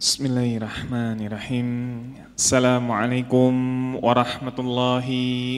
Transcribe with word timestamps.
بسم 0.00 0.26
الله 0.26 0.56
الرحمن 0.56 1.26
الرحيم 1.26 1.68
السلام 2.36 2.84
عليكم 2.92 3.52
ورحمة 4.04 4.56
الله 4.58 5.08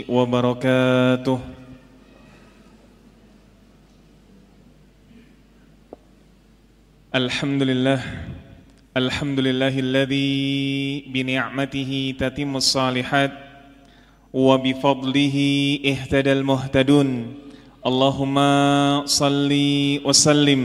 وبركاته 0.08 1.38
الحمد 7.14 7.62
لله 7.62 8.00
الحمد 8.96 9.38
لله 9.40 9.74
الذي 9.78 10.30
بنعمته 11.14 12.14
تتم 12.18 12.56
الصالحات 12.56 13.32
وبفضله 14.32 15.36
اهتدى 15.86 16.32
المهتدون 16.32 17.08
اللهم 17.86 18.36
صل 19.06 19.50
وسلم 20.04 20.62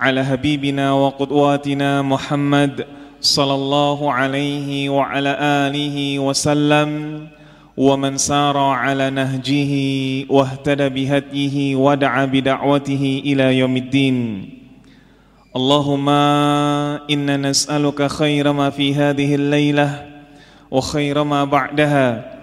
على 0.00 0.24
حبيبنا 0.24 0.92
وقدواتنا 0.92 2.02
محمد 2.02 2.95
صلى 3.20 3.54
الله 3.54 4.12
عليه 4.12 4.88
وعلى 4.88 5.36
آله 5.40 6.18
وسلم 6.18 6.90
ومن 7.76 8.16
سار 8.16 8.56
على 8.56 9.10
نهجه 9.10 9.72
واهتدى 10.32 10.88
بهديه 10.88 11.76
ودعا 11.76 12.24
بدعوته 12.24 13.22
إلى 13.24 13.58
يوم 13.58 13.76
الدين. 13.76 14.48
اللهم 15.56 16.08
إنا 17.10 17.36
نسألك 17.36 18.06
خير 18.06 18.52
ما 18.52 18.70
في 18.70 18.94
هذه 18.94 19.34
الليلة 19.34 20.06
وخير 20.70 21.24
ما 21.24 21.44
بعدها 21.44 22.36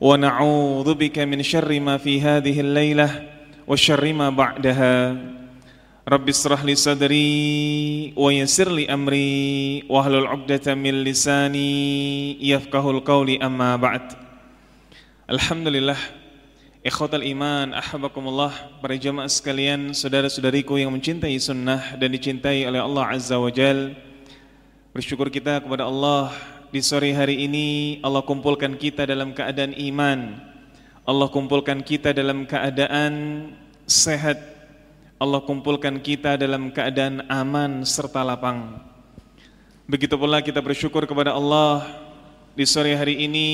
ونعوذ 0.00 0.94
بك 0.94 1.18
من 1.18 1.42
شر 1.42 1.80
ما 1.80 1.96
في 1.96 2.20
هذه 2.20 2.60
الليلة 2.60 3.10
وشر 3.68 4.12
ما 4.12 4.30
بعدها. 4.30 5.16
Rabbi 6.10 6.34
israh 6.34 6.58
li 6.66 6.74
sadri 6.74 7.30
wa 8.18 8.34
yassir 8.34 8.66
li 8.66 8.82
amri 8.90 9.86
wa 9.86 10.02
hlul 10.02 10.26
'uqdatam 10.26 10.74
min 10.74 11.06
lisani 11.06 12.34
yafqahul 12.42 12.98
qawli 13.06 13.38
amma 13.38 13.78
ba'd. 13.78 14.18
Alhamdulillah 15.30 15.94
ikhwatal 16.82 17.22
iman 17.22 17.78
ahabakumullah 17.78 18.50
para 18.82 18.98
jamaah 18.98 19.30
sekalian 19.30 19.94
saudara-saudariku 19.94 20.82
yang 20.82 20.90
mencintai 20.90 21.38
sunnah 21.38 21.94
dan 21.94 22.10
dicintai 22.10 22.66
oleh 22.66 22.82
Allah 22.82 23.14
Azza 23.14 23.38
wa 23.38 23.46
Jal 23.54 23.94
bersyukur 24.90 25.30
kita 25.30 25.62
kepada 25.62 25.86
Allah 25.86 26.34
di 26.74 26.82
sore 26.82 27.14
hari 27.14 27.46
ini 27.46 28.02
Allah 28.02 28.26
kumpulkan 28.26 28.74
kita 28.74 29.06
dalam 29.06 29.30
keadaan 29.30 29.78
iman 29.78 30.42
Allah 31.06 31.30
kumpulkan 31.30 31.86
kita 31.86 32.10
dalam 32.10 32.50
keadaan 32.50 33.14
sehat 33.86 34.49
Allah 35.20 35.44
kumpulkan 35.44 36.00
kita 36.00 36.40
dalam 36.40 36.72
keadaan 36.72 37.28
aman 37.28 37.84
serta 37.84 38.24
lapang. 38.24 38.80
Begitu 39.84 40.16
pula 40.16 40.40
kita 40.40 40.64
bersyukur 40.64 41.04
kepada 41.04 41.36
Allah 41.36 41.84
di 42.56 42.64
sore 42.64 42.96
hari 42.96 43.28
ini 43.28 43.48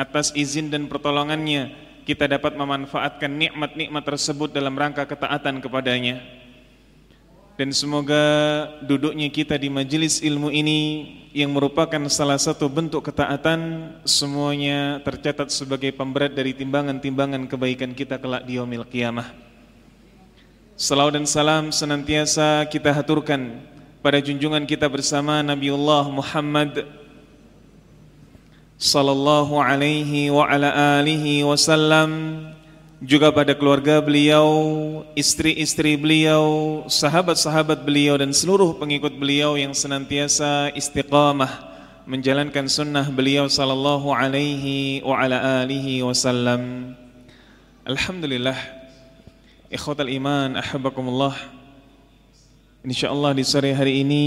atas 0.00 0.32
izin 0.32 0.72
dan 0.72 0.88
pertolongannya 0.88 1.76
kita 2.08 2.24
dapat 2.24 2.56
memanfaatkan 2.56 3.28
nikmat-nikmat 3.28 4.08
tersebut 4.08 4.56
dalam 4.56 4.72
rangka 4.72 5.04
ketaatan 5.04 5.60
kepadanya. 5.60 6.24
Dan 7.60 7.76
semoga 7.76 8.24
duduknya 8.80 9.28
kita 9.28 9.60
di 9.60 9.68
majelis 9.68 10.24
ilmu 10.24 10.48
ini 10.48 11.12
yang 11.36 11.52
merupakan 11.52 12.00
salah 12.08 12.40
satu 12.40 12.72
bentuk 12.72 13.04
ketaatan 13.04 13.92
semuanya 14.08 15.04
tercatat 15.04 15.52
sebagai 15.52 15.92
pemberat 15.92 16.32
dari 16.32 16.56
timbangan-timbangan 16.56 17.44
kebaikan 17.52 17.92
kita 17.92 18.16
kelak 18.16 18.48
di 18.48 18.56
yaumil 18.56 18.88
qiyamah. 18.88 19.49
Salawat 20.80 21.12
dan 21.12 21.28
salam 21.28 21.68
senantiasa 21.68 22.64
kita 22.64 22.88
haturkan 22.88 23.60
pada 24.00 24.16
junjungan 24.16 24.64
kita 24.64 24.88
bersama 24.88 25.44
Nabiullah 25.44 26.08
Muhammad 26.08 26.88
sallallahu 28.80 29.60
alaihi 29.60 30.32
wa 30.32 30.48
ala 30.48 30.96
alihi 30.96 31.44
wasallam 31.44 32.40
juga 33.04 33.28
pada 33.28 33.52
keluarga 33.52 34.00
beliau, 34.00 34.48
istri-istri 35.12 36.00
beliau, 36.00 36.80
sahabat-sahabat 36.88 37.84
beliau 37.84 38.16
dan 38.16 38.32
seluruh 38.32 38.72
pengikut 38.80 39.12
beliau 39.20 39.60
yang 39.60 39.76
senantiasa 39.76 40.72
istiqamah 40.72 41.60
menjalankan 42.08 42.72
sunnah 42.72 43.04
beliau 43.12 43.52
sallallahu 43.52 44.16
alaihi 44.16 45.04
wa 45.04 45.12
ala 45.12 45.60
alihi 45.60 46.00
wasallam. 46.00 46.96
Alhamdulillah 47.84 48.79
Ikhwatal 49.70 50.10
iman, 50.18 50.58
ahabakumullah 50.58 51.30
InsyaAllah 52.82 53.38
di 53.38 53.46
sore 53.46 53.70
hari 53.70 54.02
ini 54.02 54.26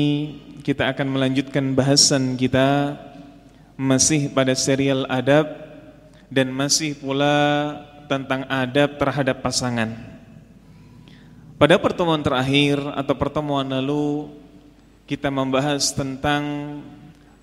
kita 0.64 0.88
akan 0.88 1.20
melanjutkan 1.20 1.76
bahasan 1.76 2.40
kita 2.40 2.96
Masih 3.76 4.32
pada 4.32 4.56
serial 4.56 5.03
adab 5.12 5.52
Dan 6.32 6.48
masih 6.48 6.96
pula 6.96 7.76
tentang 8.08 8.48
adab 8.48 8.96
terhadap 8.96 9.44
pasangan. 9.44 9.92
Pada 11.59 11.76
pertemuan 11.76 12.24
terakhir 12.24 12.80
atau 12.96 13.12
pertemuan 13.12 13.68
lalu 13.68 14.32
Kita 15.03 15.28
membahas 15.28 15.92
tentang 15.92 16.80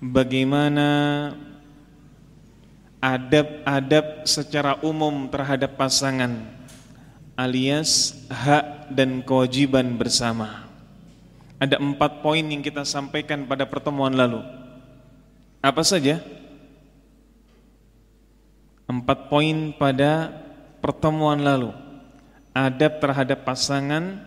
bagaimana 0.01 0.89
adab-adab 2.97 4.25
secara 4.25 4.81
umum 4.81 5.29
terhadap 5.29 5.77
pasangan 5.77 6.60
alias 7.35 8.15
hak 8.27 8.91
dan 8.91 9.23
kewajiban 9.23 9.95
bersama. 9.95 10.67
Ada 11.61 11.77
empat 11.77 12.25
poin 12.25 12.41
yang 12.41 12.65
kita 12.65 12.81
sampaikan 12.81 13.45
pada 13.45 13.69
pertemuan 13.69 14.11
lalu. 14.17 14.41
Apa 15.61 15.85
saja? 15.85 16.17
Empat 18.89 19.29
poin 19.29 19.69
pada 19.77 20.33
pertemuan 20.81 21.37
lalu. 21.37 21.69
Adab 22.51 22.97
terhadap 22.97 23.45
pasangan 23.45 24.25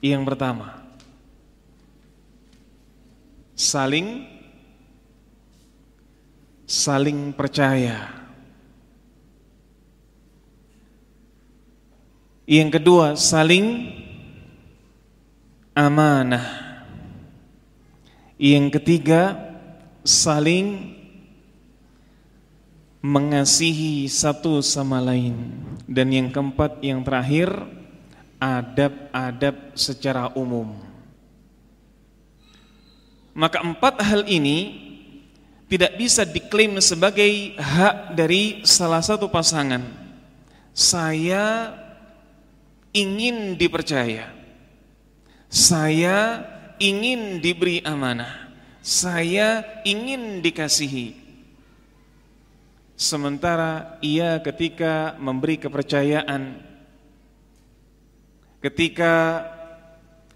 yang 0.00 0.22
pertama. 0.22 0.80
Saling 3.58 4.24
saling 6.70 7.34
percaya. 7.34 8.19
Yang 12.50 12.82
kedua, 12.82 13.14
saling 13.14 13.94
amanah. 15.70 16.42
Yang 18.42 18.66
ketiga, 18.74 19.38
saling 20.02 20.98
mengasihi 22.98 24.10
satu 24.10 24.66
sama 24.66 24.98
lain. 24.98 25.62
Dan 25.86 26.10
yang 26.10 26.34
keempat, 26.34 26.82
yang 26.82 27.06
terakhir, 27.06 27.54
adab-adab 28.42 29.78
secara 29.78 30.34
umum. 30.34 30.74
Maka 33.30 33.62
empat 33.62 34.02
hal 34.02 34.26
ini 34.26 34.90
tidak 35.70 35.94
bisa 35.94 36.26
diklaim 36.26 36.82
sebagai 36.82 37.54
hak 37.54 38.18
dari 38.18 38.66
salah 38.66 38.98
satu 38.98 39.30
pasangan. 39.30 39.86
Saya 40.74 41.78
ingin 42.90 43.54
dipercaya. 43.54 44.30
Saya 45.50 46.46
ingin 46.78 47.42
diberi 47.42 47.82
amanah. 47.82 48.50
Saya 48.80 49.66
ingin 49.82 50.40
dikasihi. 50.40 51.18
Sementara 53.00 53.96
ia 54.04 54.38
ketika 54.44 55.16
memberi 55.16 55.56
kepercayaan 55.56 56.60
ketika 58.60 59.44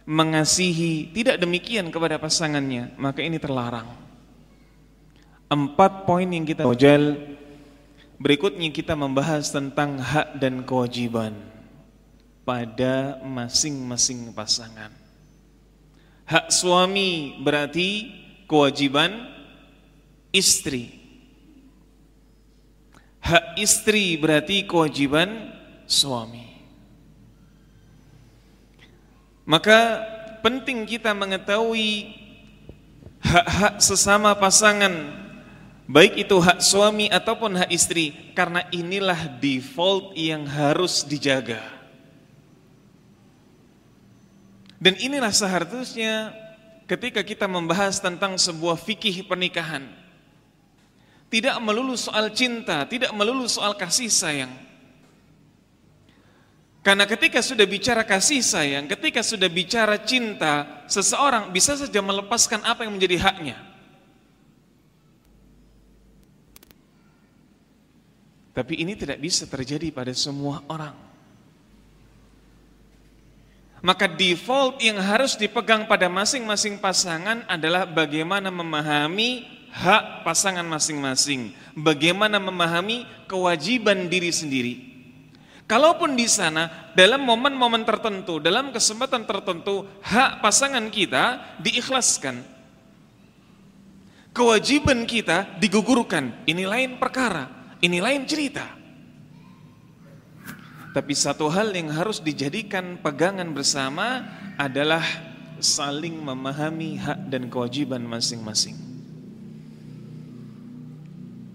mengasihi 0.09 1.13
tidak 1.13 1.37
demikian 1.41 1.93
kepada 1.93 2.17
pasangannya, 2.17 2.93
maka 2.97 3.21
ini 3.21 3.37
terlarang. 3.37 3.89
Empat 5.49 6.09
poin 6.09 6.25
yang 6.25 6.49
kita 6.49 6.65
ojel 6.65 7.21
berikutnya 8.17 8.73
kita 8.73 8.97
membahas 8.97 9.53
tentang 9.53 10.01
hak 10.01 10.41
dan 10.41 10.65
kewajiban 10.65 11.37
pada 12.45 13.19
masing-masing 13.25 14.31
pasangan. 14.37 14.93
Hak 16.25 16.53
suami 16.53 17.41
berarti 17.41 18.09
kewajiban 18.45 19.29
istri. 20.33 21.01
Hak 23.25 23.57
istri 23.57 24.21
berarti 24.21 24.69
kewajiban 24.69 25.53
suami. 25.89 26.45
Maka 29.45 30.01
penting 30.41 30.89
kita 30.89 31.13
mengetahui 31.13 32.17
hak-hak 33.21 33.81
sesama 33.81 34.37
pasangan 34.37 34.93
baik 35.85 36.29
itu 36.29 36.37
hak 36.41 36.61
suami 36.65 37.09
ataupun 37.13 37.65
hak 37.65 37.71
istri 37.73 38.33
karena 38.33 38.65
inilah 38.73 39.41
default 39.41 40.17
yang 40.17 40.49
harus 40.49 41.05
dijaga. 41.05 41.74
Dan 44.85 45.01
inilah 45.01 45.33
seharusnya 45.33 46.37
ketika 46.85 47.25
kita 47.25 47.49
membahas 47.49 48.05
tentang 48.05 48.37
sebuah 48.37 48.77
fikih 48.77 49.25
pernikahan. 49.25 49.89
Tidak 51.33 51.57
melulu 51.65 51.97
soal 51.97 52.29
cinta, 52.37 52.85
tidak 52.85 53.09
melulu 53.17 53.49
soal 53.49 53.73
kasih 53.81 54.13
sayang. 54.13 54.53
Karena 56.85 57.09
ketika 57.09 57.41
sudah 57.41 57.65
bicara 57.65 58.05
kasih 58.05 58.45
sayang, 58.45 58.85
ketika 58.85 59.25
sudah 59.25 59.49
bicara 59.49 59.97
cinta, 60.05 60.85
seseorang 60.85 61.49
bisa 61.49 61.81
saja 61.81 62.05
melepaskan 62.05 62.61
apa 62.61 62.85
yang 62.85 62.93
menjadi 62.93 63.25
haknya. 63.25 63.57
Tapi 68.53 68.85
ini 68.85 68.93
tidak 68.93 69.17
bisa 69.17 69.49
terjadi 69.49 69.89
pada 69.89 70.13
semua 70.13 70.61
orang. 70.69 71.14
Maka 73.85 74.09
default 74.09 74.81
yang 74.81 74.97
harus 74.97 75.37
dipegang 75.37 75.85
pada 75.85 76.09
masing-masing 76.09 76.81
pasangan 76.81 77.45
adalah 77.45 77.85
bagaimana 77.85 78.49
memahami 78.49 79.45
hak 79.69 80.25
pasangan 80.25 80.65
masing-masing, 80.65 81.53
bagaimana 81.77 82.41
memahami 82.41 83.05
kewajiban 83.29 84.09
diri 84.09 84.33
sendiri. 84.33 84.75
Kalaupun 85.69 86.17
di 86.17 86.25
sana 86.25 86.93
dalam 86.97 87.29
momen-momen 87.29 87.85
tertentu, 87.85 88.41
dalam 88.41 88.73
kesempatan 88.73 89.29
tertentu, 89.29 89.85
hak 90.01 90.41
pasangan 90.41 90.89
kita 90.89 91.57
diikhlaskan. 91.61 92.41
Kewajiban 94.33 95.05
kita 95.05 95.61
digugurkan, 95.61 96.41
ini 96.49 96.65
lain 96.65 96.97
perkara. 96.97 97.77
Ini 97.85 98.01
lain 98.01 98.25
cerita. 98.25 98.84
Tapi 100.95 101.11
satu 101.11 101.51
hal 101.51 101.75
yang 101.75 101.91
harus 101.91 102.23
dijadikan 102.23 102.95
pegangan 103.03 103.51
bersama 103.51 104.23
adalah 104.55 105.03
saling 105.59 106.15
memahami 106.15 106.95
hak 107.03 107.35
dan 107.35 107.51
kewajiban 107.51 108.07
masing-masing. 108.07 108.79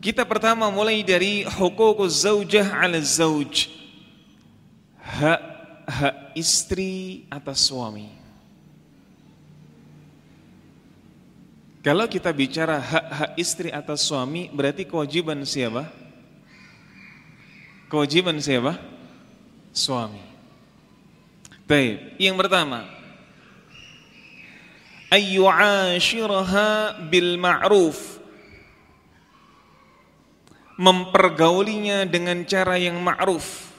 Kita 0.03 0.27
pertama 0.27 0.67
mulai 0.67 1.07
dari 1.07 1.47
hukukuz 1.47 2.27
zaujah 2.27 2.67
ala 2.67 2.99
zauj. 2.99 3.71
Hak 4.99 5.41
hak 5.87 6.15
istri 6.35 7.23
atas 7.31 7.63
suami. 7.63 8.11
Kalau 11.79 12.11
kita 12.11 12.27
bicara 12.35 12.75
hak-hak 12.75 13.31
istri 13.39 13.71
atas 13.71 14.03
suami, 14.03 14.51
berarti 14.51 14.83
kewajiban 14.83 15.39
siapa? 15.47 15.87
Kewajiban 17.87 18.35
siapa? 18.43 18.98
Suami. 19.79 20.19
Baik, 21.63 22.19
yang 22.19 22.35
pertama. 22.35 22.83
Ayyu'ashiraha 25.07 26.99
bil 27.07 27.39
ma'ruf. 27.39 28.19
Mempergaulinya 30.75 32.03
dengan 32.03 32.43
cara 32.43 32.75
yang 32.75 32.99
ma'ruf. 32.99 33.71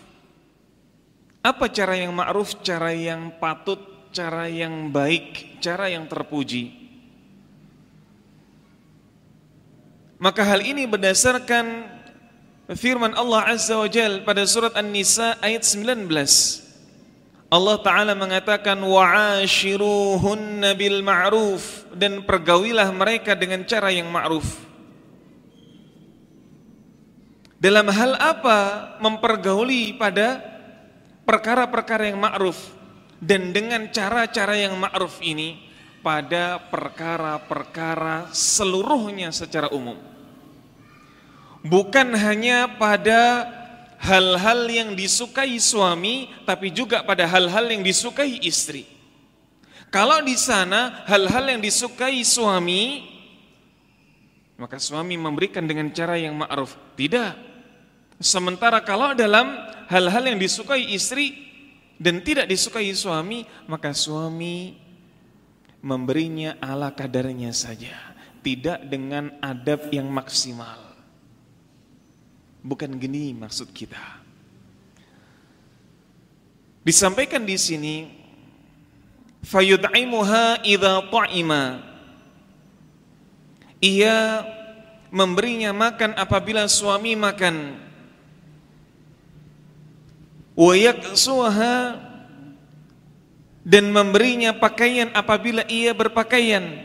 Apa 1.45 1.69
cara 1.69 2.01
yang 2.01 2.17
ma'ruf? 2.17 2.57
Cara 2.65 2.97
yang 2.97 3.37
patut 3.37 3.91
cara 4.11 4.51
yang 4.51 4.91
baik 4.91 5.63
cara 5.63 5.87
yang 5.87 6.07
terpuji. 6.11 6.75
Maka 10.21 10.45
hal 10.45 10.61
ini 10.61 10.85
berdasarkan 10.85 11.89
firman 12.77 13.15
Allah 13.19 13.51
Azza 13.51 13.79
wa 13.79 13.89
Jal 13.91 14.23
pada 14.23 14.47
surat 14.47 14.77
An-Nisa 14.79 15.39
ayat 15.43 15.67
19 15.67 16.07
Allah 17.51 17.83
Ta'ala 17.83 18.15
mengatakan 18.15 18.79
wa'ashiruhunna 18.79 20.79
bil 20.79 21.03
ma'ruf. 21.03 21.83
Dan 21.91 22.23
pergaulilah 22.23 22.87
mereka 22.95 23.35
dengan 23.35 23.67
cara 23.67 23.91
yang 23.91 24.07
ma'ruf. 24.07 24.47
Dalam 27.59 27.91
hal 27.91 28.15
apa 28.17 28.59
mempergauli 29.03 29.99
pada 29.99 30.39
perkara-perkara 31.27 32.15
yang 32.15 32.23
ma'ruf? 32.23 32.71
Dan 33.19 33.51
dengan 33.51 33.91
cara-cara 33.91 34.55
yang 34.55 34.79
ma'ruf 34.79 35.19
ini 35.19 35.59
pada 36.07 36.63
perkara-perkara 36.71 38.31
seluruhnya 38.31 39.35
secara 39.35 39.75
umum 39.75 40.10
bukan 41.65 42.17
hanya 42.17 42.77
pada 42.81 43.47
hal-hal 44.01 44.65
yang 44.69 44.91
disukai 44.97 45.61
suami, 45.61 46.33
tapi 46.49 46.73
juga 46.73 47.05
pada 47.05 47.29
hal-hal 47.29 47.69
yang 47.69 47.85
disukai 47.85 48.41
istri. 48.41 48.89
Kalau 49.93 50.23
di 50.23 50.39
sana 50.39 51.05
hal-hal 51.05 51.59
yang 51.59 51.61
disukai 51.61 52.23
suami, 52.23 53.05
maka 54.57 54.81
suami 54.81 55.19
memberikan 55.19 55.67
dengan 55.67 55.91
cara 55.93 56.17
yang 56.17 56.39
ma'ruf. 56.39 56.79
Tidak. 56.95 57.33
Sementara 58.21 58.85
kalau 58.85 59.17
dalam 59.17 59.51
hal-hal 59.89 60.25
yang 60.31 60.39
disukai 60.39 60.93
istri 60.93 61.33
dan 61.97 62.21
tidak 62.21 62.49
disukai 62.49 62.93
suami, 62.93 63.45
maka 63.69 63.97
suami 63.97 64.77
memberinya 65.81 66.61
ala 66.61 66.93
kadarnya 66.93 67.51
saja, 67.57 67.97
tidak 68.45 68.85
dengan 68.87 69.33
adab 69.41 69.89
yang 69.89 70.07
maksimal. 70.13 70.90
Bukan 72.61 72.93
gini 73.01 73.33
maksud 73.33 73.73
kita. 73.73 74.21
Disampaikan 76.85 77.45
di 77.45 77.57
sini 77.57 77.97
fayud'imuha 79.45 80.65
idza 80.65 81.05
ta'ima. 81.09 81.65
Ia 83.81 84.45
memberinya 85.09 85.73
makan 85.73 86.17
apabila 86.17 86.69
suami 86.69 87.17
makan. 87.17 87.81
Wa 90.53 90.77
yaksuha 90.77 91.97
dan 93.65 93.85
memberinya 93.89 94.53
pakaian 94.57 95.09
apabila 95.17 95.65
ia 95.69 95.97
berpakaian. 95.97 96.85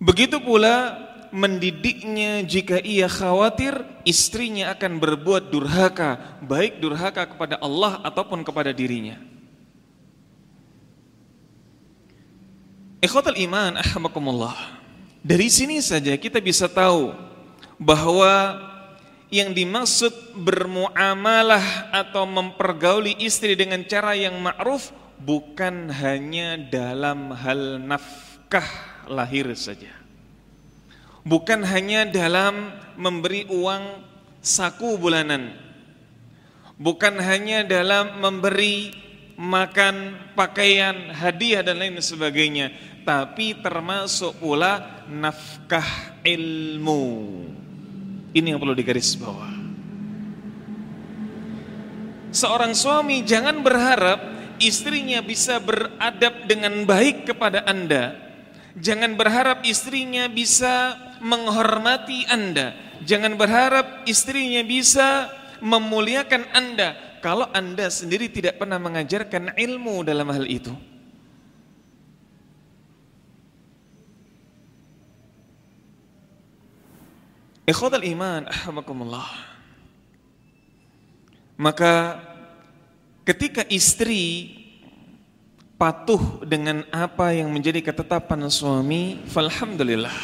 Begitu 0.00 0.40
pula 0.40 0.96
mendidiknya 1.32 2.44
jika 2.44 2.78
ia 2.84 3.08
khawatir 3.08 3.72
istrinya 4.04 4.70
akan 4.76 5.00
berbuat 5.00 5.48
durhaka, 5.48 6.38
baik 6.44 6.78
durhaka 6.78 7.24
kepada 7.24 7.56
Allah 7.58 7.98
ataupun 8.04 8.44
kepada 8.44 8.70
dirinya. 8.70 9.16
Ikhwatul 13.02 13.40
iman, 13.48 13.80
ahmakumullah. 13.80 14.54
Dari 15.24 15.48
sini 15.48 15.80
saja 15.82 16.14
kita 16.20 16.38
bisa 16.38 16.68
tahu 16.70 17.10
bahwa 17.80 18.60
yang 19.32 19.56
dimaksud 19.56 20.12
bermuamalah 20.36 21.88
atau 21.90 22.28
mempergauli 22.28 23.16
istri 23.24 23.56
dengan 23.56 23.80
cara 23.88 24.12
yang 24.12 24.36
ma'ruf 24.36 24.92
bukan 25.16 25.88
hanya 25.88 26.60
dalam 26.60 27.32
hal 27.32 27.80
nafkah 27.80 28.66
lahir 29.08 29.48
saja 29.56 30.01
bukan 31.22 31.62
hanya 31.66 32.06
dalam 32.06 32.74
memberi 32.98 33.46
uang 33.50 34.02
saku 34.42 34.98
bulanan, 34.98 35.54
bukan 36.78 37.18
hanya 37.22 37.62
dalam 37.66 38.18
memberi 38.18 38.94
makan, 39.38 40.18
pakaian, 40.38 41.10
hadiah 41.10 41.66
dan 41.66 41.82
lain 41.82 41.98
sebagainya, 41.98 42.70
tapi 43.02 43.58
termasuk 43.58 44.38
pula 44.38 45.02
nafkah 45.10 46.20
ilmu. 46.22 47.04
Ini 48.32 48.54
yang 48.54 48.60
perlu 48.62 48.72
digaris 48.72 49.18
bawah. 49.18 49.52
Seorang 52.32 52.72
suami 52.72 53.20
jangan 53.28 53.60
berharap 53.60 54.32
istrinya 54.56 55.20
bisa 55.20 55.60
beradab 55.60 56.48
dengan 56.48 56.88
baik 56.88 57.28
kepada 57.28 57.66
Anda. 57.68 58.21
Jangan 58.72 59.20
berharap 59.20 59.68
istrinya 59.68 60.32
bisa 60.32 60.96
menghormati 61.20 62.24
Anda. 62.28 62.72
Jangan 63.04 63.36
berharap 63.36 64.08
istrinya 64.08 64.64
bisa 64.64 65.28
memuliakan 65.60 66.48
Anda 66.56 67.20
kalau 67.20 67.46
Anda 67.52 67.92
sendiri 67.92 68.32
tidak 68.32 68.58
pernah 68.58 68.80
mengajarkan 68.80 69.54
ilmu 69.54 70.02
dalam 70.02 70.26
hal 70.32 70.48
itu. 70.48 70.72
Ikhwatal 77.62 78.02
iman, 78.02 78.50
ahmakumullah. 78.50 79.28
Maka 81.54 82.18
ketika 83.22 83.62
istri 83.70 84.50
patuh 85.82 86.46
dengan 86.46 86.86
apa 86.94 87.34
yang 87.34 87.50
menjadi 87.50 87.82
ketetapan 87.82 88.46
suami, 88.46 89.18
falhamdulillah. 89.26 90.14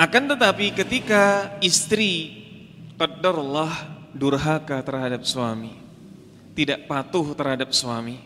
Akan 0.00 0.24
tetapi 0.24 0.72
ketika 0.72 1.52
istri 1.60 2.32
qadarullah 2.96 3.92
durhaka 4.16 4.80
terhadap 4.80 5.28
suami, 5.28 5.76
tidak 6.56 6.88
patuh 6.88 7.36
terhadap 7.36 7.76
suami, 7.76 8.24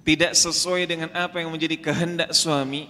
tidak 0.00 0.32
sesuai 0.32 0.88
dengan 0.88 1.12
apa 1.12 1.36
yang 1.36 1.52
menjadi 1.52 1.76
kehendak 1.76 2.32
suami, 2.32 2.88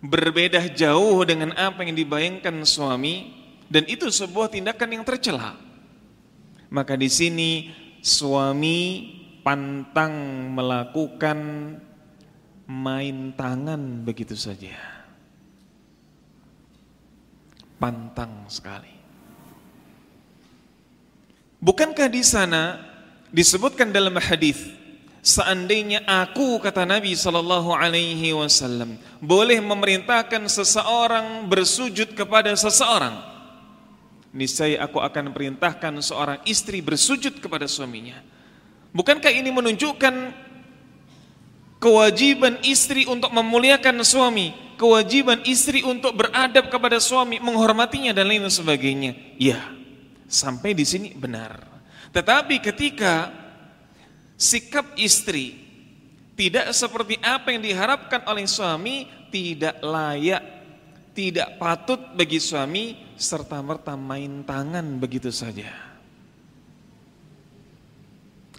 berbeda 0.00 0.72
jauh 0.72 1.20
dengan 1.28 1.52
apa 1.52 1.84
yang 1.84 1.92
dibayangkan 1.92 2.64
suami, 2.64 3.28
dan 3.68 3.84
itu 3.84 4.08
sebuah 4.08 4.56
tindakan 4.56 4.88
yang 4.88 5.04
tercela. 5.04 5.52
Maka 6.72 6.96
di 6.96 7.12
sini 7.12 7.68
suami 8.00 9.19
pantang 9.40 10.14
melakukan 10.54 11.38
main 12.70 13.34
tangan 13.34 14.06
begitu 14.06 14.38
saja. 14.38 14.76
Pantang 17.80 18.46
sekali. 18.46 18.92
Bukankah 21.60 22.08
di 22.08 22.24
sana 22.24 22.80
disebutkan 23.28 23.92
dalam 23.92 24.16
hadis 24.16 24.80
seandainya 25.20 26.00
aku 26.08 26.56
kata 26.60 26.88
Nabi 26.88 27.12
sallallahu 27.12 27.76
alaihi 27.76 28.32
wasallam 28.32 28.96
boleh 29.20 29.60
memerintahkan 29.60 30.48
seseorang 30.48 31.44
bersujud 31.44 32.16
kepada 32.16 32.56
seseorang 32.56 33.20
niscaya 34.32 34.80
aku 34.80 34.98
akan 35.02 35.36
perintahkan 35.36 36.00
seorang 36.00 36.38
istri 36.48 36.80
bersujud 36.80 37.38
kepada 37.38 37.68
suaminya 37.68 38.18
bukankah 38.94 39.32
ini 39.32 39.50
menunjukkan 39.50 40.14
kewajiban 41.80 42.60
istri 42.66 43.08
untuk 43.08 43.32
memuliakan 43.32 44.04
suami 44.04 44.52
kewajiban 44.76 45.44
istri 45.44 45.84
untuk 45.84 46.16
beradab 46.16 46.72
kepada 46.72 46.96
suami 47.00 47.36
menghormatinya 47.40 48.16
dan 48.16 48.28
lain 48.28 48.48
sebagainya 48.48 49.12
ya 49.36 49.80
Sampai 50.30 50.78
di 50.78 50.86
sini 50.86 51.10
benar. 51.10 51.58
Tetapi 52.14 52.62
ketika 52.62 53.34
sikap 54.38 54.94
istri 54.94 55.58
tidak 56.38 56.70
seperti 56.70 57.18
apa 57.18 57.50
yang 57.50 57.66
diharapkan 57.66 58.22
oleh 58.30 58.46
suami, 58.46 59.10
tidak 59.34 59.82
layak, 59.82 60.38
tidak 61.18 61.58
patut 61.58 61.98
bagi 62.14 62.38
suami 62.38 62.94
serta 63.18 63.58
merta 63.58 63.98
main 63.98 64.46
tangan 64.46 65.02
begitu 65.02 65.34
saja. 65.34 65.89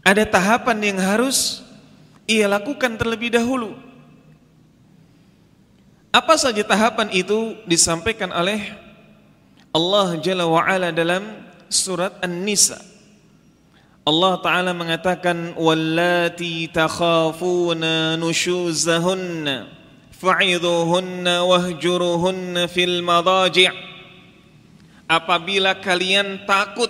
Ada 0.02 0.26
tahapan 0.26 0.78
yang 0.82 1.00
harus 1.02 1.62
ia 2.26 2.50
lakukan 2.50 2.98
terlebih 2.98 3.34
dahulu. 3.34 3.78
Apa 6.12 6.36
saja 6.36 6.66
tahapan 6.66 7.08
itu 7.14 7.56
disampaikan 7.64 8.34
oleh 8.36 8.60
Allah 9.72 10.20
Jalla 10.20 10.44
wa'ala 10.44 10.92
dalam 10.92 11.24
surat 11.72 12.20
An-Nisa. 12.20 12.76
Allah 14.02 14.42
Ta'ala 14.42 14.74
mengatakan 14.74 15.54
wallati 15.56 16.68
takhafuna 16.68 18.18
nushuzahunna 18.18 19.70
fa'idhuhunna 20.18 21.46
wahjuruhunna 21.46 22.66
fil 22.66 23.06
madaji' 23.06 23.72
apabila 25.06 25.78
kalian 25.80 26.44
takut 26.50 26.90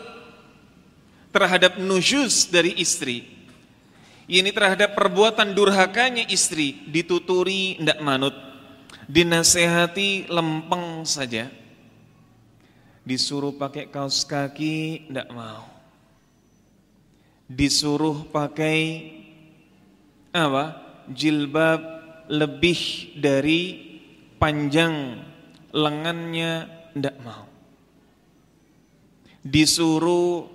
terhadap 1.31 1.79
nusyuz 1.79 2.47
dari 2.51 2.75
istri 2.77 3.27
ini 4.31 4.51
terhadap 4.51 4.95
perbuatan 4.95 5.51
durhakanya 5.51 6.27
istri 6.31 6.85
dituturi 6.87 7.79
tidak 7.79 7.99
manut 8.03 8.35
dinasehati 9.07 10.31
lempeng 10.31 11.03
saja 11.03 11.51
Disuruh 13.01 13.57
pakai 13.57 13.89
kaos 13.89 14.21
kaki, 14.21 15.09
tidak 15.09 15.29
mau. 15.33 15.65
Disuruh 17.49 18.29
pakai 18.29 19.09
apa? 20.29 20.65
Jilbab 21.09 21.81
lebih 22.29 23.11
dari 23.17 23.61
panjang 24.37 25.17
lengannya, 25.73 26.69
tidak 26.93 27.17
mau. 27.25 27.49
Disuruh 29.41 30.45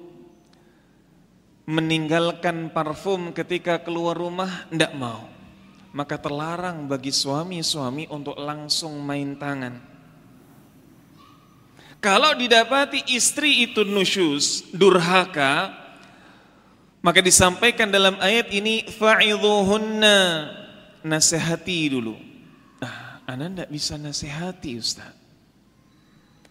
meninggalkan 1.66 2.70
parfum 2.70 3.35
ketika 3.35 3.82
keluar 3.82 4.14
rumah, 4.14 4.70
tidak 4.70 4.94
mau. 4.94 5.26
Maka 5.92 6.16
terlarang 6.16 6.87
bagi 6.87 7.11
suami-suami 7.11 8.06
untuk 8.08 8.38
langsung 8.38 9.00
main 9.02 9.35
tangan 9.35 9.96
kalau 12.06 12.38
didapati 12.38 13.02
istri 13.11 13.66
itu 13.66 13.82
nusyus, 13.82 14.68
durhaka, 14.70 15.75
maka 17.02 17.18
disampaikan 17.18 17.90
dalam 17.90 18.14
ayat 18.23 18.46
ini 18.54 18.87
fa'idhuhunna 18.87 20.18
nasihati 21.02 21.80
dulu. 21.90 22.14
Ah, 22.78 23.26
ana 23.26 23.50
tidak 23.50 23.75
bisa 23.75 23.99
nasihati 23.99 24.78
Ustaz. 24.78 25.18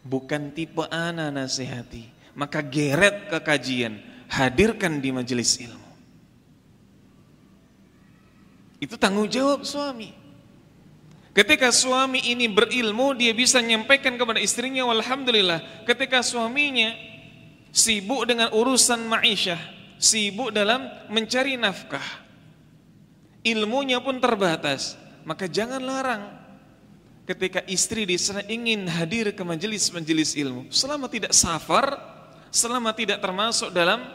Bukan 0.04 0.52
tipe 0.52 0.84
ana 0.92 1.32
nasihati. 1.32 2.12
Maka 2.36 2.60
geret 2.60 3.32
ke 3.32 3.40
kajian, 3.40 3.96
hadirkan 4.30 5.00
di 5.00 5.10
majelis 5.14 5.58
ilmu. 5.62 5.92
Itu 8.80 9.00
tanggung 9.00 9.32
jawab 9.32 9.66
suami. 9.66 10.14
Ketika 11.36 11.68
suami 11.68 12.32
ini 12.32 12.48
berilmu, 12.48 13.12
dia 13.12 13.36
bisa 13.36 13.60
menyampaikan 13.60 14.16
kepada 14.16 14.40
istrinya, 14.40 14.88
Alhamdulillah. 14.88 15.84
Ketika 15.84 16.24
suaminya 16.24 16.96
sibuk 17.76 18.24
dengan 18.24 18.56
urusan 18.56 19.04
ma'isyah, 19.04 19.60
sibuk 20.00 20.56
dalam 20.56 20.88
mencari 21.12 21.60
nafkah, 21.60 22.24
ilmunya 23.44 24.00
pun 24.00 24.24
terbatas, 24.24 24.96
maka 25.28 25.52
jangan 25.52 25.84
larang 25.84 26.24
ketika 27.28 27.68
istri 27.68 28.08
di 28.08 28.16
sana 28.16 28.46
ingin 28.48 28.88
hadir 28.88 29.36
ke 29.36 29.44
majelis-majelis 29.44 30.40
ilmu. 30.40 30.72
Selama 30.72 31.12
tidak 31.12 31.36
safar, 31.36 32.15
selama 32.56 32.96
tidak 32.96 33.20
termasuk 33.20 33.76
dalam 33.76 34.08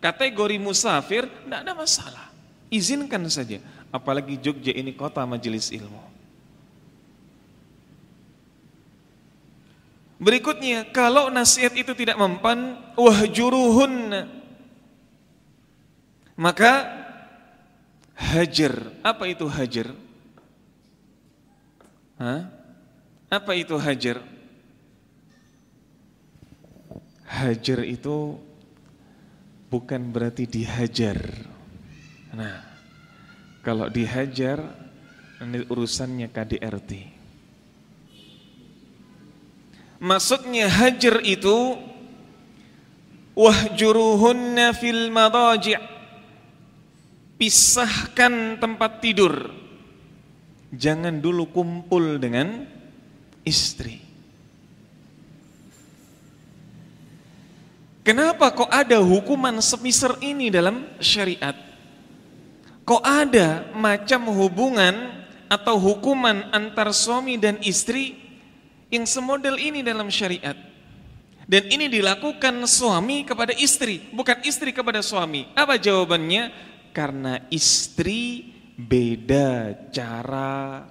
kategori 0.00 0.56
musafir, 0.56 1.28
tidak 1.28 1.60
ada 1.60 1.72
masalah. 1.76 2.26
Izinkan 2.72 3.28
saja, 3.28 3.60
apalagi 3.92 4.40
Jogja 4.40 4.72
ini 4.72 4.96
kota 4.96 5.20
majelis 5.28 5.68
ilmu. 5.68 6.00
Berikutnya, 10.16 10.88
kalau 10.88 11.28
nasihat 11.28 11.76
itu 11.76 11.92
tidak 11.92 12.16
mempan, 12.16 12.80
wahjuruhun. 12.96 14.24
Maka 16.40 16.72
hajar. 18.16 18.72
Apa 19.04 19.28
itu 19.28 19.44
hajar? 19.44 19.92
Hah? 22.16 22.48
Apa 23.28 23.52
itu 23.52 23.76
hajar? 23.76 24.24
Hajar 27.26 27.82
itu 27.82 28.38
bukan 29.66 30.14
berarti 30.14 30.46
dihajar. 30.46 31.18
Nah, 32.30 32.62
kalau 33.66 33.90
dihajar, 33.90 34.62
ini 35.42 35.66
urusannya 35.66 36.30
KDRT. 36.30 36.92
Maksudnya 39.96 40.70
hajar 40.70 41.24
itu 41.24 41.74
wahjuruhunna 43.34 44.70
fil 44.76 45.10
madaji' 45.10 45.80
pisahkan 47.40 48.62
tempat 48.62 49.02
tidur. 49.02 49.52
Jangan 50.70 51.18
dulu 51.18 51.50
kumpul 51.50 52.22
dengan 52.22 52.64
istri. 53.42 54.05
Kenapa 58.06 58.54
kok 58.54 58.70
ada 58.70 59.02
hukuman 59.02 59.58
semisal 59.58 60.14
ini 60.22 60.46
dalam 60.46 60.86
syariat? 61.02 61.58
Kok 62.86 63.02
ada 63.02 63.66
macam 63.74 64.30
hubungan 64.30 65.26
atau 65.50 65.74
hukuman 65.74 66.54
antar 66.54 66.94
suami 66.94 67.34
dan 67.34 67.58
istri 67.66 68.14
yang 68.94 69.10
semodel 69.10 69.58
ini 69.58 69.82
dalam 69.82 70.06
syariat. 70.06 70.54
Dan 71.50 71.66
ini 71.66 71.90
dilakukan 71.90 72.62
suami 72.70 73.26
kepada 73.26 73.50
istri, 73.58 74.06
bukan 74.14 74.38
istri 74.46 74.70
kepada 74.70 75.02
suami. 75.02 75.50
Apa 75.58 75.74
jawabannya? 75.74 76.54
Karena 76.94 77.42
istri 77.50 78.54
beda 78.78 79.74
cara 79.90 80.86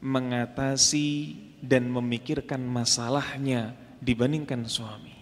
mengatasi 0.00 1.36
dan 1.60 1.84
memikirkan 1.92 2.64
masalahnya 2.64 3.76
dibandingkan 4.00 4.64
suami. 4.64 5.13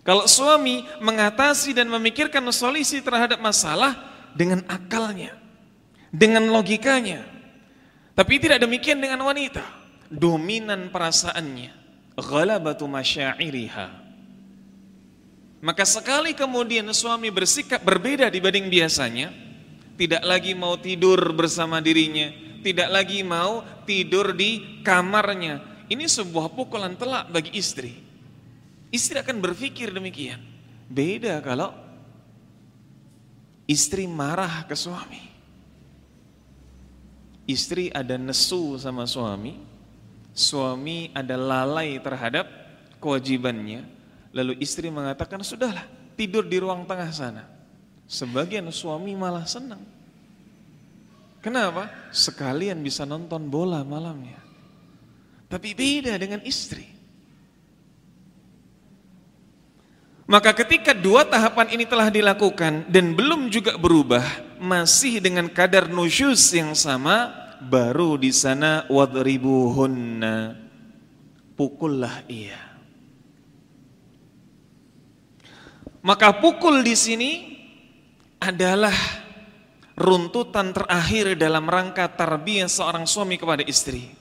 Kalau 0.00 0.24
suami 0.24 0.84
mengatasi 0.98 1.76
dan 1.76 1.86
memikirkan 1.92 2.40
solusi 2.50 3.04
terhadap 3.04 3.38
masalah 3.38 3.96
dengan 4.32 4.64
akalnya, 4.66 5.36
dengan 6.08 6.48
logikanya. 6.48 7.24
Tapi 8.16 8.36
tidak 8.36 8.64
demikian 8.64 9.00
dengan 9.00 9.22
wanita 9.24 9.64
dominan 10.10 10.90
perasaannya 10.90 11.72
ghalabatu 12.18 12.84
masyairiha 12.84 14.10
maka 15.60 15.84
sekali 15.84 16.32
kemudian 16.32 16.88
suami 16.96 17.28
bersikap 17.28 17.84
berbeda 17.84 18.32
dibanding 18.32 18.72
biasanya 18.72 19.28
tidak 20.00 20.24
lagi 20.24 20.56
mau 20.56 20.80
tidur 20.80 21.20
bersama 21.36 21.84
dirinya, 21.84 22.32
tidak 22.64 22.88
lagi 22.88 23.20
mau 23.20 23.60
tidur 23.84 24.32
di 24.32 24.80
kamarnya. 24.80 25.60
Ini 25.92 26.08
sebuah 26.08 26.56
pukulan 26.56 26.96
telak 26.96 27.28
bagi 27.28 27.52
istri. 27.52 27.92
Istri 28.90 29.22
akan 29.22 29.38
berpikir 29.38 29.94
demikian. 29.94 30.42
Beda 30.90 31.38
kalau 31.38 31.70
istri 33.70 34.10
marah 34.10 34.66
ke 34.66 34.74
suami. 34.74 35.30
Istri 37.46 37.94
ada 37.94 38.18
nesu 38.18 38.74
sama 38.78 39.06
suami, 39.06 39.54
suami 40.34 41.10
ada 41.14 41.38
lalai 41.38 41.98
terhadap 42.02 42.46
kewajibannya, 42.98 43.86
lalu 44.34 44.58
istri 44.58 44.90
mengatakan, 44.90 45.42
sudahlah 45.46 45.86
tidur 46.18 46.42
di 46.46 46.58
ruang 46.58 46.82
tengah 46.86 47.10
sana. 47.14 47.46
Sebagian 48.10 48.66
suami 48.74 49.14
malah 49.14 49.46
senang. 49.46 49.82
Kenapa? 51.38 52.10
Sekalian 52.10 52.82
bisa 52.82 53.06
nonton 53.06 53.46
bola 53.46 53.86
malamnya. 53.86 54.38
Tapi 55.46 55.78
beda 55.78 56.18
dengan 56.18 56.42
istri. 56.42 56.89
Maka 60.30 60.54
ketika 60.54 60.94
dua 60.94 61.26
tahapan 61.26 61.74
ini 61.74 61.82
telah 61.82 62.06
dilakukan 62.06 62.86
dan 62.86 63.18
belum 63.18 63.50
juga 63.50 63.74
berubah, 63.74 64.22
masih 64.62 65.18
dengan 65.18 65.50
kadar 65.50 65.90
nusyus 65.90 66.54
yang 66.54 66.70
sama, 66.78 67.34
baru 67.58 68.14
di 68.14 68.30
sana 68.30 68.86
wadribuhunna. 68.86 70.54
Pukullah 71.58 72.22
ia. 72.30 72.62
Maka 75.98 76.38
pukul 76.38 76.86
di 76.86 76.94
sini 76.94 77.32
adalah 78.38 78.94
runtutan 79.98 80.70
terakhir 80.70 81.34
dalam 81.34 81.66
rangka 81.66 82.06
tarbiyah 82.06 82.70
seorang 82.70 83.02
suami 83.02 83.34
kepada 83.34 83.66
istri. 83.66 84.14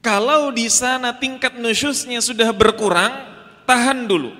Kalau 0.00 0.50
di 0.56 0.72
sana 0.72 1.20
tingkat 1.20 1.60
nusyusnya 1.60 2.24
sudah 2.24 2.50
berkurang, 2.50 3.31
tahan 3.64 4.06
dulu. 4.06 4.32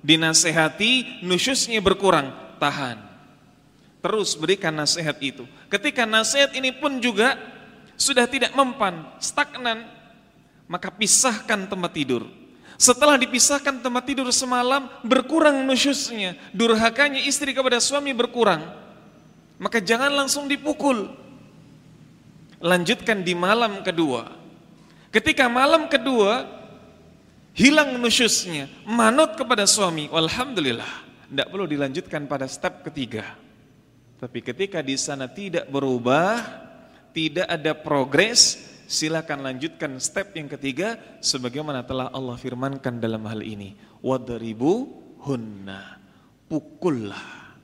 Dinasehati, 0.00 1.22
nusyusnya 1.24 1.78
berkurang, 1.84 2.32
tahan. 2.56 2.96
Terus 4.00 4.32
berikan 4.32 4.72
nasihat 4.72 5.20
itu. 5.20 5.44
Ketika 5.68 6.08
nasihat 6.08 6.56
ini 6.56 6.72
pun 6.72 6.96
juga 7.04 7.36
sudah 8.00 8.24
tidak 8.24 8.56
mempan, 8.56 9.04
stagnan, 9.20 9.84
maka 10.64 10.88
pisahkan 10.88 11.68
tempat 11.68 11.92
tidur 11.92 12.24
setelah 12.80 13.20
dipisahkan 13.20 13.84
tempat 13.84 14.08
tidur 14.08 14.32
semalam, 14.32 14.88
berkurang 15.04 15.68
nusyusnya, 15.68 16.32
durhakanya 16.56 17.20
istri 17.20 17.52
kepada 17.52 17.76
suami 17.76 18.16
berkurang. 18.16 18.72
Maka 19.60 19.84
jangan 19.84 20.08
langsung 20.08 20.48
dipukul. 20.48 21.12
Lanjutkan 22.56 23.20
di 23.20 23.36
malam 23.36 23.84
kedua. 23.84 24.32
Ketika 25.12 25.44
malam 25.52 25.92
kedua, 25.92 26.48
hilang 27.54 27.98
nusyusnya, 27.98 28.70
manut 28.86 29.34
kepada 29.34 29.66
suami, 29.66 30.10
Alhamdulillah, 30.10 30.88
tidak 31.30 31.48
perlu 31.50 31.66
dilanjutkan 31.66 32.26
pada 32.26 32.46
step 32.46 32.86
ketiga. 32.86 33.38
Tapi 34.20 34.44
ketika 34.44 34.84
di 34.84 35.00
sana 35.00 35.26
tidak 35.30 35.64
berubah, 35.72 36.44
tidak 37.16 37.48
ada 37.48 37.72
progres, 37.72 38.60
silakan 38.84 39.40
lanjutkan 39.46 39.96
step 39.96 40.36
yang 40.36 40.50
ketiga 40.50 41.00
sebagaimana 41.24 41.80
telah 41.86 42.12
Allah 42.12 42.36
firmankan 42.36 43.00
dalam 43.00 43.24
hal 43.24 43.40
ini. 43.40 43.74
Wadribu 44.04 44.92
hunna 45.24 45.96
pukullah. 46.52 47.54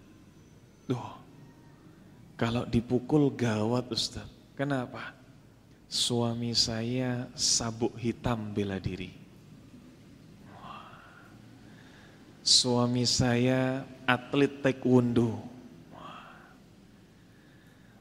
Duh, 0.89 1.13
kalau 2.41 2.65
dipukul 2.65 3.29
gawat 3.37 3.91
Ustaz. 3.93 4.25
Kenapa? 4.57 5.13
Suami 5.87 6.57
saya 6.57 7.29
sabuk 7.37 7.95
hitam 8.01 8.57
bela 8.57 8.81
diri 8.81 9.26
suami 12.47 13.03
saya 13.03 13.83
atlet 14.07 14.63
taekwondo 14.63 15.57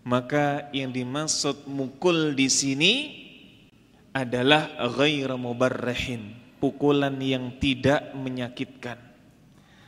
maka 0.05 0.69
yang 0.69 0.93
dimaksud 0.93 1.65
mukul 1.65 2.37
di 2.37 2.45
sini 2.45 2.93
adalah 4.13 4.71
ghair 4.95 5.33
mubarrahin, 5.35 6.37
pukulan 6.61 7.17
yang 7.17 7.57
tidak 7.57 8.13
menyakitkan. 8.13 9.01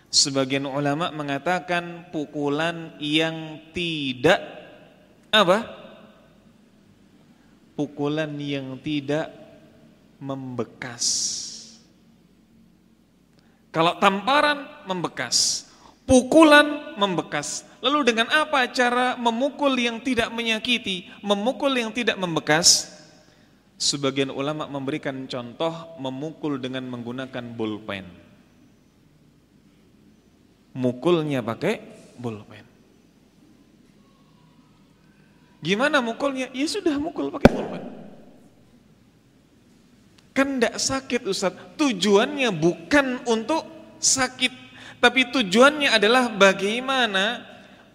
Sebagian 0.09 0.65
ulama 0.65 1.13
mengatakan 1.13 2.09
pukulan 2.09 2.97
yang 2.97 3.61
tidak 3.71 4.41
apa? 5.29 5.69
Pukulan 7.77 8.33
yang 8.41 8.81
tidak 8.81 9.29
membekas. 10.17 11.05
Kalau 13.71 13.99
tamparan 13.99 14.65
membekas, 14.88 15.67
pukulan 16.08 16.95
membekas. 16.95 17.67
Lalu 17.84 18.10
dengan 18.10 18.32
apa 18.34 18.65
cara 18.71 19.19
memukul 19.19 19.75
yang 19.77 20.01
tidak 20.01 20.32
menyakiti, 20.34 21.12
memukul 21.21 21.69
yang 21.75 21.93
tidak 21.93 22.17
membekas? 22.17 22.95
Sebagian 23.77 24.34
ulama 24.34 24.65
memberikan 24.65 25.30
contoh 25.30 25.93
memukul 26.01 26.58
dengan 26.58 26.89
menggunakan 26.89 27.45
pulpen. 27.53 28.10
Mukulnya 30.73 31.45
pakai 31.45 31.77
pulpen. 32.17 32.65
Gimana 35.62 36.01
mukulnya? 36.01 36.49
Ya 36.58 36.65
sudah 36.65 36.97
mukul 36.97 37.30
pakai 37.30 37.49
pulpen. 37.53 38.06
Kan 40.38 40.62
tidak 40.62 40.78
sakit 40.78 41.26
Ustaz. 41.26 41.50
Tujuannya 41.82 42.54
bukan 42.54 43.26
untuk 43.26 43.65
sakit. 43.97 44.54
Tapi 45.02 45.34
tujuannya 45.34 45.89
adalah 45.89 46.30
bagaimana 46.30 47.41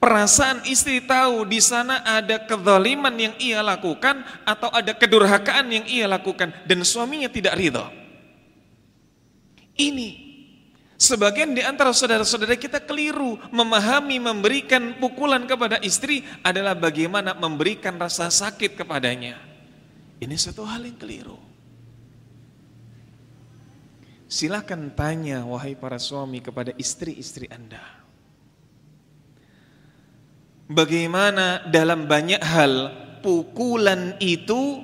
perasaan 0.03 0.67
istri 0.67 0.99
tahu 1.07 1.47
di 1.47 1.63
sana 1.63 2.03
ada 2.03 2.43
kezaliman 2.43 3.15
yang 3.15 3.35
ia 3.39 3.63
lakukan 3.63 4.27
atau 4.43 4.67
ada 4.75 4.91
kedurhakaan 4.91 5.71
yang 5.71 5.87
ia 5.87 6.11
lakukan 6.11 6.51
dan 6.67 6.83
suaminya 6.83 7.31
tidak 7.31 7.55
ridho. 7.55 7.87
Ini 9.79 10.11
sebagian 10.99 11.55
di 11.55 11.63
antara 11.63 11.95
saudara-saudara 11.95 12.59
kita 12.59 12.83
keliru 12.83 13.39
memahami 13.55 14.19
memberikan 14.19 14.99
pukulan 14.99 15.47
kepada 15.47 15.79
istri 15.79 16.27
adalah 16.43 16.75
bagaimana 16.75 17.39
memberikan 17.39 17.95
rasa 18.03 18.27
sakit 18.35 18.75
kepadanya. 18.75 19.39
Ini 20.19 20.35
satu 20.35 20.67
hal 20.67 20.83
yang 20.83 20.99
keliru. 20.99 21.52
Silahkan 24.33 24.97
tanya 24.97 25.45
wahai 25.45 25.77
para 25.77 26.01
suami 26.01 26.41
kepada 26.41 26.73
istri-istri 26.81 27.53
anda 27.53 28.03
bagaimana 30.73 31.69
dalam 31.69 32.09
banyak 32.09 32.41
hal 32.41 32.73
pukulan 33.21 34.17
itu 34.19 34.83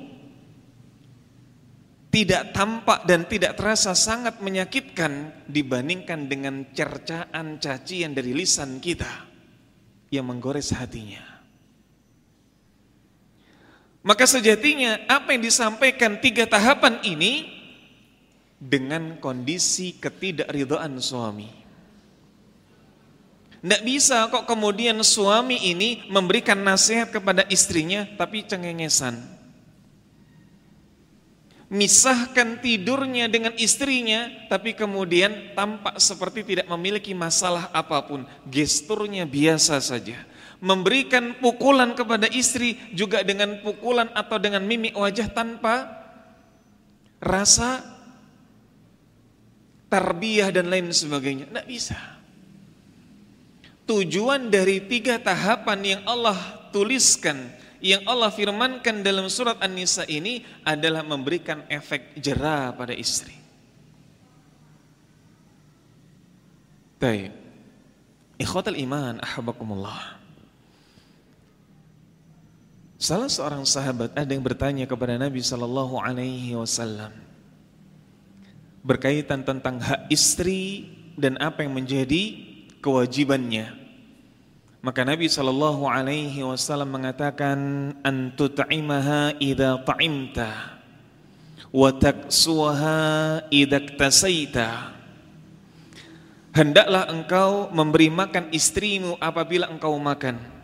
tidak 2.08 2.56
tampak 2.56 3.04
dan 3.04 3.28
tidak 3.28 3.56
terasa 3.56 3.92
sangat 3.92 4.40
menyakitkan 4.40 5.44
dibandingkan 5.44 6.28
dengan 6.28 6.68
cercaan 6.72 7.61
cacian 7.61 8.16
dari 8.16 8.32
lisan 8.32 8.80
kita 8.80 9.28
yang 10.08 10.24
menggores 10.24 10.72
hatinya. 10.72 11.20
Maka 14.00 14.24
sejatinya 14.24 15.04
apa 15.04 15.37
yang 15.37 15.44
disampaikan 15.44 16.16
tiga 16.16 16.48
tahapan 16.48 16.96
ini 17.04 17.58
dengan 18.59 19.23
kondisi 19.23 19.94
ketidakridhaan 19.97 20.99
suami. 20.99 21.59
Tidak 23.59 23.83
bisa 23.83 24.31
kok 24.31 24.47
kemudian 24.47 25.03
suami 25.03 25.59
ini 25.75 26.07
memberikan 26.07 26.59
nasihat 26.62 27.11
kepada 27.11 27.42
istrinya 27.51 28.07
tapi 28.14 28.47
cengengesan. 28.47 29.18
Misahkan 31.68 32.62
tidurnya 32.64 33.29
dengan 33.29 33.53
istrinya 33.59 34.31
tapi 34.47 34.73
kemudian 34.79 35.53
tampak 35.59 35.99
seperti 35.99 36.55
tidak 36.55 36.71
memiliki 36.71 37.12
masalah 37.18 37.66
apa 37.75 37.99
pun. 38.07 38.23
Gesturnya 38.47 39.27
biasa 39.27 39.83
saja. 39.83 40.23
Memberikan 40.62 41.38
pukulan 41.38 41.94
kepada 41.99 42.31
istri 42.31 42.79
juga 42.94 43.23
dengan 43.27 43.59
pukulan 43.62 44.11
atau 44.14 44.38
dengan 44.38 44.62
mimik 44.66 44.94
wajah 44.94 45.31
tanpa 45.31 45.87
rasa 47.18 47.97
tarbiyah 49.88 50.53
dan 50.53 50.68
lain 50.68 50.92
sebagainya. 50.92 51.48
Tidak 51.48 51.66
bisa 51.68 52.18
tujuan 53.88 54.53
dari 54.53 54.85
tiga 54.85 55.16
tahapan 55.16 55.96
yang 55.96 56.03
Allah 56.05 56.37
tuliskan, 56.68 57.48
yang 57.81 58.05
Allah 58.05 58.29
firmankan 58.29 59.01
dalam 59.01 59.33
surat 59.33 59.57
An-Nisa 59.64 60.05
ini 60.05 60.44
adalah 60.61 61.01
memberikan 61.01 61.64
efek 61.72 62.20
jerah 62.20 62.77
pada 62.77 62.92
istri. 62.92 63.33
Baik. 67.01 67.33
Ikhwatal 68.38 68.77
iman, 68.79 69.18
ahabakumullah. 69.24 70.20
Salah 72.98 73.31
seorang 73.31 73.62
sahabat 73.62 74.11
ada 74.18 74.31
yang 74.31 74.42
bertanya 74.42 74.85
kepada 74.85 75.14
Nabi 75.14 75.38
sallallahu 75.38 76.03
alaihi 76.03 76.59
wasallam 76.59 77.14
berkaitan 78.82 79.42
tentang 79.42 79.82
hak 79.82 80.10
istri 80.10 80.88
dan 81.18 81.38
apa 81.38 81.66
yang 81.66 81.74
menjadi 81.74 82.38
kewajibannya. 82.78 83.74
Maka 84.78 85.02
Nabi 85.02 85.26
sallallahu 85.26 85.90
alaihi 85.90 86.38
wasallam 86.46 86.94
mengatakan 86.94 87.58
antu 88.06 88.46
ta'imaha 88.46 89.34
idza 89.42 89.82
ta'imta 89.82 90.78
wa 91.74 91.90
taksuha 91.90 93.00
idza 93.50 93.78
iktasaita. 93.82 94.70
Hendaklah 96.54 97.10
engkau 97.10 97.70
memberi 97.74 98.08
makan 98.10 98.50
istrimu 98.54 99.18
apabila 99.18 99.66
engkau 99.70 99.94
makan 99.98 100.58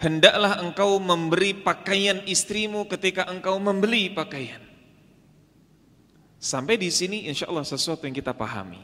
hendaklah 0.00 0.64
engkau 0.64 0.96
memberi 0.96 1.52
pakaian 1.52 2.24
istrimu 2.24 2.88
ketika 2.88 3.28
engkau 3.28 3.60
membeli 3.60 4.08
pakaian. 4.10 4.69
Sampai 6.40 6.80
di 6.80 6.88
sini 6.88 7.28
insya 7.28 7.52
Allah 7.52 7.68
sesuatu 7.68 8.08
yang 8.08 8.16
kita 8.16 8.32
pahami. 8.32 8.80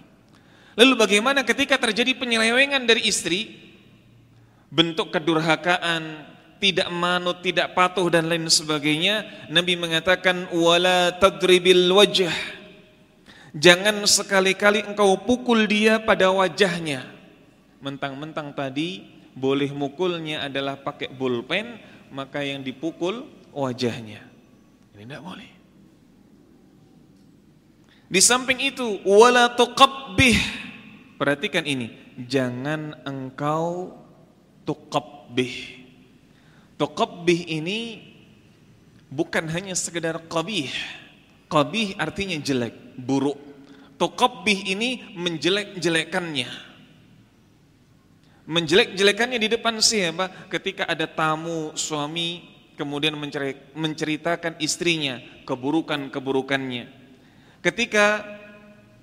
Lalu 0.77 0.93
bagaimana 0.93 1.41
ketika 1.41 1.81
terjadi 1.81 2.13
penyelewengan 2.13 2.85
dari 2.85 3.09
istri, 3.09 3.57
bentuk 4.69 5.09
kedurhakaan, 5.09 6.29
tidak 6.61 6.93
manut, 6.93 7.41
tidak 7.41 7.73
patuh 7.73 8.13
dan 8.13 8.29
lain 8.29 8.45
sebagainya, 8.53 9.49
Nabi 9.49 9.73
mengatakan 9.73 10.53
wala 10.53 11.17
tadribil 11.17 11.89
wajah. 11.97 12.37
Jangan 13.57 14.05
sekali-kali 14.05 14.85
engkau 14.85 15.17
pukul 15.25 15.65
dia 15.65 15.97
pada 15.97 16.29
wajahnya. 16.29 17.09
Mentang-mentang 17.81 18.53
tadi 18.53 19.01
boleh 19.33 19.73
mukulnya 19.73 20.45
adalah 20.45 20.77
pakai 20.77 21.09
pulpen, 21.09 21.81
maka 22.13 22.45
yang 22.45 22.61
dipukul 22.61 23.25
wajahnya. 23.57 24.21
Ini 24.93 25.09
tidak 25.09 25.25
boleh. 25.25 25.56
Di 28.07 28.21
samping 28.23 28.63
itu, 28.63 29.03
wala 29.03 29.55
tuqabbih. 29.59 30.39
Perhatikan 31.19 31.67
ini, 31.67 31.91
jangan 32.27 33.03
engkau 33.03 33.95
tuqabbih. 34.63 35.85
Tuqabbih 36.77 37.41
ini 37.51 37.79
bukan 39.11 39.49
hanya 39.51 39.75
sekedar 39.75 40.23
qabih. 40.29 40.71
Qabih 41.51 41.99
artinya 41.99 42.37
jelek, 42.39 42.99
buruk. 43.01 43.39
Tuqabbih 43.97 44.77
ini 44.77 45.17
menjelek-jelekannya 45.17 46.67
menjelek-jelekannya 48.47 49.39
di 49.43 49.49
depan 49.51 49.83
siapa? 49.83 50.47
Ketika 50.47 50.87
ada 50.87 51.11
tamu 51.11 51.75
suami 51.75 52.47
kemudian 52.79 53.19
menceritakan 53.75 54.63
istrinya 54.63 55.19
keburukan-keburukannya. 55.45 57.06
Ketika 57.67 58.23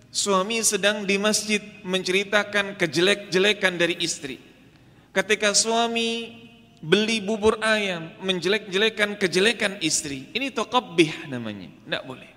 suami 0.08 0.64
sedang 0.64 1.04
di 1.04 1.20
masjid 1.20 1.60
menceritakan 1.84 2.80
kejelek-jelekan 2.80 3.76
dari 3.76 4.00
istri. 4.00 4.40
Ketika 5.12 5.52
suami 5.52 6.32
beli 6.80 7.20
bubur 7.20 7.60
ayam 7.60 8.16
menjelek-jelekan 8.24 9.20
kejelekan 9.20 9.84
istri. 9.84 10.32
Ini 10.32 10.56
toqabbih 10.56 11.28
namanya, 11.28 11.68
tidak 11.68 12.04
boleh. 12.08 12.32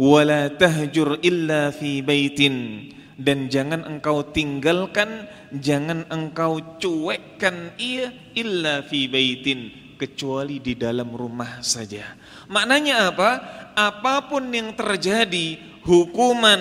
Wala 0.00 0.48
tahjur 0.48 1.20
illa 1.20 1.68
fi 1.68 2.00
baitin 2.00 2.88
dan 3.20 3.52
jangan 3.52 3.84
engkau 3.84 4.32
tinggalkan, 4.32 5.28
jangan 5.60 6.08
engkau 6.08 6.80
cuekkan 6.80 7.76
ia 7.76 8.16
illa 8.32 8.80
fi 8.80 9.12
baitin 9.12 9.85
kecuali 9.96 10.60
di 10.60 10.76
dalam 10.76 11.10
rumah 11.16 11.64
saja. 11.64 12.14
Maknanya 12.46 13.10
apa? 13.10 13.30
Apa 13.74 14.28
pun 14.30 14.46
yang 14.52 14.76
terjadi, 14.76 15.58
hukuman, 15.82 16.60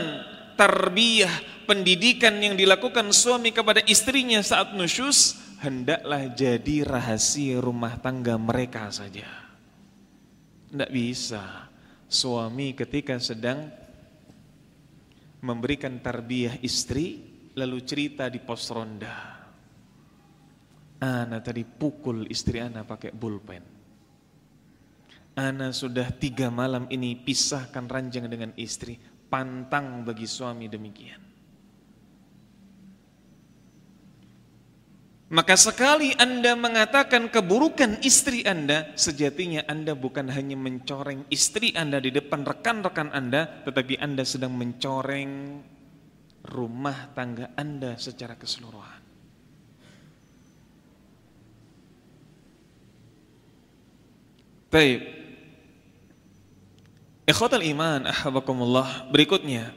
tarbiyah, 0.55 1.67
pendidikan 1.67 2.39
yang 2.39 2.55
dilakukan 2.55 3.11
suami 3.11 3.51
kepada 3.51 3.83
istrinya 3.85 4.39
saat 4.39 4.73
nusyus, 4.73 5.35
hendaklah 5.59 6.31
jadi 6.31 6.87
rahasia 6.87 7.59
rumah 7.59 7.99
tangga 7.99 8.39
mereka 8.39 8.87
saja. 8.89 9.27
Tidak 10.71 10.91
bisa. 10.91 11.69
Suami 12.05 12.77
ketika 12.77 13.17
sedang 13.17 13.67
memberikan 15.41 16.01
tarbiyah 16.01 16.61
istri 16.61 17.21
lalu 17.55 17.81
cerita 17.85 18.29
di 18.29 18.41
pos 18.41 18.69
ronda. 18.73 19.44
Ana 21.03 21.43
tadi 21.43 21.67
pukul 21.67 22.27
istri 22.31 22.63
Ana 22.63 22.87
pakai 22.87 23.11
bulpen. 23.11 23.63
Ana 25.35 25.75
sudah 25.75 26.15
tiga 26.15 26.47
malam 26.47 26.87
ini 26.87 27.19
pisahkan 27.19 27.83
ranjang 27.91 28.31
dengan 28.31 28.55
istri. 28.55 28.95
Pantang 29.27 30.07
bagi 30.07 30.23
suami 30.23 30.71
demikian. 30.71 31.25
Maka 35.25 35.57
sekali 35.57 36.13
Anda 36.15 36.53
mengatakan 36.53 37.33
keburukan 37.33 37.99
istri 38.05 38.45
Anda, 38.45 38.93
sejatinya 38.93 39.65
Anda 39.65 39.97
bukan 39.97 40.29
hanya 40.29 40.53
mencoreng 40.53 41.25
istri 41.33 41.73
Anda 41.73 41.97
di 41.97 42.13
depan 42.13 42.45
rekan-rekan 42.45 43.09
Anda, 43.09 43.65
tetapi 43.65 43.97
Anda 43.97 44.21
sedang 44.21 44.53
mencoreng 44.53 45.59
rumah 46.45 47.09
tangga 47.17 47.51
Anda 47.57 47.97
secara 47.97 48.37
keseluruhan. 48.37 48.94
Baik. 54.75 55.07
Ikhwatal 57.23 57.63
iman, 57.63 58.11
ahabakumullah. 58.11 59.07
Berikutnya, 59.07 59.71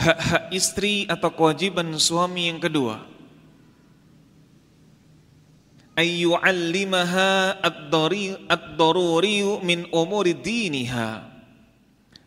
hak-hak 0.00 0.44
istri 0.50 1.04
atau 1.04 1.28
kewajiban 1.30 1.92
suami 2.00 2.48
yang 2.48 2.56
kedua 2.56 3.04
ayyu'allimaha 6.00 7.60
ad-daruri 7.60 9.44
min 9.60 9.84
umuri 9.92 10.32
diniha 10.32 11.28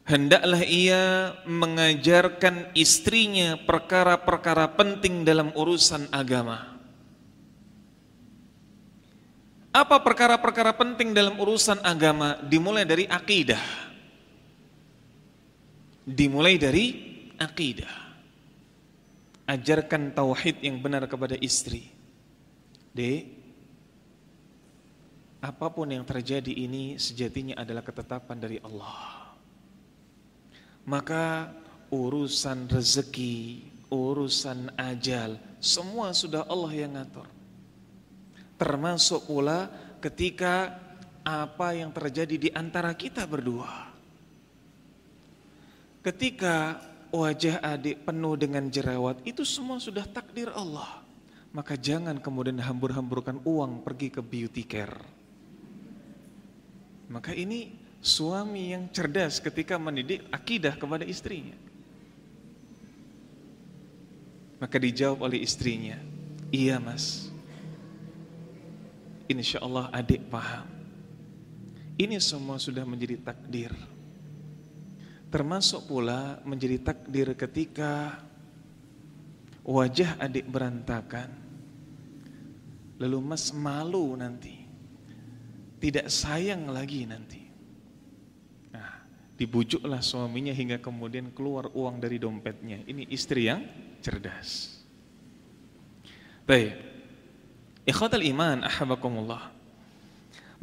hendaklah 0.05 0.61
ia 0.61 1.33
mengajarkan 1.49 2.77
istrinya 2.77 3.57
perkara-perkara 3.57 4.77
penting 4.77 5.25
dalam 5.25 5.49
urusan 5.57 6.05
agama 6.13 6.72
apa 9.73 9.97
perkara-perkara 9.99 10.77
penting 10.77 11.11
dalam 11.11 11.35
urusan 11.41 11.81
agama 11.81 12.37
dimulai 12.45 12.85
dari 12.85 13.09
akidah 13.09 13.61
dimulai 16.05 16.61
dari 16.61 16.85
akidah 17.41 17.93
ajarkan 19.49 20.13
tauhid 20.13 20.61
yang 20.61 20.77
benar 20.77 21.09
kepada 21.09 21.33
istri 21.41 21.89
D 22.93 23.25
apa 25.43 25.67
pun 25.67 25.91
yang 25.91 26.07
terjadi 26.07 26.55
ini 26.55 26.95
sejatinya 26.95 27.59
adalah 27.59 27.83
ketetapan 27.83 28.39
dari 28.39 28.63
Allah. 28.63 29.35
Maka 30.87 31.51
urusan 31.91 32.71
rezeki, 32.71 33.67
urusan 33.91 34.71
ajal, 34.79 35.35
semua 35.59 36.15
sudah 36.15 36.47
Allah 36.47 36.71
yang 36.71 36.95
ngatur. 36.95 37.27
Termasuk 38.63 39.27
pula 39.27 39.67
ketika 39.99 40.79
apa 41.27 41.75
yang 41.75 41.91
terjadi 41.91 42.35
di 42.39 42.49
antara 42.55 42.95
kita 42.95 43.27
berdua. 43.27 43.91
Ketika 45.99 46.79
wajah 47.11 47.59
adik 47.59 48.07
penuh 48.07 48.39
dengan 48.39 48.71
jerawat, 48.71 49.19
itu 49.27 49.43
semua 49.43 49.83
sudah 49.83 50.07
takdir 50.07 50.47
Allah. 50.55 51.03
Maka 51.51 51.75
jangan 51.75 52.23
kemudian 52.23 52.63
hambur-hamburkan 52.63 53.43
uang 53.43 53.83
pergi 53.83 54.07
ke 54.15 54.23
beauty 54.23 54.63
care 54.63 55.23
maka 57.13 57.29
ini 57.29 57.73
suami 58.01 58.73
yang 58.73 58.89
cerdas 58.89 59.37
ketika 59.37 59.77
mendidik 59.77 60.25
akidah 60.33 60.73
kepada 60.73 61.05
istrinya. 61.05 61.55
Maka 64.57 64.79
dijawab 64.79 65.27
oleh 65.27 65.43
istrinya, 65.43 65.99
iya 66.49 66.79
mas. 66.79 67.32
Insya 69.31 69.63
Allah 69.63 69.87
adik 69.95 70.27
paham. 70.27 70.67
Ini 71.95 72.17
semua 72.19 72.57
sudah 72.57 72.83
menjadi 72.83 73.21
takdir. 73.21 73.71
Termasuk 75.29 75.89
pula 75.89 76.41
menjadi 76.45 76.77
takdir 76.81 77.33
ketika 77.33 78.21
wajah 79.63 80.19
adik 80.19 80.45
berantakan. 80.49 81.29
Lalu 83.01 83.17
mas 83.23 83.49
malu 83.55 84.13
nanti 84.13 84.63
tidak 85.83 86.07
sayang 86.07 86.71
lagi 86.71 87.03
nanti. 87.03 87.43
Nah, 88.71 89.03
dibujuklah 89.35 89.99
suaminya 89.99 90.55
hingga 90.55 90.79
kemudian 90.79 91.35
keluar 91.35 91.67
uang 91.75 91.99
dari 91.99 92.15
dompetnya. 92.15 92.87
Ini 92.87 93.11
istri 93.11 93.51
yang 93.51 93.67
cerdas. 93.99 94.79
Baik. 96.47 96.92
Ikhwatal 97.83 98.23
iman 98.23 98.63
ahabakumullah. 98.63 99.51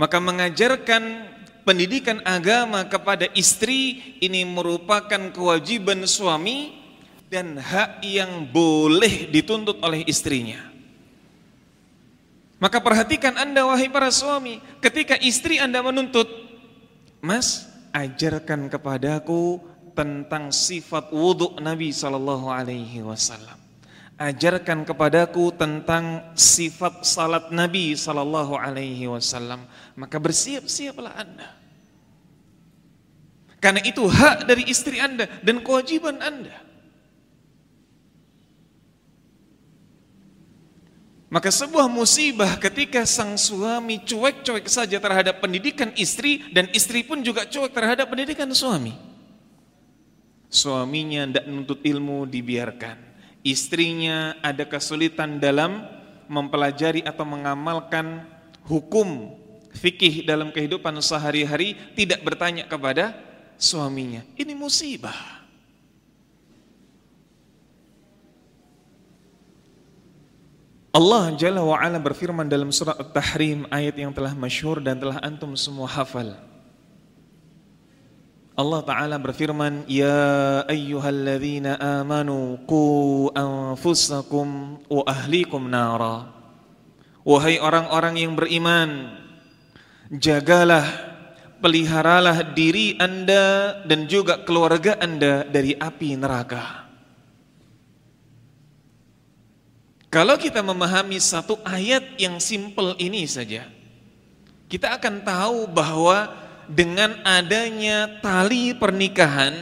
Maka 0.00 0.16
mengajarkan 0.16 1.28
pendidikan 1.68 2.24
agama 2.24 2.80
kepada 2.88 3.28
istri 3.37 4.16
ini 4.24 4.48
merupakan 4.48 5.28
kewajiban 5.28 6.09
suami 6.09 6.80
dan 7.28 7.61
hak 7.61 8.00
yang 8.00 8.48
boleh 8.48 9.28
dituntut 9.28 9.76
oleh 9.85 10.02
istrinya. 10.09 10.72
Maka 12.56 12.80
perhatikan 12.80 13.37
Anda 13.37 13.64
wahai 13.64 13.92
para 13.92 14.09
suami, 14.09 14.61
ketika 14.80 15.16
istri 15.20 15.61
Anda 15.61 15.80
menuntut, 15.85 16.28
"Mas, 17.20 17.68
ajarkan 17.92 18.72
kepadaku 18.72 19.61
tentang 19.92 20.52
sifat 20.52 21.12
wudhu 21.12 21.61
Nabi 21.61 21.92
sallallahu 21.92 22.48
alaihi 22.48 23.04
wasallam." 23.04 23.59
Ajarkan 24.20 24.85
kepadaku 24.85 25.48
tentang 25.56 26.37
sifat 26.37 27.09
salat 27.09 27.48
Nabi 27.48 27.96
sallallahu 27.96 28.52
alaihi 28.52 29.09
wasallam 29.09 29.64
maka 29.96 30.20
bersiap-siaplah 30.20 31.16
Anda. 31.16 31.48
Karena 33.64 33.80
itu 33.80 34.04
hak 34.04 34.44
dari 34.44 34.68
istri 34.68 35.00
Anda 35.00 35.24
dan 35.40 35.64
kewajiban 35.64 36.20
Anda. 36.20 36.52
Maka 41.30 41.48
sebuah 41.48 41.87
musibah 41.87 42.59
ketika 42.59 43.06
sang 43.06 43.38
suami 43.38 44.02
cuek-cuek 44.02 44.66
saja 44.66 44.98
terhadap 44.98 45.38
pendidikan 45.38 45.94
istri 45.94 46.42
dan 46.50 46.66
istri 46.74 47.06
pun 47.06 47.22
juga 47.22 47.46
cuek 47.46 47.70
terhadap 47.70 48.11
pendidikan 48.11 48.50
suami. 48.50 48.92
Suaminya 50.50 51.30
tidak 51.30 51.44
menuntut 51.46 51.78
ilmu 51.87 52.26
dibiarkan 52.26 53.09
istrinya 53.40 54.37
ada 54.44 54.64
kesulitan 54.68 55.40
dalam 55.40 55.85
mempelajari 56.31 57.03
atau 57.03 57.26
mengamalkan 57.26 58.24
hukum 58.68 59.35
fikih 59.74 60.26
dalam 60.26 60.50
kehidupan 60.50 60.94
sehari-hari 61.03 61.79
tidak 61.94 62.22
bertanya 62.22 62.66
kepada 62.66 63.14
suaminya. 63.59 64.22
Ini 64.35 64.53
musibah. 64.55 65.40
Allah 70.90 71.31
Jalla 71.38 71.62
wa'ala 71.62 72.03
berfirman 72.03 72.50
dalam 72.50 72.74
surat 72.74 72.98
At-Tahrim 72.98 73.62
ayat 73.70 73.94
yang 73.94 74.11
telah 74.11 74.35
masyhur 74.35 74.83
dan 74.83 74.98
telah 74.98 75.22
antum 75.22 75.55
semua 75.55 75.87
hafal. 75.87 76.35
Allah 78.60 78.84
Ta'ala 78.84 79.16
berfirman 79.16 79.88
Ya 79.88 80.60
ayyuhalladzina 80.68 81.80
amanu 81.80 82.60
Ku 82.68 83.32
anfusakum 83.32 84.76
Wa 84.84 85.02
ahlikum 85.08 85.64
nara. 85.72 86.28
Wahai 87.24 87.56
orang-orang 87.56 88.20
yang 88.20 88.36
beriman 88.36 89.16
Jagalah 90.12 90.84
Peliharalah 91.64 92.52
diri 92.52 93.00
anda 93.00 93.80
Dan 93.88 94.04
juga 94.04 94.44
keluarga 94.44 95.00
anda 95.00 95.48
Dari 95.48 95.72
api 95.80 96.20
neraka. 96.20 96.84
Kalau 100.10 100.34
kita 100.36 100.60
memahami 100.60 101.16
satu 101.22 101.56
ayat 101.64 102.18
yang 102.20 102.36
simple 102.36 102.92
ini 103.00 103.24
saja 103.24 103.64
Kita 104.68 105.00
akan 105.00 105.24
tahu 105.24 105.70
bahwa 105.70 106.49
dengan 106.70 107.18
adanya 107.26 108.22
tali 108.22 108.70
pernikahan 108.78 109.52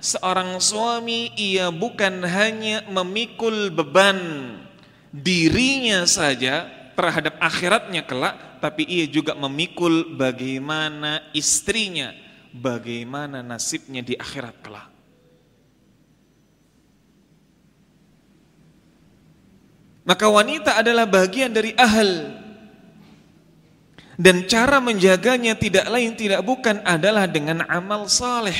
seorang 0.00 0.56
suami 0.56 1.32
ia 1.36 1.68
bukan 1.68 2.24
hanya 2.24 2.88
memikul 2.88 3.68
beban 3.68 4.18
dirinya 5.12 6.08
saja 6.08 6.64
terhadap 6.96 7.36
akhiratnya 7.36 8.08
kelak 8.08 8.60
tapi 8.64 8.88
ia 8.88 9.04
juga 9.04 9.36
memikul 9.36 10.16
bagaimana 10.16 11.20
istrinya 11.36 12.16
bagaimana 12.54 13.44
nasibnya 13.44 14.00
di 14.00 14.16
akhirat 14.16 14.56
kelak. 14.64 14.88
Maka 20.04 20.26
wanita 20.28 20.80
adalah 20.80 21.08
bagian 21.08 21.48
dari 21.52 21.72
ahal 21.80 22.43
dan 24.14 24.46
cara 24.46 24.78
menjaganya 24.78 25.58
tidak 25.58 25.90
lain 25.90 26.14
tidak 26.14 26.42
bukan 26.46 26.78
adalah 26.86 27.26
dengan 27.26 27.66
amal 27.66 28.06
saleh. 28.06 28.56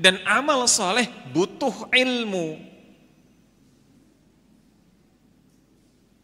Dan 0.00 0.16
amal 0.24 0.64
saleh 0.64 1.10
butuh 1.34 1.92
ilmu. 1.92 2.56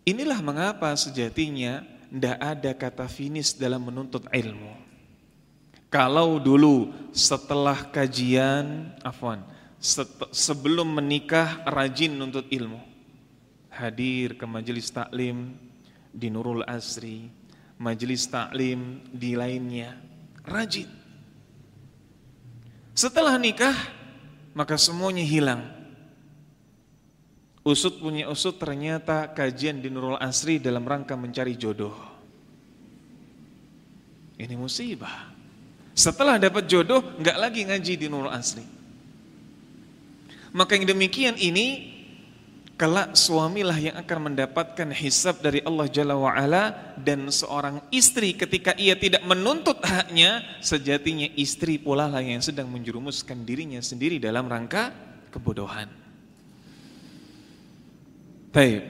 Inilah 0.07 0.39
mengapa 0.41 0.95
sejatinya 0.95 1.85
tidak 2.09 2.39
ada 2.41 2.71
kata 2.73 3.07
finish 3.11 3.59
dalam 3.59 3.85
menuntut 3.85 4.25
ilmu. 4.31 4.73
Kalau 5.91 6.39
dulu 6.41 6.95
setelah 7.13 7.91
kajian, 7.91 8.97
afwan, 9.03 9.43
sebelum 10.33 10.89
menikah 10.97 11.63
rajin 11.69 12.17
nuntut 12.17 12.49
ilmu. 12.49 12.81
Hadir 13.69 14.41
ke 14.41 14.47
majelis 14.49 14.89
taklim 14.89 15.53
di 16.09 16.33
Nurul 16.33 16.65
Asri, 16.65 17.29
majelis 17.77 18.29
taklim 18.29 19.05
di 19.13 19.37
lainnya. 19.37 19.97
Rajin. 20.47 20.89
Setelah 22.97 23.37
nikah 23.37 23.77
maka 24.57 24.81
semuanya 24.81 25.25
hilang. 25.25 25.63
Usut 27.67 27.99
punya 27.99 28.31
usut 28.31 28.57
ternyata 28.63 29.27
kajian 29.35 29.83
di 29.83 29.91
Nurul 29.91 30.17
Asri 30.23 30.63
dalam 30.63 30.87
rangka 30.87 31.19
mencari 31.19 31.59
jodoh. 31.59 31.93
Ini 34.39 34.55
musibah. 34.55 35.35
Setelah 35.97 36.39
dapat 36.39 36.69
jodoh 36.71 37.03
nggak 37.19 37.37
lagi 37.41 37.67
ngaji 37.67 37.93
di 37.99 38.07
Nurul 38.07 38.31
Asri. 38.31 38.65
Maka 40.57 40.79
yang 40.79 40.89
demikian 40.89 41.37
ini 41.37 41.96
kelak 42.77 43.17
suamilah 43.17 43.77
yang 43.81 43.97
akan 43.97 44.33
mendapatkan 44.33 44.93
hisab 44.93 45.41
dari 45.41 45.65
Allah 45.65 45.89
Jalla 45.89 46.13
wa'ala 46.13 46.65
dan 47.01 47.25
seorang 47.33 47.81
istri 47.89 48.37
ketika 48.37 48.77
ia 48.77 48.93
tidak 48.93 49.25
menuntut 49.25 49.81
haknya 49.81 50.45
sejatinya 50.61 51.25
istri 51.41 51.81
pula 51.81 52.05
lah 52.05 52.21
yang 52.21 52.45
sedang 52.45 52.69
menjerumuskan 52.69 53.49
dirinya 53.49 53.81
sendiri 53.81 54.21
dalam 54.21 54.45
rangka 54.45 54.93
kebodohan. 55.33 55.89
Baik 58.53 58.85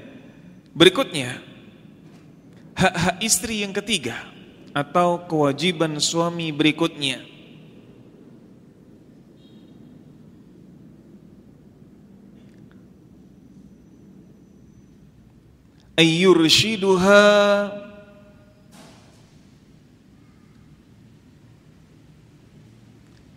berikutnya 0.74 1.38
hak-hak 2.74 3.16
istri 3.22 3.62
yang 3.62 3.70
ketiga 3.70 4.18
atau 4.74 5.30
kewajiban 5.30 5.94
suami 6.02 6.50
berikutnya 6.50 7.35
ayyurshiduha 15.96 17.24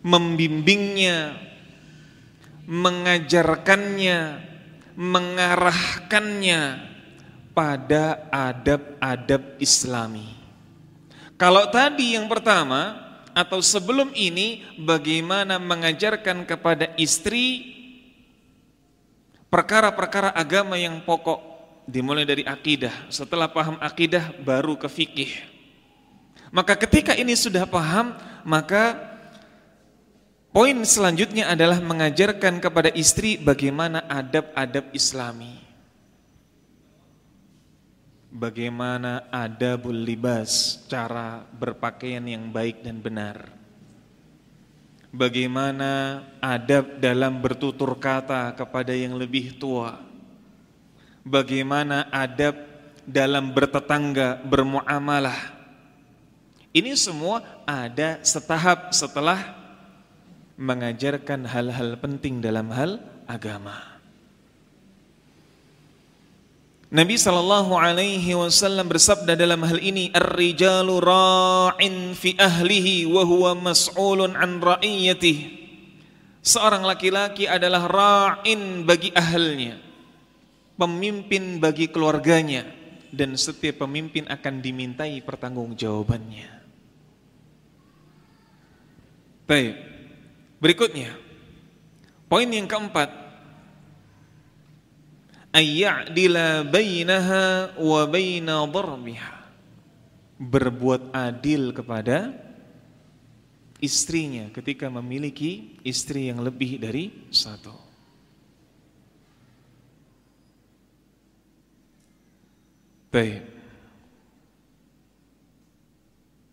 membimbingnya 0.03 1.35
mengajarkannya 2.69 4.19
mengarahkannya 4.99 6.61
pada 7.55 8.27
adab-adab 8.29 9.57
islami. 9.63 10.27
Kalau 11.39 11.71
tadi 11.71 12.19
yang 12.19 12.27
pertama 12.27 12.99
atau 13.31 13.63
sebelum 13.63 14.11
ini 14.11 14.67
bagaimana 14.75 15.55
mengajarkan 15.55 16.43
kepada 16.43 16.91
istri 16.99 17.75
perkara-perkara 19.47 20.35
agama 20.35 20.75
yang 20.75 20.99
pokok 21.07 21.48
dimulai 21.89 22.23
dari 22.23 22.45
akidah. 22.45 23.09
Setelah 23.09 23.49
paham 23.49 23.81
akidah 23.81 24.29
baru 24.45 24.77
ke 24.77 24.85
fikih. 24.85 25.33
Maka 26.53 26.77
ketika 26.77 27.17
ini 27.17 27.33
sudah 27.33 27.65
paham, 27.65 28.13
maka 28.45 28.97
poin 30.53 30.77
selanjutnya 30.85 31.49
adalah 31.49 31.81
mengajarkan 31.81 32.61
kepada 32.61 32.89
istri 32.93 33.37
bagaimana 33.41 34.05
adab-adab 34.05 34.93
Islami. 34.93 35.65
Bagaimana 38.29 39.25
adabul 39.33 40.05
libas, 40.05 40.77
cara 40.85 41.41
berpakaian 41.49 42.21
yang 42.29 42.53
baik 42.53 42.85
dan 42.85 43.01
benar. 43.01 43.49
Bagaimana 45.09 46.21
adab 46.37 47.01
dalam 47.01 47.41
bertutur 47.41 47.97
kata 47.97 48.53
kepada 48.53 48.93
yang 48.93 49.17
lebih 49.17 49.57
tua 49.57 50.08
bagaimana 51.25 52.07
adab 52.11 52.55
dalam 53.09 53.51
bertetangga, 53.51 54.37
bermuamalah. 54.45 55.57
Ini 56.69 56.93
semua 56.93 57.41
ada 57.65 58.21
setahap 58.21 58.93
setelah 58.93 59.57
mengajarkan 60.59 61.49
hal-hal 61.49 61.97
penting 61.97 62.45
dalam 62.45 62.69
hal 62.69 63.01
agama. 63.25 63.97
Nabi 66.89 67.21
sallallahu 67.21 67.77
alaihi 67.77 68.33
wasallam 68.33 68.89
bersabda 68.89 69.37
dalam 69.37 69.61
hal 69.61 69.77
ini 69.77 70.09
ar-rijalu 70.09 70.97
ra'in 70.97 72.17
fi 72.17 72.33
ahlihi 72.33 73.05
wa 73.05 73.21
huwa 73.29 73.53
mas'ulun 73.53 74.33
an 74.33 74.57
ra'iyatihi 74.57 75.61
Seorang 76.41 76.81
laki-laki 76.81 77.45
adalah 77.45 77.85
ra'in 77.85 78.89
bagi 78.89 79.13
ahalnya 79.13 79.88
pemimpin 80.79 81.59
bagi 81.59 81.91
keluarganya 81.91 82.63
dan 83.11 83.35
setiap 83.35 83.83
pemimpin 83.83 84.23
akan 84.31 84.63
dimintai 84.63 85.19
pertanggungjawabannya. 85.19 86.49
Baik 89.43 89.75
berikutnya. 90.63 91.11
Poin 92.31 92.47
yang 92.47 92.69
keempat. 92.69 93.27
Ayyadila 95.49 96.61
bainaha 96.63 97.73
wa 97.75 98.05
baina 98.05 98.63
darbiha. 98.69 99.35
Berbuat 100.39 101.11
adil 101.11 101.75
kepada 101.75 102.31
istrinya 103.81 104.47
ketika 104.53 104.87
memiliki 104.87 105.81
istri 105.83 106.29
yang 106.29 106.39
lebih 106.45 106.77
dari 106.79 107.27
satu 107.33 107.88
baik 113.09 113.41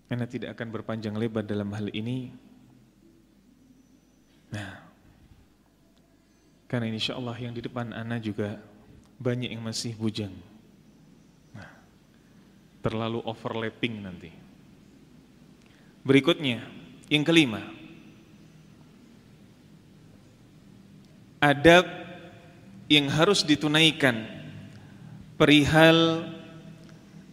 karena 0.06 0.26
tidak 0.30 0.50
akan 0.56 0.68
berpanjang 0.70 1.14
lebar 1.18 1.44
dalam 1.44 1.72
hal 1.76 1.88
ini 1.92 2.32
nah 4.52 4.86
karena 6.66 6.90
insya 6.90 7.14
Allah 7.14 7.38
yang 7.38 7.54
di 7.54 7.62
depan 7.62 7.94
Ana 7.94 8.18
juga 8.18 8.58
banyak 9.16 9.54
yang 9.54 9.64
masih 9.64 9.94
bujang. 9.96 10.34
Nah, 11.54 11.70
terlalu 12.82 13.22
overlapping 13.24 13.94
nanti. 14.02 14.30
Berikutnya, 16.02 16.62
yang 17.06 17.22
kelima. 17.22 17.62
Adab 21.38 21.86
yang 22.90 23.10
harus 23.10 23.46
ditunaikan 23.46 24.26
perihal 25.38 26.26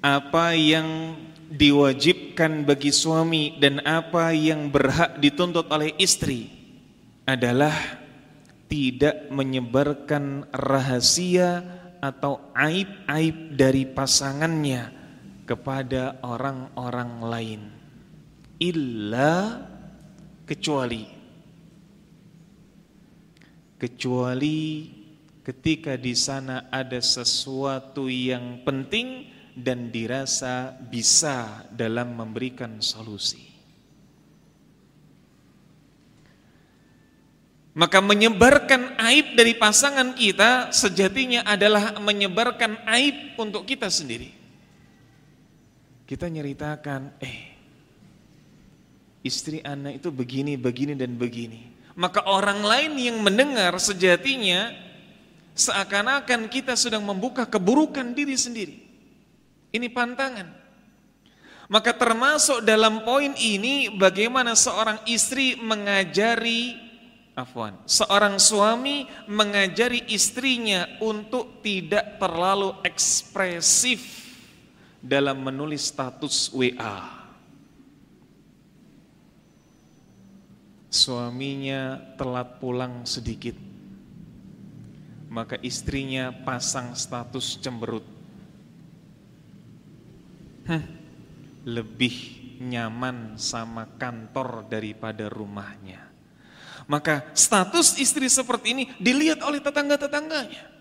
apa 0.04 0.52
yang 0.52 1.16
diwajibkan 1.48 2.68
bagi 2.68 2.92
suami 2.92 3.56
dan 3.56 3.80
apa 3.88 4.36
yang 4.36 4.68
berhak 4.68 5.16
dituntut 5.24 5.72
oleh 5.72 5.96
istri 5.96 6.52
adalah 7.24 7.72
tidak 8.68 9.32
menyebarkan 9.32 10.52
rahasia 10.52 11.64
atau 12.04 12.52
aib-aib 12.52 13.56
dari 13.56 13.88
pasangannya 13.88 14.92
kepada 15.48 16.20
orang-orang 16.20 17.12
lain. 17.24 17.62
Illa 18.60 19.64
kecuali 20.44 21.24
kecuali 23.80 24.88
ketika 25.44 26.00
di 26.00 26.16
sana 26.16 26.72
ada 26.72 27.04
sesuatu 27.04 28.08
yang 28.08 28.64
penting 28.64 29.33
dan 29.54 29.94
dirasa 29.94 30.74
bisa 30.90 31.66
dalam 31.74 32.18
memberikan 32.18 32.82
solusi 32.82 33.54
Maka 37.74 38.06
menyebarkan 38.06 39.02
aib 39.02 39.34
dari 39.34 39.58
pasangan 39.58 40.14
kita 40.14 40.70
sejatinya 40.70 41.42
adalah 41.42 41.98
menyebarkan 41.98 42.86
aib 42.86 43.34
untuk 43.42 43.66
kita 43.66 43.90
sendiri. 43.90 44.30
Kita 46.06 46.30
nyeritakan, 46.30 47.18
eh 47.18 47.58
istri 49.26 49.66
anak 49.66 50.06
itu 50.06 50.14
begini, 50.14 50.54
begini 50.54 50.94
dan 50.94 51.18
begini. 51.18 51.74
Maka 51.98 52.22
orang 52.30 52.62
lain 52.62 52.94
yang 52.94 53.18
mendengar 53.26 53.74
sejatinya 53.82 54.70
seakan-akan 55.58 56.54
kita 56.54 56.78
sedang 56.78 57.02
membuka 57.02 57.50
keburukan 57.50 58.14
diri 58.14 58.38
sendiri. 58.38 58.86
Ini 59.74 59.90
pantangan. 59.90 60.62
Maka 61.66 61.98
termasuk 61.98 62.62
dalam 62.62 63.02
poin 63.02 63.34
ini 63.34 63.90
bagaimana 63.90 64.54
seorang 64.54 65.02
istri 65.10 65.58
mengajari 65.58 66.78
Afwan. 67.34 67.82
Seorang 67.90 68.38
suami 68.38 69.10
mengajari 69.26 70.06
istrinya 70.14 70.86
untuk 71.02 71.66
tidak 71.66 72.22
terlalu 72.22 72.78
ekspresif 72.86 74.30
dalam 75.02 75.42
menulis 75.42 75.90
status 75.90 76.54
WA. 76.54 77.26
Suaminya 80.94 81.98
telat 82.22 82.62
pulang 82.62 83.02
sedikit, 83.02 83.58
maka 85.26 85.58
istrinya 85.66 86.30
pasang 86.46 86.94
status 86.94 87.58
cemberut. 87.58 88.13
Hah, 90.68 90.84
lebih 91.68 92.16
nyaman 92.64 93.36
sama 93.36 93.88
kantor 94.00 94.68
daripada 94.72 95.28
rumahnya 95.28 96.14
maka 96.88 97.32
status 97.32 98.00
istri 98.00 98.28
seperti 98.28 98.76
ini 98.76 98.84
dilihat 99.00 99.40
oleh 99.44 99.64
tetangga-tetangganya. 99.64 100.72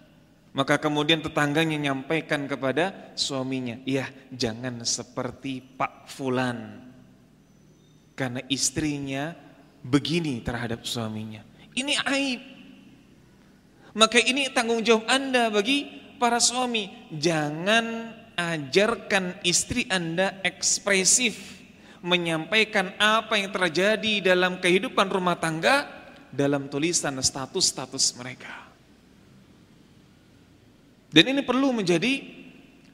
Maka 0.53 0.77
kemudian 0.77 1.25
tetangganya 1.25 1.81
nyampaikan 1.81 2.45
kepada 2.45 3.15
suaminya, 3.17 3.81
"Ya, 3.89 4.13
jangan 4.29 4.85
seperti 4.85 5.65
Pak 5.65 6.13
Fulan." 6.13 6.93
Karena 8.13 8.45
istrinya 8.53 9.33
begini 9.81 10.45
terhadap 10.45 10.85
suaminya. 10.85 11.41
Ini 11.73 11.97
aib. 12.05 12.41
Maka 13.97 14.21
ini 14.21 14.53
tanggung 14.53 14.85
jawab 14.85 15.09
Anda 15.09 15.49
bagi 15.49 15.89
para 16.21 16.37
suami. 16.37 17.09
Jangan 17.17 18.13
ajarkan 18.37 19.41
istri 19.45 19.87
Anda 19.89 20.41
ekspresif 20.43 21.63
menyampaikan 22.03 22.99
apa 22.99 23.39
yang 23.39 23.55
terjadi 23.55 24.35
dalam 24.35 24.59
kehidupan 24.59 25.07
rumah 25.07 25.39
tangga 25.39 25.87
dalam 26.35 26.67
tulisan 26.67 27.15
status-status 27.21 28.19
mereka. 28.19 28.51
Dan 31.13 31.29
ini 31.29 31.45
perlu 31.45 31.77
menjadi 31.77 32.25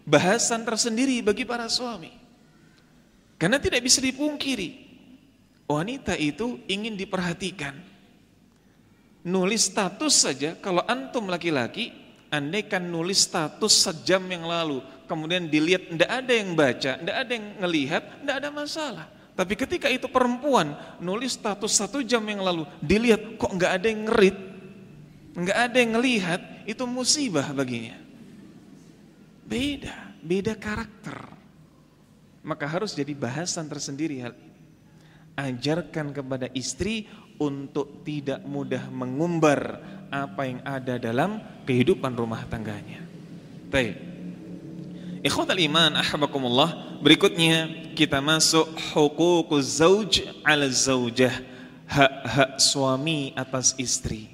bahasan 0.03 0.67
tersendiri 0.67 1.23
bagi 1.23 1.47
para 1.47 1.71
suami. 1.71 2.11
Karena 3.39 3.63
tidak 3.63 3.87
bisa 3.87 4.03
dipungkiri, 4.03 4.75
wanita 5.71 6.19
itu 6.19 6.59
ingin 6.67 6.99
diperhatikan. 6.99 7.79
Nulis 9.23 9.71
status 9.71 10.27
saja, 10.27 10.59
kalau 10.59 10.83
antum 10.91 11.31
laki-laki, 11.31 11.95
andai 12.35 12.67
kan 12.67 12.83
nulis 12.83 13.23
status 13.23 13.87
sejam 13.87 14.27
yang 14.27 14.43
lalu, 14.43 14.83
kemudian 15.09 15.49
dilihat 15.49 15.89
tidak 15.89 16.11
ada 16.13 16.33
yang 16.37 16.51
baca, 16.53 16.93
tidak 17.01 17.17
ada 17.17 17.33
yang 17.33 17.47
ngelihat, 17.65 18.03
tidak 18.21 18.37
ada 18.45 18.49
masalah. 18.53 19.07
Tapi 19.39 19.55
ketika 19.55 19.87
itu 19.89 20.11
perempuan 20.11 20.75
nulis 21.01 21.39
status 21.39 21.73
satu 21.73 22.05
jam 22.05 22.21
yang 22.29 22.45
lalu, 22.45 22.69
dilihat 22.85 23.41
kok 23.41 23.55
nggak 23.55 23.73
ada 23.81 23.87
yang 23.89 24.03
ngerit, 24.11 24.37
nggak 25.33 25.59
ada 25.59 25.77
yang 25.79 25.93
ngelihat, 25.97 26.41
itu 26.69 26.85
musibah 26.85 27.49
baginya. 27.57 27.97
Beda, 29.49 30.13
beda 30.21 30.53
karakter. 30.59 31.33
Maka 32.45 32.67
harus 32.69 32.93
jadi 32.93 33.17
bahasan 33.17 33.71
tersendiri 33.71 34.21
hal 34.21 34.37
ini. 34.37 34.53
Ajarkan 35.39 36.11
kepada 36.11 36.51
istri 36.53 37.07
untuk 37.39 38.03
tidak 38.03 38.43
mudah 38.43 38.91
mengumbar 38.91 39.79
apa 40.11 40.43
yang 40.51 40.61
ada 40.67 40.99
dalam 40.99 41.39
kehidupan 41.63 42.11
rumah 42.19 42.43
tangganya. 42.51 43.07
Baik. 43.71 44.18
Ikhwatal 45.23 45.59
iman 45.59 45.99
ahbakumullah. 45.99 47.01
Berikutnya 47.03 47.67
kita 47.99 48.23
masuk 48.23 48.71
hukukuz 48.95 49.83
zauj 49.83 50.23
ala 50.47 50.71
zaujah. 50.71 51.35
Hak-hak 51.89 52.61
suami 52.61 53.33
atas 53.33 53.73
istri. 53.81 54.29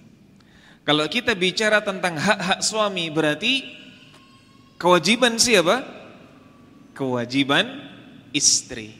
Kalau 0.85 1.07
kita 1.09 1.32
bicara 1.32 1.80
tentang 1.80 2.18
hak-hak 2.18 2.61
suami 2.61 3.09
berarti 3.09 3.64
kewajiban 4.76 5.41
siapa? 5.41 5.80
Kewajiban 6.93 7.64
istri. 8.35 8.93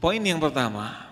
Poin 0.00 0.18
yang 0.18 0.40
pertama, 0.40 1.11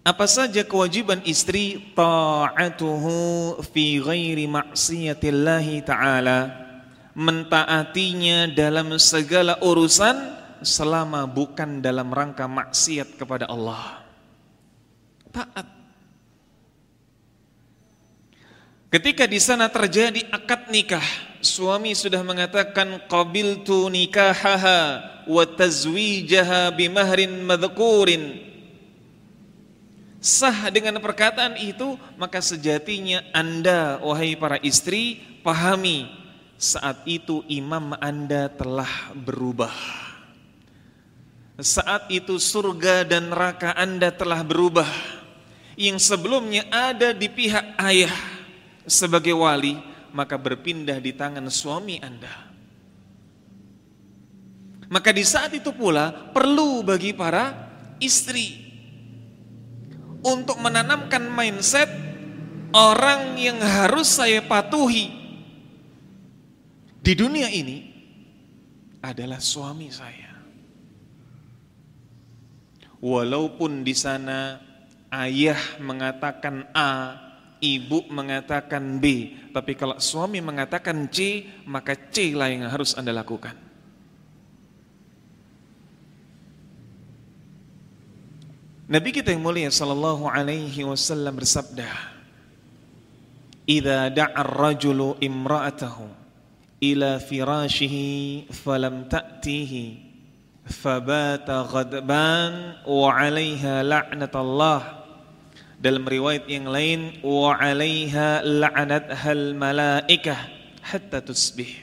apa 0.00 0.24
saja 0.24 0.64
kewajiban 0.64 1.20
istri? 1.28 1.92
Ta'atuhu 1.92 3.60
fi 3.68 4.00
ghairi 4.00 4.48
ma'siyatillahi 4.48 5.84
ta'ala. 5.84 6.68
Mentaatinya 7.12 8.48
dalam 8.48 8.96
segala 8.96 9.60
urusan 9.60 10.16
selama 10.64 11.28
bukan 11.28 11.84
dalam 11.84 12.08
rangka 12.08 12.48
maksiat 12.48 13.20
kepada 13.20 13.44
Allah. 13.44 14.00
Taat. 15.28 15.66
Ketika 18.90 19.22
di 19.28 19.38
sana 19.38 19.70
terjadi 19.70 20.26
akad 20.34 20.66
nikah, 20.72 21.04
suami 21.38 21.94
sudah 21.94 22.26
mengatakan 22.26 23.06
qabiltu 23.06 23.86
nikahaha 23.86 24.98
wa 25.30 25.44
tazwijaha 25.46 26.74
bimahrin 26.74 27.46
madhkurin. 27.46 28.49
Sah 30.20 30.68
dengan 30.68 31.00
perkataan 31.00 31.56
itu, 31.56 31.96
maka 32.20 32.44
sejatinya 32.44 33.24
Anda 33.32 33.96
wahai 34.04 34.36
para 34.36 34.60
istri 34.60 35.16
pahami 35.40 36.12
saat 36.60 37.08
itu 37.08 37.40
imam 37.48 37.96
Anda 37.96 38.52
telah 38.52 39.16
berubah. 39.16 39.72
Saat 41.56 42.12
itu 42.12 42.36
surga 42.36 43.08
dan 43.08 43.32
neraka 43.32 43.72
Anda 43.72 44.12
telah 44.12 44.44
berubah. 44.44 44.88
Yang 45.80 46.12
sebelumnya 46.12 46.68
ada 46.68 47.16
di 47.16 47.24
pihak 47.32 47.80
ayah 47.80 48.12
sebagai 48.84 49.32
wali 49.32 49.80
maka 50.12 50.36
berpindah 50.36 51.00
di 51.00 51.16
tangan 51.16 51.48
suami 51.48 51.96
Anda. 51.96 52.52
Maka 54.92 55.16
di 55.16 55.24
saat 55.24 55.56
itu 55.56 55.72
pula 55.72 56.12
perlu 56.12 56.84
bagi 56.84 57.16
para 57.16 57.56
istri 58.02 58.69
untuk 60.20 60.60
menanamkan 60.60 61.28
mindset 61.32 61.88
orang 62.74 63.40
yang 63.40 63.58
harus 63.58 64.20
saya 64.20 64.44
patuhi 64.44 65.20
di 67.00 67.12
dunia 67.16 67.48
ini 67.48 67.90
adalah 69.00 69.40
suami 69.40 69.88
saya. 69.88 70.28
Walaupun 73.00 73.80
di 73.80 73.96
sana 73.96 74.60
ayah 75.08 75.56
mengatakan 75.80 76.68
A, 76.76 77.16
ibu 77.64 78.04
mengatakan 78.12 79.00
B, 79.00 79.32
tapi 79.56 79.72
kalau 79.72 79.96
suami 79.96 80.44
mengatakan 80.44 81.08
C, 81.08 81.48
maka 81.64 81.96
C 81.96 82.36
lah 82.36 82.52
yang 82.52 82.68
harus 82.68 82.92
Anda 82.92 83.16
lakukan. 83.16 83.69
Nabi 88.90 89.14
kita 89.14 89.30
yang 89.30 89.46
mulia 89.46 89.70
sallallahu 89.70 90.26
alaihi 90.26 90.82
wasallam 90.82 91.38
bersabda, 91.38 91.86
"Idza 93.62 94.10
da'a 94.10 94.42
ar-rajulu 94.42 95.14
imra'atahu 95.22 96.10
ila 96.82 97.22
firashihi 97.22 98.50
falam 98.50 99.06
ta'tihi 99.06 100.10
fabata 100.66 101.70
ghadban 101.70 102.82
wa 102.82 103.14
'alaiha 103.14 103.86
la'natullah." 103.86 105.06
Dalam 105.78 106.02
riwayat 106.02 106.50
yang 106.50 106.66
lain 106.66 107.22
wa 107.22 107.54
'alaiha 107.54 108.42
hal 108.42 109.54
malaikah 109.54 110.50
hatta 110.82 111.22
tusbih. 111.22 111.78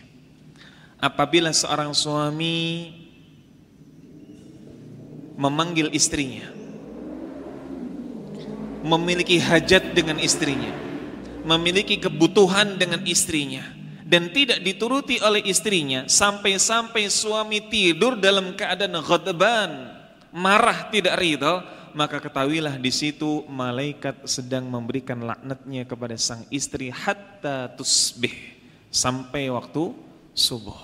Apabila 1.00 1.56
seorang 1.56 1.96
suami 1.96 2.92
memanggil 5.40 5.88
istrinya 5.96 6.57
memiliki 8.84 9.42
hajat 9.42 9.94
dengan 9.96 10.18
istrinya 10.22 10.74
memiliki 11.48 11.96
kebutuhan 11.98 12.76
dengan 12.76 13.02
istrinya 13.08 13.64
dan 14.04 14.32
tidak 14.32 14.60
dituruti 14.64 15.20
oleh 15.24 15.44
istrinya 15.48 16.08
sampai-sampai 16.08 17.08
suami 17.08 17.64
tidur 17.72 18.20
dalam 18.20 18.56
keadaan 18.56 19.00
ghadban 19.00 19.72
marah 20.36 20.92
tidak 20.92 21.16
ridha 21.20 21.64
maka 21.98 22.22
ketahuilah 22.22 22.78
di 22.78 22.92
situ 22.94 23.42
malaikat 23.50 24.28
sedang 24.30 24.70
memberikan 24.70 25.18
laknatnya 25.24 25.88
kepada 25.88 26.14
sang 26.20 26.46
istri 26.54 26.94
hatta 26.94 27.74
tusbih 27.74 28.36
sampai 28.94 29.50
waktu 29.50 29.98
subuh. 30.38 30.78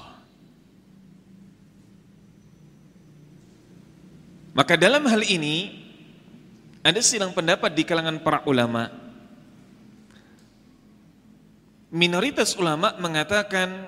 Maka 4.57 4.73
dalam 4.77 5.05
hal 5.09 5.21
ini 5.25 5.82
ada 6.83 6.99
silang 6.99 7.31
pendapat 7.31 7.71
di 7.71 7.87
kalangan 7.87 8.19
para 8.19 8.43
ulama. 8.43 8.91
Minoritas 11.87 12.59
ulama 12.59 12.91
mengatakan 12.99 13.87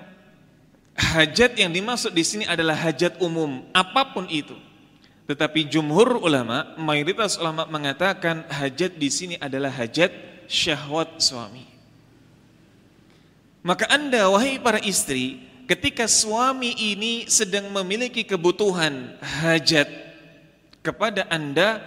hajat 0.96 1.60
yang 1.60 1.68
dimaksud 1.68 2.16
di 2.16 2.24
sini 2.24 2.44
adalah 2.48 2.72
hajat 2.72 3.20
umum, 3.20 3.68
apa 3.76 4.16
pun 4.16 4.24
itu. 4.32 4.56
Tetapi 5.28 5.68
jumhur 5.68 6.22
ulama, 6.22 6.72
mayoritas 6.80 7.36
ulama 7.36 7.68
mengatakan 7.68 8.48
hajat 8.48 8.96
di 8.96 9.10
sini 9.12 9.34
adalah 9.36 9.68
hajat 9.74 10.08
syahwat 10.48 11.20
suami. 11.20 11.66
Maka 13.66 13.90
Anda 13.90 14.30
wahai 14.30 14.62
para 14.62 14.78
istri, 14.78 15.42
ketika 15.66 16.06
suami 16.06 16.78
ini 16.78 17.26
sedang 17.26 17.66
memiliki 17.74 18.22
kebutuhan 18.22 19.18
hajat 19.18 19.90
kepada 20.86 21.26
Anda, 21.26 21.82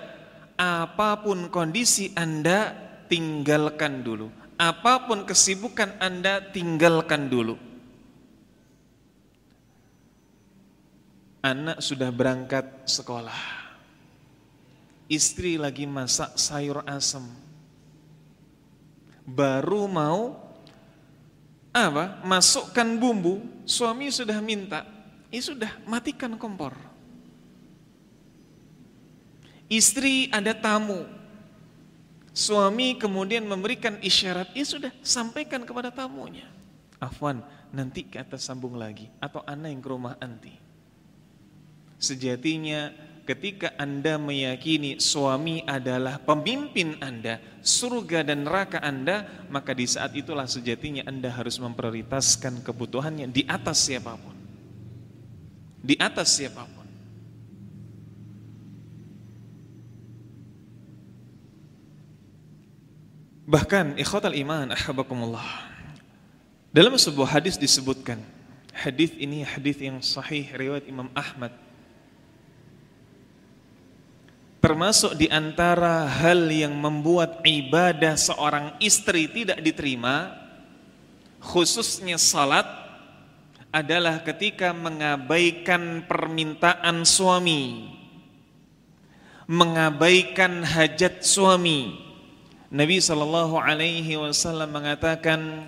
apa 0.60 1.24
pun 1.24 1.48
kondisi 1.48 2.12
Anda 2.20 2.76
tinggalkan 3.08 4.04
dulu. 4.04 4.28
Apa 4.60 5.08
pun 5.08 5.24
kesibukan 5.24 5.96
Anda 6.04 6.44
tinggalkan 6.52 7.32
dulu 7.32 7.70
Anak 11.40 11.80
sudah 11.80 12.12
berangkat 12.12 12.68
sekolah. 12.84 13.40
Istri 15.08 15.56
lagi 15.56 15.88
masak 15.88 16.36
sayur 16.36 16.84
asem. 16.84 17.24
Baru 19.24 19.88
mau 19.88 20.36
apa? 21.72 22.20
Masukkan 22.28 22.86
bumbu, 23.00 23.40
suami 23.64 24.12
sudah 24.12 24.36
minta. 24.44 24.84
Ya 25.32 25.40
sudah, 25.40 25.72
matikan 25.88 26.36
kompor. 26.36 26.76
Istri 29.70 30.34
ada 30.34 30.58
tamu. 30.58 31.06
Suami 32.34 32.98
kemudian 32.98 33.46
memberikan 33.46 34.02
isyarat, 34.02 34.50
ya 34.58 34.66
sudah, 34.66 34.92
sampaikan 35.06 35.62
kepada 35.62 35.94
tamunya. 35.94 36.50
Afwan, 36.98 37.46
nanti 37.70 38.06
kita 38.10 38.42
sambung 38.42 38.76
lagi 38.76 39.08
atau 39.22 39.46
anak 39.46 39.70
yang 39.70 39.82
ke 39.82 39.90
rumah 39.90 40.16
anti. 40.18 40.54
Sejatinya 42.00 42.90
ketika 43.30 43.78
Anda 43.78 44.18
meyakini 44.18 44.98
suami 44.98 45.62
adalah 45.68 46.18
pemimpin 46.18 46.98
Anda, 46.98 47.38
surga 47.62 48.26
dan 48.26 48.48
neraka 48.50 48.82
Anda, 48.82 49.46
maka 49.54 49.78
di 49.78 49.86
saat 49.86 50.18
itulah 50.18 50.50
sejatinya 50.50 51.06
Anda 51.06 51.30
harus 51.30 51.62
memprioritaskan 51.62 52.66
kebutuhannya 52.66 53.30
di 53.30 53.46
atas 53.46 53.86
siapa 53.86 54.18
pun. 54.18 54.34
Di 55.86 55.94
atas 56.00 56.40
siapa 56.40 56.66
pun. 56.66 56.79
Bahkan 63.50 63.98
ikhwatal 63.98 64.38
iman 64.38 64.70
ahabakumullah. 64.70 65.66
Dalam 66.70 66.94
sebuah 66.94 67.42
hadis 67.42 67.58
disebutkan, 67.58 68.22
hadis 68.70 69.10
ini 69.18 69.42
hadis 69.42 69.82
yang 69.82 69.98
sahih 70.06 70.46
riwayat 70.54 70.86
Imam 70.86 71.10
Ahmad 71.18 71.50
Termasuk 74.60 75.16
di 75.16 75.32
antara 75.32 76.04
hal 76.04 76.52
yang 76.52 76.76
membuat 76.76 77.40
ibadah 77.48 78.20
seorang 78.20 78.76
istri 78.84 79.32
tidak 79.32 79.64
diterima, 79.64 80.36
khususnya 81.40 82.20
salat, 82.20 82.68
adalah 83.72 84.20
ketika 84.20 84.76
mengabaikan 84.76 86.04
permintaan 86.04 87.08
suami, 87.08 87.88
mengabaikan 89.48 90.60
hajat 90.68 91.24
suami. 91.24 92.09
Nabi 92.70 93.02
Shallallahu 93.02 93.58
Alaihi 93.58 94.14
Wasallam 94.18 94.70
mengatakan, 94.70 95.66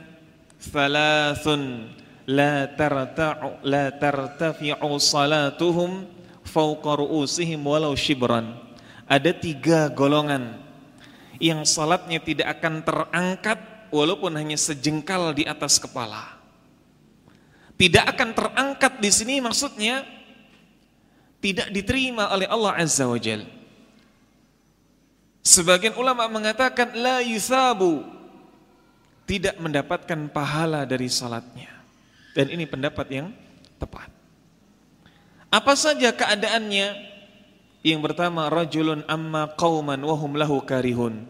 "Thalathun 0.62 1.90
la 2.30 2.70
tarta'u 2.70 3.62
la 3.66 3.90
tartafi'u 3.90 4.90
salatuhum 5.02 6.06
fawqa 6.46 7.02
ru'usihim 7.02 7.62
walau 7.66 7.98
shibran." 7.98 8.72
ada 9.12 9.36
tiga 9.36 9.92
golongan 9.92 10.56
yang 11.36 11.68
salatnya 11.68 12.24
tidak 12.24 12.48
akan 12.56 12.80
terangkat 12.80 13.60
walaupun 13.92 14.32
hanya 14.40 14.56
sejengkal 14.56 15.36
di 15.36 15.44
atas 15.44 15.76
kepala. 15.76 16.40
Tidak 17.76 18.08
akan 18.08 18.30
terangkat 18.32 19.04
di 19.04 19.12
sini 19.12 19.44
maksudnya 19.44 20.08
tidak 21.44 21.68
diterima 21.76 22.32
oleh 22.32 22.48
Allah 22.48 22.80
Azza 22.80 23.04
wa 23.04 23.20
Jal. 23.20 23.44
Sebagian 25.42 25.98
ulama 25.98 26.30
mengatakan 26.30 26.94
la 26.94 27.26
yusabu 27.26 28.06
tidak 29.26 29.58
mendapatkan 29.58 30.30
pahala 30.30 30.86
dari 30.86 31.10
salatnya. 31.10 31.74
Dan 32.38 32.48
ini 32.54 32.64
pendapat 32.70 33.08
yang 33.10 33.28
tepat. 33.82 34.08
Apa 35.52 35.74
saja 35.76 36.16
keadaannya 36.16 37.12
yang 37.82 38.00
pertama 38.00 38.48
rajulun 38.48 39.02
amma 39.10 39.52
qauman 39.58 40.00
wahum 40.00 40.38
lahu 40.38 40.62
karihun. 40.64 41.28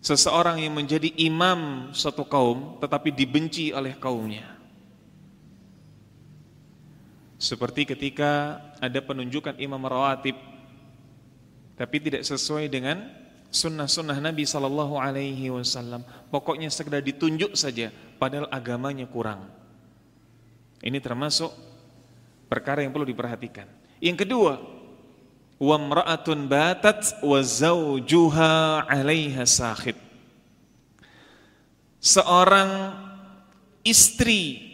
seseorang 0.00 0.64
yang 0.64 0.72
menjadi 0.72 1.12
imam 1.20 1.92
satu 1.92 2.24
kaum 2.24 2.80
tetapi 2.80 3.12
dibenci 3.12 3.68
oleh 3.76 4.00
kaumnya. 4.00 4.48
Seperti 7.36 7.84
ketika 7.84 8.60
ada 8.80 9.00
penunjukan 9.04 9.60
imam 9.60 9.80
rawatib 9.84 10.36
tapi 11.80 11.96
tidak 11.96 12.28
sesuai 12.28 12.68
dengan 12.68 13.08
sunnah-sunnah 13.48 14.20
Nabi 14.20 14.44
Sallallahu 14.44 15.00
Alaihi 15.00 15.48
Wasallam. 15.48 16.04
Pokoknya 16.28 16.68
sekedar 16.68 17.00
ditunjuk 17.00 17.56
saja, 17.56 17.88
padahal 18.20 18.52
agamanya 18.52 19.08
kurang. 19.08 19.48
Ini 20.84 21.00
termasuk 21.00 21.48
perkara 22.52 22.84
yang 22.84 22.92
perlu 22.92 23.08
diperhatikan. 23.08 23.64
Yang 23.96 24.28
kedua, 24.28 24.60
wa 25.56 25.76
mra'atun 25.80 26.52
batat 26.52 27.24
wa 27.24 27.40
zawjuha 27.40 28.84
'alaiha. 28.84 29.48
Seorang 31.96 32.70
istri 33.88 34.68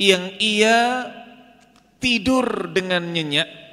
yang 0.00 0.32
ia 0.40 1.12
tidur 2.00 2.72
dengan 2.72 3.04
nyenyak 3.12 3.63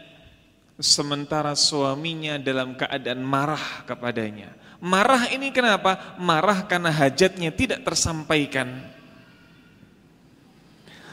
sementara 0.82 1.56
suaminya 1.56 2.36
dalam 2.42 2.76
keadaan 2.76 3.22
marah 3.22 3.86
kepadanya. 3.88 4.52
Marah 4.82 5.30
ini 5.30 5.54
kenapa? 5.54 6.18
Marah 6.18 6.66
karena 6.66 6.90
hajatnya 6.90 7.54
tidak 7.54 7.86
tersampaikan. 7.86 8.82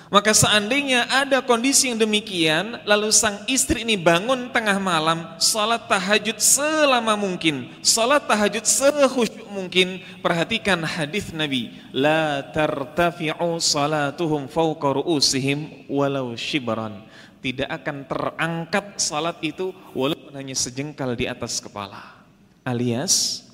Maka 0.09 0.33
seandainya 0.33 1.05
ada 1.13 1.45
kondisi 1.45 1.93
yang 1.93 2.01
demikian, 2.01 2.81
lalu 2.89 3.13
sang 3.13 3.45
istri 3.45 3.85
ini 3.85 3.93
bangun 4.01 4.49
tengah 4.49 4.81
malam, 4.81 5.37
salat 5.37 5.85
tahajud 5.85 6.41
selama 6.41 7.13
mungkin, 7.13 7.69
salat 7.85 8.25
tahajud 8.25 8.65
sekhusyuk 8.65 9.45
mungkin, 9.53 10.01
perhatikan 10.25 10.81
hadis 10.81 11.29
Nabi, 11.37 11.77
la 11.93 12.41
tartafi'u 12.41 13.61
salatuhum 13.61 14.49
fawqa 14.49 14.97
ru'usihim 14.97 15.85
walau 15.93 16.33
shibran. 16.41 17.05
Tidak 17.39 17.71
akan 17.71 17.97
terangkat 18.11 18.99
salat 18.99 19.39
itu 19.47 19.71
walaupun 19.95 20.35
hanya 20.35 20.59
sejengkal 20.59 21.15
di 21.15 21.31
atas 21.31 21.63
kepala. 21.63 22.19
Alias 22.67 23.47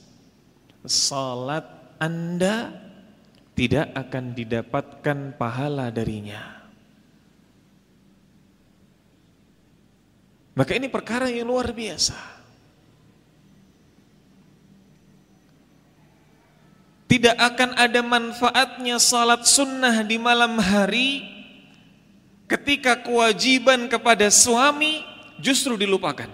salat 0.89 1.69
Anda 2.01 2.73
tidak 3.55 3.93
akan 3.93 4.25
didapatkan 4.33 5.19
pahala 5.37 5.93
darinya. 5.93 6.65
Maka 10.55 10.79
ini 10.79 10.87
perkara 10.87 11.27
yang 11.27 11.51
luar 11.51 11.75
biasa. 11.75 12.17
Tidak 17.11 17.37
akan 17.37 17.79
ada 17.79 18.01
manfaatnya 18.03 18.99
salat 18.99 19.47
sunnah 19.47 20.03
di 20.03 20.19
malam 20.19 20.59
hari 20.59 21.34
ketika 22.55 23.03
kewajiban 23.03 23.91
kepada 23.91 24.31
suami 24.31 25.03
justru 25.43 25.75
dilupakan. 25.75 26.31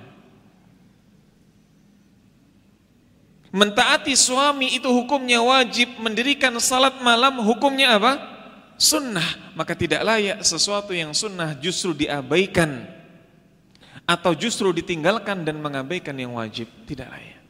Mentaati 3.50 4.14
suami 4.14 4.78
itu 4.78 4.86
hukumnya 4.86 5.42
wajib, 5.42 5.98
mendirikan 5.98 6.54
salat 6.62 7.02
malam 7.02 7.42
hukumnya 7.42 7.98
apa? 7.98 8.12
Sunnah. 8.78 9.56
Maka 9.58 9.74
tidak 9.74 10.06
layak 10.06 10.38
sesuatu 10.46 10.94
yang 10.94 11.10
sunnah 11.10 11.58
justru 11.58 11.90
diabaikan 11.96 12.86
atau 14.06 14.36
justru 14.38 14.70
ditinggalkan 14.70 15.42
dan 15.42 15.58
mengabaikan 15.58 16.14
yang 16.14 16.38
wajib. 16.38 16.70
Tidak 16.86 17.08
layak. 17.10 17.40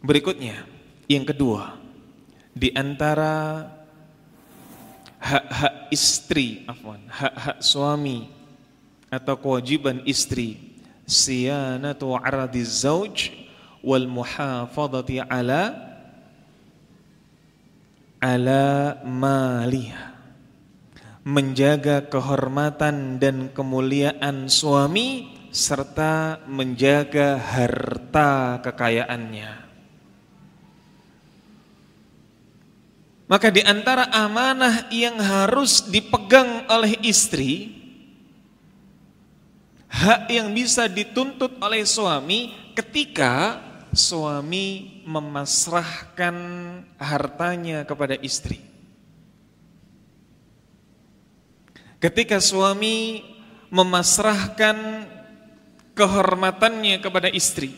Berikutnya, 0.00 0.64
yang 1.08 1.24
kedua, 1.28 1.76
di 2.52 2.72
antara 2.72 3.68
hak-hak 5.24 5.74
istri, 5.88 6.68
afwan, 6.68 7.00
hak-hak 7.08 7.64
suami 7.64 8.28
atau 9.08 9.40
kewajiban 9.40 10.04
istri. 10.04 10.76
Siyanatu 11.04 12.16
aradi 12.16 12.64
zauj 12.64 13.32
wal 13.80 14.04
muhafadati 14.08 15.24
ala 15.24 15.72
ala 18.20 19.00
maliha. 19.04 20.12
Menjaga 21.24 22.04
kehormatan 22.04 23.16
dan 23.16 23.48
kemuliaan 23.56 24.52
suami 24.52 25.32
serta 25.48 26.44
menjaga 26.44 27.40
harta 27.40 28.60
kekayaannya 28.60 29.63
Maka 33.34 33.50
di 33.50 33.66
antara 33.66 34.06
amanah 34.14 34.86
yang 34.94 35.18
harus 35.18 35.90
dipegang 35.90 36.70
oleh 36.70 36.94
istri 37.02 37.66
hak 39.90 40.30
yang 40.30 40.54
bisa 40.54 40.86
dituntut 40.86 41.58
oleh 41.58 41.82
suami 41.82 42.54
ketika 42.78 43.58
suami 43.90 45.02
memasrahkan 45.02 46.36
hartanya 46.94 47.82
kepada 47.82 48.14
istri. 48.22 48.62
Ketika 51.98 52.38
suami 52.38 53.18
memasrahkan 53.66 55.10
kehormatannya 55.98 57.02
kepada 57.02 57.26
istri, 57.34 57.74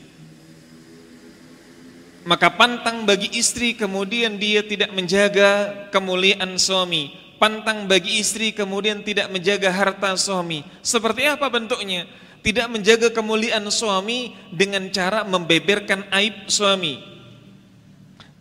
maka 2.26 2.50
pantang 2.58 3.06
bagi 3.06 3.30
istri 3.38 3.78
kemudian 3.78 4.34
dia 4.34 4.66
tidak 4.66 4.90
menjaga 4.90 5.86
kemuliaan 5.94 6.58
suami, 6.58 7.14
pantang 7.38 7.86
bagi 7.86 8.18
istri 8.18 8.50
kemudian 8.50 9.06
tidak 9.06 9.30
menjaga 9.30 9.70
harta 9.70 10.18
suami. 10.18 10.66
Seperti 10.82 11.22
apa 11.30 11.46
bentuknya? 11.46 12.02
Tidak 12.42 12.66
menjaga 12.66 13.14
kemuliaan 13.14 13.62
suami 13.70 14.34
dengan 14.50 14.90
cara 14.90 15.22
membeberkan 15.22 16.10
aib 16.18 16.50
suami. 16.50 16.98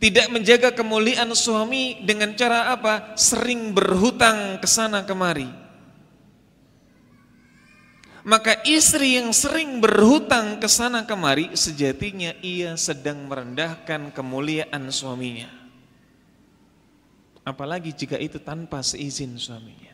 Tidak 0.01 0.33
menjaga 0.33 0.73
kemuliaan 0.73 1.29
suami 1.37 2.01
dengan 2.01 2.33
cara 2.33 2.73
apa? 2.73 3.13
Sering 3.17 3.69
berhutang 3.69 4.57
ke 4.61 4.67
sana 4.69 5.05
kemari. 5.05 5.64
Maka 8.25 8.65
istri 8.65 9.21
yang 9.21 9.29
sering 9.29 9.77
berhutang 9.77 10.57
ke 10.57 10.65
sana 10.65 11.05
kemari 11.05 11.53
sejatinya 11.53 12.33
ia 12.41 12.73
sedang 12.73 13.29
merendahkan 13.29 14.09
kemuliaan 14.09 14.89
suaminya. 14.89 15.45
Apalagi 17.45 17.93
jika 17.93 18.17
itu 18.17 18.41
tanpa 18.41 18.81
seizin 18.81 19.37
suaminya. 19.37 19.93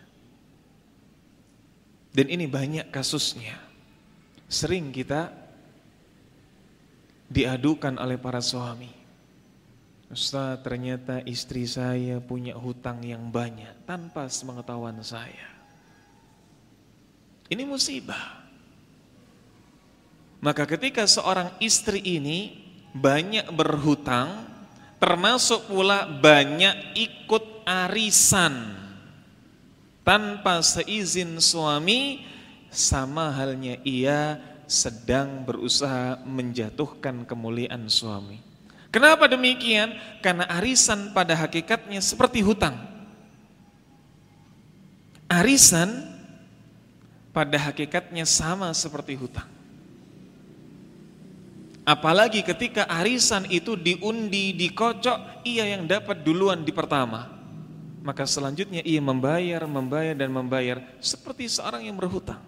Dan 2.15 2.31
ini 2.31 2.47
banyak 2.47 2.87
kasusnya. 2.87 3.59
Sering 4.47 4.95
kita 4.95 5.35
diadukan 7.27 7.99
oleh 7.99 8.15
para 8.15 8.39
suami. 8.39 8.95
Ustaz 10.07 10.63
ternyata 10.63 11.19
istri 11.27 11.67
saya 11.67 12.23
punya 12.23 12.55
hutang 12.55 13.03
yang 13.03 13.27
banyak 13.27 13.83
tanpa 13.83 14.31
sepengetahuan 14.31 15.03
saya. 15.03 15.50
Ini 17.51 17.67
musibah. 17.67 18.39
Maka 20.39 20.63
ketika 20.63 21.03
seorang 21.03 21.51
istri 21.59 21.99
ini 21.99 22.55
banyak 22.95 23.51
berhutang 23.51 24.47
termasuk 24.97 25.67
pula 25.67 26.07
banyak 26.07 26.95
ikut 26.95 27.67
arisan 27.67 28.73
tanpa 30.01 30.63
seizin 30.63 31.37
suami 31.37 32.25
sama 32.71 33.29
halnya 33.35 33.77
ia 33.83 34.39
sedang 34.65 35.43
berusaha 35.43 36.23
menjatuhkan 36.23 37.27
kemuliaan 37.27 37.91
suami. 37.91 38.39
Kenapa 38.89 39.27
demikian? 39.27 39.91
Karena 40.23 40.47
arisan 40.47 41.11
pada 41.11 41.35
hakikatnya 41.35 41.99
seperti 41.99 42.39
hutang. 42.39 42.75
Arisan 45.31 46.10
pada 47.31 47.57
hakikatnya 47.57 48.27
sama 48.27 48.71
seperti 48.75 49.15
hutang. 49.15 49.47
Apalagi 51.81 52.45
ketika 52.45 52.85
arisan 52.85 53.49
itu 53.49 53.73
diundi, 53.73 54.53
dikocok, 54.53 55.43
ia 55.43 55.65
yang 55.65 55.89
dapat 55.89 56.21
duluan 56.21 56.61
di 56.61 56.69
pertama. 56.69 57.27
Maka 58.05 58.25
selanjutnya 58.29 58.85
ia 58.85 59.01
membayar, 59.01 59.65
membayar 59.65 60.13
dan 60.13 60.29
membayar 60.29 60.77
seperti 61.01 61.49
seorang 61.49 61.85
yang 61.89 61.97
berhutang. 61.97 62.41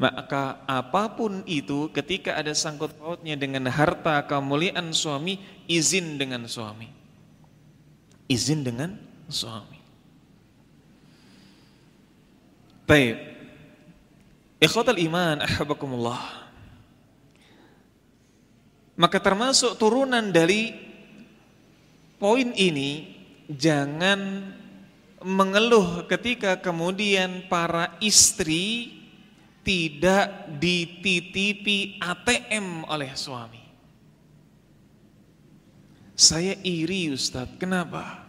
Maka 0.00 0.64
apa 0.64 1.12
pun 1.12 1.44
itu 1.44 1.92
ketika 1.92 2.34
ada 2.34 2.50
sangkut 2.56 2.96
pautnya 2.96 3.36
dengan 3.36 3.68
harta 3.68 4.24
kemuliaan 4.24 4.90
suami, 4.90 5.36
izin 5.68 6.16
dengan 6.16 6.48
suami. 6.48 6.88
Izin 8.26 8.64
dengan 8.64 8.96
suami. 9.28 9.81
Baik. 12.92 13.16
Ikhwatal 14.60 15.00
iman, 15.00 15.40
ahabakumullah. 15.40 16.20
Maka 19.00 19.16
termasuk 19.16 19.80
turunan 19.80 20.28
dari 20.28 20.76
poin 22.20 22.52
ini 22.52 23.16
jangan 23.48 24.44
mengeluh 25.24 26.04
ketika 26.04 26.60
kemudian 26.60 27.48
para 27.48 27.96
istri 28.04 28.92
tidak 29.64 30.52
dititipi 30.60 31.96
ATM 31.96 32.84
oleh 32.92 33.08
suami. 33.16 33.64
Saya 36.12 36.60
iri 36.60 37.08
Ustadz, 37.08 37.56
kenapa? 37.56 38.28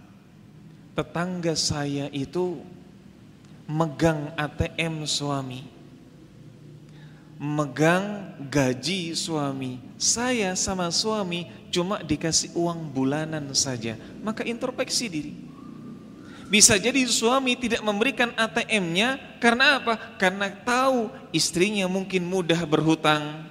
Tetangga 0.95 1.51
saya 1.51 2.07
itu 2.16 2.64
megang 3.68 4.32
ATM 4.36 5.07
suami. 5.07 5.66
Megang 7.39 8.38
gaji 8.47 9.11
suami. 9.18 9.82
Saya 9.99 10.55
sama 10.55 10.88
suami 10.93 11.51
cuma 11.74 11.99
dikasih 11.99 12.55
uang 12.55 12.93
bulanan 12.93 13.51
saja. 13.51 13.99
Maka 14.24 14.47
introspeksi 14.47 15.05
diri. 15.11 15.34
Bisa 16.53 16.78
jadi 16.78 17.01
suami 17.09 17.57
tidak 17.57 17.82
memberikan 17.82 18.30
ATM-nya 18.38 19.18
karena 19.41 19.82
apa? 19.82 19.97
Karena 20.22 20.53
tahu 20.53 21.09
istrinya 21.34 21.89
mungkin 21.89 22.30
mudah 22.30 22.61
berhutang, 22.70 23.49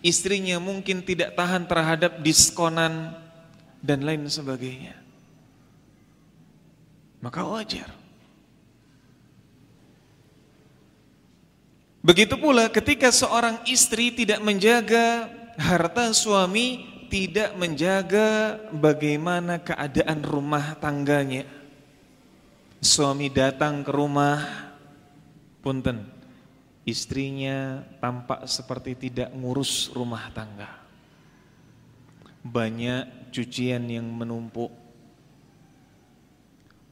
istrinya 0.00 0.56
mungkin 0.56 1.04
tidak 1.04 1.36
tahan 1.36 1.68
terhadap 1.68 2.24
diskonan 2.24 3.12
dan 3.84 4.00
lain 4.00 4.24
sebagainya. 4.24 4.96
Maka 7.20 7.44
wajar. 7.44 8.03
Begitu 12.04 12.36
pula 12.36 12.68
ketika 12.68 13.08
seorang 13.08 13.64
istri 13.64 14.12
tidak 14.12 14.44
menjaga 14.44 15.32
harta 15.56 16.12
suami, 16.12 16.84
tidak 17.08 17.56
menjaga 17.56 18.60
bagaimana 18.76 19.56
keadaan 19.64 20.20
rumah 20.20 20.76
tangganya 20.76 21.48
suami 22.84 23.32
datang 23.32 23.80
ke 23.80 23.88
rumah, 23.88 24.44
punten, 25.64 26.04
istrinya 26.84 27.80
tampak 27.96 28.44
seperti 28.44 29.08
tidak 29.08 29.32
ngurus 29.32 29.88
rumah 29.96 30.28
tangga. 30.36 30.68
Banyak 32.44 33.32
cucian 33.32 33.88
yang 33.88 34.04
menumpuk, 34.04 34.68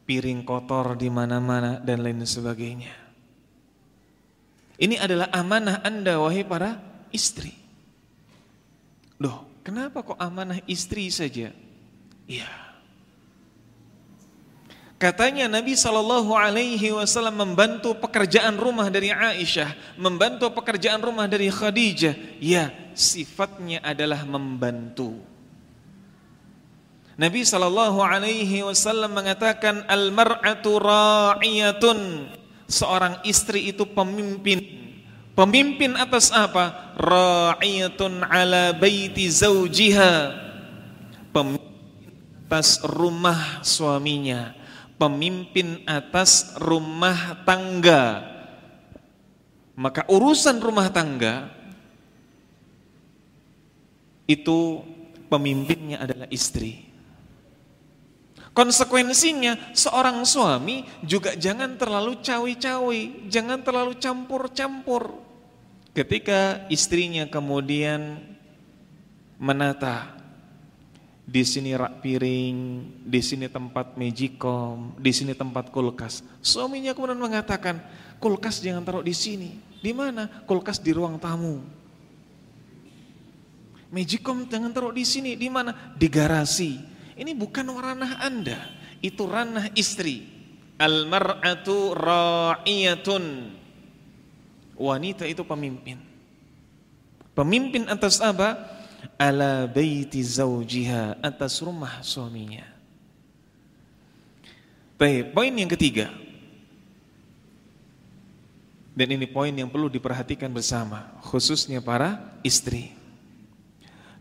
piring 0.09 0.49
kotor 0.49 0.97
di 0.97 1.13
mana-mana 1.13 1.77
dan 1.77 2.01
lain 2.01 2.25
sebagainya. 2.25 3.02
Ini 4.83 4.99
adalah 4.99 5.31
amanah 5.31 5.79
Anda 5.87 6.19
wahai 6.19 6.43
para 6.43 6.83
istri. 7.15 7.55
Loh, 9.23 9.47
kenapa 9.63 10.03
kok 10.03 10.19
amanah 10.19 10.59
istri 10.67 11.07
saja? 11.07 11.55
Iya. 12.27 12.51
Katanya 14.99 15.47
Nabi 15.47 15.79
Shallallahu 15.79 16.35
Alaihi 16.35 16.95
Wasallam 16.95 17.35
membantu 17.35 17.95
pekerjaan 17.95 18.59
rumah 18.59 18.91
dari 18.91 19.11
Aisyah, 19.15 19.99
membantu 19.99 20.51
pekerjaan 20.51 20.99
rumah 20.99 21.31
dari 21.31 21.47
Khadijah. 21.51 22.43
Ya, 22.43 22.71
sifatnya 22.95 23.83
adalah 23.87 24.27
membantu. 24.27 25.19
Nabi 27.19 27.47
Shallallahu 27.47 27.99
Alaihi 28.03 28.67
Wasallam 28.67 29.15
mengatakan 29.15 29.87
al 29.87 30.11
mar'atu 30.11 30.79
ra'iyatun. 30.83 31.99
Seorang 32.73 33.21
istri 33.29 33.69
itu 33.69 33.85
pemimpin. 33.85 34.65
Pemimpin 35.37 35.93
atas 36.01 36.33
apa? 36.33 36.97
Ra'iyatun 36.97 38.25
ala 38.25 38.73
baiti 38.73 39.29
zaujiha. 39.29 40.33
Pemimpin 41.37 41.69
atas 42.49 42.81
rumah 42.85 43.61
suaminya 43.61 44.57
pemimpin 45.03 45.83
atas 45.83 46.55
rumah 46.63 47.43
tangga. 47.43 48.23
Maka 49.75 50.07
urusan 50.07 50.63
rumah 50.63 50.87
tangga 50.95 51.51
itu 54.31 54.87
pemimpinnya 55.27 56.07
adalah 56.07 56.31
istri. 56.31 56.92
Konsekuensinya 58.53 59.73
seorang 59.73 60.29
suami 60.29 60.85
juga 61.01 61.33
jangan 61.33 61.81
terlalu 61.81 62.21
cawi-cawi, 62.21 63.33
jangan 63.33 63.65
terlalu 63.65 63.97
campur-campur. 63.97 65.17
Ketika 65.97 66.69
istrinya 66.69 67.25
kemudian 67.33 68.21
menata 69.41 70.13
di 71.25 71.49
sini 71.49 71.73
rak 71.73 72.05
piring, 72.05 72.57
di 73.09 73.21
sini 73.25 73.49
tempat 73.49 73.97
mejikom, 73.97 75.01
di 75.01 75.13
sini 75.17 75.33
tempat 75.33 75.73
kulkas. 75.73 76.21
Suaminya 76.45 76.93
kemudian 76.93 77.17
mengatakan, 77.17 77.81
kulkas 78.21 78.61
jangan 78.61 78.85
taruh 78.85 79.01
di 79.01 79.17
sini. 79.17 79.57
Di 79.81 79.97
mana? 79.97 80.29
Kulkas 80.45 80.77
di 80.77 80.93
ruang 80.93 81.17
tamu. 81.17 81.65
Mejikom 83.89 84.45
jangan 84.45 84.77
taruh 84.77 84.93
di 84.93 85.09
sini. 85.09 85.41
Di 85.41 85.49
mana? 85.49 85.97
Di 85.97 86.07
garasi. 86.13 86.92
Ini 87.23 87.39
bukan 87.39 87.71
ranah 87.71 88.19
Anda, 88.19 88.59
itu 88.99 89.23
ranah 89.31 89.71
istri. 89.79 90.27
Al-mar'atu 90.75 91.95
ra'iyatun. 91.95 93.55
Wanita 94.75 95.23
itu 95.31 95.47
pemimpin. 95.47 96.03
Pemimpin 97.39 97.87
atas 97.87 98.19
apa? 98.19 98.83
ala 99.19 99.67
baiti 99.67 100.23
zaujiha 100.23 101.23
atas 101.23 101.59
rumah 101.63 102.03
suaminya. 102.03 102.67
Baik, 104.99 105.35
poin 105.35 105.51
yang 105.51 105.71
ketiga. 105.71 106.11
Dan 108.93 109.09
ini 109.19 109.27
poin 109.27 109.51
yang 109.51 109.73
perlu 109.73 109.89
diperhatikan 109.89 110.53
bersama, 110.53 111.11
khususnya 111.25 111.83
para 111.83 112.39
istri. 112.45 113.02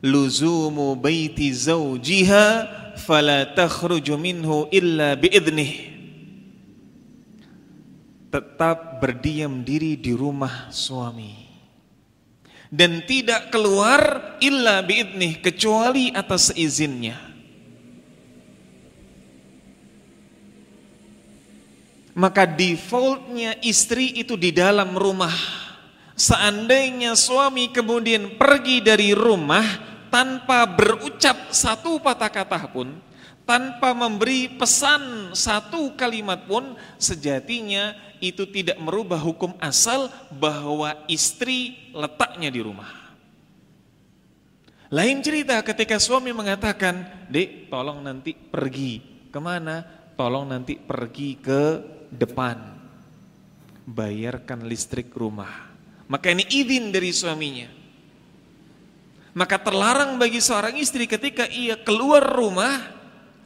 Luzumu 0.01 0.97
baiti 0.97 1.53
zaujiha 1.53 2.45
fala 2.97 3.45
takhruju 3.53 4.17
minhu 4.17 4.65
illa 4.73 5.13
biidnih. 5.13 5.93
Tetap 8.33 8.97
berdiam 8.97 9.61
diri 9.61 9.99
di 9.99 10.15
rumah 10.15 10.71
suami 10.73 11.51
dan 12.71 13.03
tidak 13.03 13.51
keluar 13.51 14.33
illa 14.39 14.79
biidnih 14.79 15.43
kecuali 15.43 16.07
atas 16.15 16.55
izinnya. 16.55 17.19
Maka 22.15 22.47
defaultnya 22.47 23.59
istri 23.59 24.15
itu 24.15 24.39
di 24.39 24.55
dalam 24.55 24.95
rumah. 24.95 25.35
Seandainya 26.15 27.15
suami 27.15 27.71
kemudian 27.71 28.39
pergi 28.39 28.83
dari 28.83 29.11
rumah 29.15 29.90
tanpa 30.11 30.67
berucap 30.67 31.49
satu 31.55 31.97
patah 32.03 32.29
kata 32.29 32.67
pun, 32.69 32.99
tanpa 33.47 33.95
memberi 33.95 34.51
pesan 34.51 35.33
satu 35.33 35.95
kalimat 35.95 36.45
pun, 36.45 36.75
sejatinya 36.99 37.95
itu 38.21 38.45
tidak 38.51 38.77
merubah 38.77 39.17
hukum 39.17 39.57
asal 39.57 40.11
bahwa 40.29 40.93
istri 41.09 41.89
letaknya 41.95 42.53
di 42.53 42.61
rumah. 42.61 42.91
Lain 44.91 45.23
cerita 45.23 45.55
ketika 45.63 45.95
suami 45.97 46.35
mengatakan, 46.35 47.27
dek 47.31 47.71
tolong 47.71 48.03
nanti 48.03 48.35
pergi. 48.35 48.99
Ke 49.31 49.39
mana? 49.39 49.87
Tolong 50.19 50.51
nanti 50.51 50.75
pergi 50.75 51.39
ke 51.39 51.79
depan. 52.11 52.59
Bayarkan 53.87 54.67
listrik 54.67 55.15
rumah. 55.15 55.71
Maka 56.11 56.35
ini 56.35 56.43
izin 56.43 56.91
dari 56.91 57.07
suaminya. 57.15 57.80
Maka 59.31 59.55
terlarang 59.63 60.19
bagi 60.19 60.43
seorang 60.43 60.75
istri 60.75 61.07
ketika 61.07 61.47
ia 61.47 61.79
keluar 61.79 62.19
rumah 62.23 62.83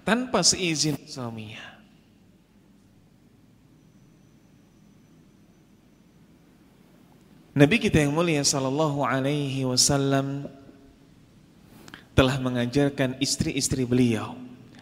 tanpa 0.01 0.41
seizin 0.41 0.97
suaminya. 1.05 1.75
Nabi 7.55 7.79
kita 7.79 8.03
yang 8.03 8.11
mulia 8.11 8.43
sallallahu 8.43 9.07
alaihi 9.07 9.63
wasallam 9.63 10.51
telah 12.11 12.35
mengajarkan 12.35 13.15
istri-istri 13.23 13.87
beliau 13.87 14.35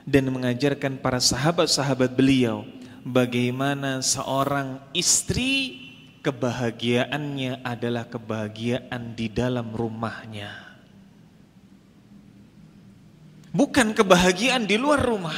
dan 0.09 0.25
mengajarkan 0.33 0.97
para 0.97 1.21
sahabat-sahabat 1.21 2.17
beliau 2.17 2.65
bagaimana 3.05 4.01
seorang 4.01 4.81
istri 4.95 5.85
kebahagiaannya 6.25 7.61
adalah 7.61 8.09
kebahagiaan 8.09 9.13
di 9.13 9.27
dalam 9.29 9.69
rumahnya. 9.69 10.72
Bukan 13.53 13.93
kebahagiaan 13.93 14.65
di 14.65 14.81
luar 14.81 14.97
rumah. 15.05 15.37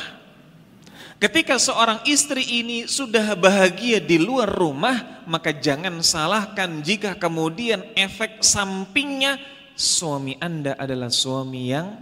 Ketika 1.20 1.56
seorang 1.60 2.04
istri 2.08 2.44
ini 2.64 2.88
sudah 2.88 3.36
bahagia 3.40 4.04
di 4.04 4.20
luar 4.20 4.52
rumah, 4.52 5.24
maka 5.28 5.56
jangan 5.56 6.00
salahkan 6.04 6.84
jika 6.84 7.16
kemudian 7.16 7.84
efek 7.96 8.44
sampingnya 8.44 9.40
suami 9.76 10.36
Anda 10.40 10.76
adalah 10.76 11.12
suami 11.12 11.72
yang 11.72 11.96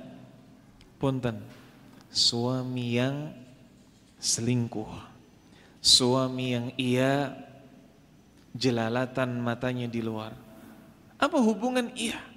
punten, 0.97 1.41
suami 2.09 2.85
yang 2.97 3.29
selingkuh, 4.17 4.93
suami 5.77 6.45
yang 6.57 6.67
ia 6.77 7.37
jelalatan 8.53 9.41
matanya 9.41 9.85
di 9.89 10.01
luar. 10.01 10.33
Apa 11.21 11.37
hubungan 11.37 11.93
iya? 11.93 12.32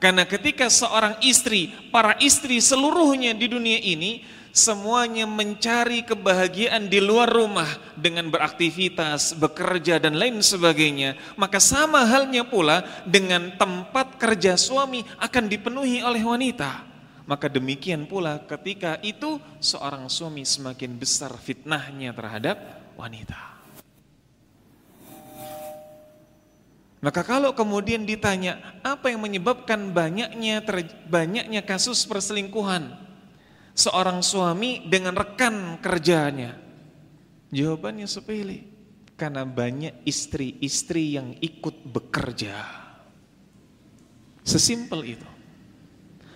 Karena 0.00 0.24
ketika 0.24 0.72
seorang 0.72 1.20
istri, 1.20 1.68
para 1.92 2.16
istri 2.24 2.56
seluruhnya 2.56 3.36
di 3.36 3.52
dunia 3.52 3.76
ini 3.76 4.24
semuanya 4.48 5.28
mencari 5.28 6.02
kebahagiaan 6.02 6.88
di 6.88 6.98
luar 7.04 7.28
rumah 7.28 7.68
dengan 7.94 8.32
beraktivitas, 8.32 9.36
bekerja 9.36 10.00
dan 10.00 10.16
lain 10.16 10.40
sebagainya, 10.40 11.20
maka 11.36 11.60
sama 11.60 12.02
halnya 12.08 12.48
pula 12.48 12.80
dengan 13.04 13.52
tempat 13.60 14.16
kerja 14.16 14.56
suami 14.56 15.04
akan 15.20 15.44
dipenuhi 15.52 16.00
oleh 16.00 16.24
wanita. 16.24 16.88
Maka 17.28 17.46
demikian 17.46 18.08
pula 18.10 18.42
ketika 18.42 18.98
itu 19.04 19.38
seorang 19.62 20.10
suami 20.10 20.42
semakin 20.42 20.96
besar 20.98 21.30
fitnahnya 21.36 22.10
terhadap 22.10 22.56
wanita. 22.98 23.49
Maka 27.00 27.24
kalau 27.24 27.56
kemudian 27.56 28.04
ditanya 28.04 28.60
apa 28.84 29.08
yang 29.08 29.24
menyebabkan 29.24 29.88
banyaknya 29.96 30.60
ter, 30.60 30.84
banyaknya 31.08 31.64
kasus 31.64 32.04
perselingkuhan 32.04 32.92
seorang 33.72 34.20
suami 34.20 34.84
dengan 34.84 35.16
rekan 35.16 35.80
kerjanya? 35.80 36.60
Jawabannya 37.48 38.04
sepele. 38.04 38.68
Karena 39.16 39.48
banyak 39.48 40.04
istri-istri 40.04 41.16
yang 41.16 41.36
ikut 41.40 41.88
bekerja. 41.88 42.56
Sesimpel 44.44 45.16
itu. 45.16 45.28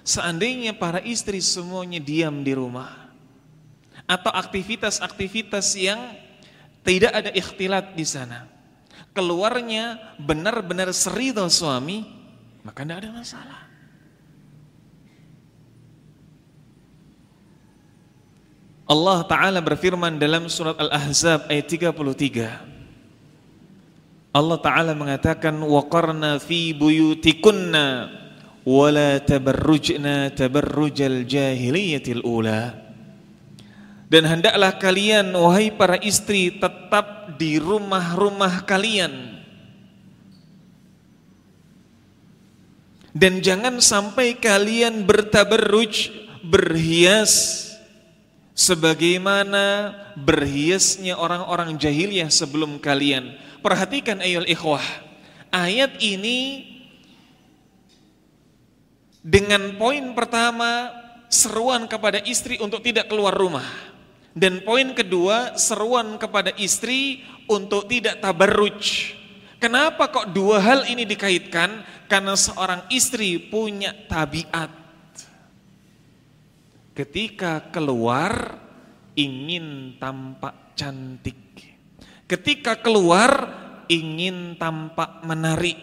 Seandainya 0.04 0.76
para 0.76 1.00
istri 1.00 1.40
semuanya 1.40 2.00
diam 2.00 2.44
di 2.44 2.52
rumah 2.52 3.08
atau 4.04 4.32
aktivitas-aktivitas 4.32 5.76
yang 5.80 6.12
tidak 6.84 7.12
ada 7.12 7.30
ikhtilat 7.32 7.96
di 7.96 8.04
sana 8.04 8.53
keluarnya 9.13 9.97
benar-benar 10.21 10.93
seridho 10.93 11.49
suami, 11.49 12.05
maka 12.63 12.83
tidak 12.83 12.97
ada 13.05 13.11
masalah. 13.13 13.69
Allah 18.89 19.21
Ta'ala 19.29 19.61
berfirman 19.61 20.17
dalam 20.17 20.49
surat 20.49 20.73
Al-Ahzab 20.81 21.45
ayat 21.45 21.69
33. 21.69 24.33
Allah 24.33 24.57
Ta'ala 24.57 24.97
mengatakan, 24.97 25.61
وَقَرْنَا 25.61 26.41
فِي 26.41 26.73
بُيُوتِكُنَّ 26.73 27.73
وَلَا 28.65 29.11
تَبَرُّجْنَا 29.25 30.29
تَبَرُّجَ 30.33 30.97
الْجَاهِلِيَّةِ 31.01 32.05
الْأُولَى 32.17 32.82
dan 34.08 34.28
hendaklah 34.28 34.76
kalian 34.76 35.32
wahai 35.32 35.72
para 35.72 35.96
istri 36.00 36.52
tetap 36.60 37.36
di 37.40 37.56
rumah-rumah 37.56 38.68
kalian. 38.68 39.32
Dan 43.14 43.38
jangan 43.38 43.78
sampai 43.78 44.34
kalian 44.34 45.06
bertabarruj, 45.06 46.10
berhias 46.42 47.64
sebagaimana 48.58 49.94
berhiasnya 50.18 51.14
orang-orang 51.14 51.78
jahiliyah 51.78 52.28
sebelum 52.28 52.82
kalian. 52.82 53.38
Perhatikan 53.62 54.18
ayol 54.18 54.44
ikhwah. 54.50 54.82
Ayat 55.54 55.94
ini 56.02 56.66
dengan 59.22 59.78
poin 59.78 60.12
pertama 60.12 60.90
seruan 61.30 61.86
kepada 61.86 62.18
istri 62.26 62.58
untuk 62.58 62.82
tidak 62.82 63.06
keluar 63.06 63.32
rumah. 63.32 63.93
Dan 64.34 64.66
poin 64.66 64.90
kedua, 64.98 65.54
seruan 65.54 66.18
kepada 66.18 66.50
istri 66.58 67.22
untuk 67.46 67.86
tidak 67.86 68.18
tabarruj. 68.18 69.14
Kenapa 69.62 70.10
kok 70.10 70.34
dua 70.34 70.58
hal 70.58 70.90
ini 70.90 71.06
dikaitkan? 71.06 71.86
Karena 72.10 72.34
seorang 72.34 72.84
istri 72.90 73.38
punya 73.38 73.94
tabiat. 74.10 74.68
Ketika 76.98 77.70
keluar 77.70 78.58
ingin 79.14 79.96
tampak 80.02 80.74
cantik. 80.74 81.38
Ketika 82.26 82.82
keluar 82.82 83.30
ingin 83.86 84.58
tampak 84.58 85.22
menarik. 85.22 85.78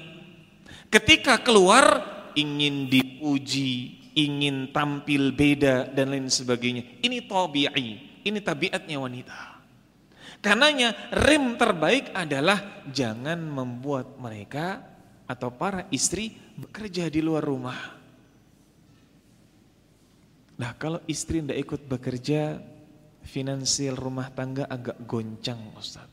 Ketika 0.92 1.40
keluar 1.40 2.04
ingin 2.36 2.92
dipuji, 2.92 3.96
ingin 4.12 4.76
tampil 4.76 5.32
beda 5.32 5.88
dan 5.88 6.12
lain 6.12 6.28
sebagainya. 6.28 7.00
Ini 7.00 7.24
tabi'i. 7.24 8.11
Ini 8.22 8.40
tabiatnya 8.42 8.98
wanita. 9.02 9.62
Karenanya 10.42 11.14
rem 11.14 11.54
terbaik 11.54 12.10
adalah 12.18 12.86
jangan 12.90 13.38
membuat 13.38 14.18
mereka 14.18 14.82
atau 15.30 15.54
para 15.54 15.86
istri 15.94 16.34
bekerja 16.58 17.08
di 17.14 17.22
luar 17.22 17.46
rumah. 17.46 17.78
Nah 20.58 20.72
kalau 20.78 21.02
istri 21.06 21.46
tidak 21.46 21.62
ikut 21.62 21.82
bekerja, 21.86 22.58
finansial 23.26 23.98
rumah 23.98 24.34
tangga 24.34 24.66
agak 24.66 24.98
goncang 25.06 25.78
Ustaz. 25.78 26.10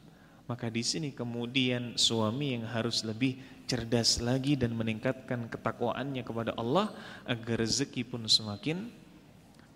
Maka 0.49 0.73
di 0.73 0.81
sini 0.81 1.13
kemudian 1.13 1.97
suami 2.01 2.57
yang 2.57 2.65
harus 2.69 3.05
lebih 3.05 3.37
cerdas 3.69 4.25
lagi 4.25 4.57
dan 4.57 4.73
meningkatkan 4.73 5.49
ketakwaannya 5.53 6.25
kepada 6.25 6.57
Allah 6.57 6.89
agar 7.29 7.61
rezeki 7.61 8.09
pun 8.09 8.25
semakin 8.25 8.89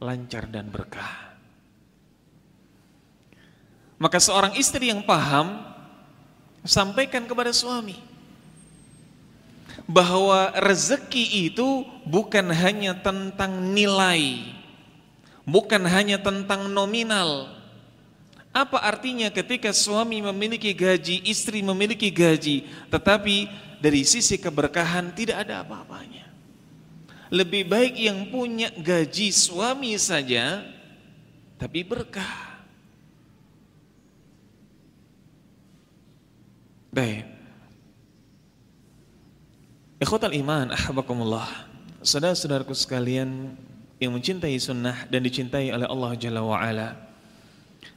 lancar 0.00 0.48
dan 0.48 0.72
berkah. 0.72 1.31
Maka 4.02 4.18
seorang 4.18 4.58
istri 4.58 4.90
yang 4.90 5.06
paham 5.06 5.62
sampaikan 6.66 7.22
kepada 7.22 7.54
suami 7.54 7.94
bahwa 9.86 10.50
rezeki 10.58 11.46
itu 11.46 11.86
bukan 12.02 12.50
hanya 12.50 12.98
tentang 12.98 13.62
nilai, 13.70 14.42
bukan 15.46 15.86
hanya 15.86 16.18
tentang 16.18 16.66
nominal. 16.66 17.54
Apa 18.50 18.82
artinya 18.82 19.30
ketika 19.30 19.70
suami 19.70 20.18
memiliki 20.18 20.74
gaji, 20.74 21.22
istri 21.22 21.62
memiliki 21.62 22.10
gaji, 22.10 22.66
tetapi 22.90 23.46
dari 23.78 24.02
sisi 24.02 24.34
keberkahan 24.34 25.14
tidak 25.14 25.46
ada 25.46 25.62
apa-apanya. 25.62 26.26
Lebih 27.30 27.70
baik 27.70 27.94
yang 28.02 28.28
punya 28.34 28.74
gaji 28.74 29.30
suami 29.30 29.94
saja, 29.94 30.66
tapi 31.54 31.86
berkah. 31.86 32.51
Baik. 36.92 37.24
Ikhwatal 39.96 40.36
iman, 40.36 40.76
ahbakumullah. 40.76 41.48
Saudara-saudaraku 42.04 42.76
sekalian 42.76 43.56
yang 43.96 44.12
mencintai 44.12 44.52
sunnah 44.60 45.08
dan 45.08 45.24
dicintai 45.24 45.72
oleh 45.72 45.88
Allah 45.88 46.12
Jalla 46.20 46.44
wa'ala. 46.44 46.92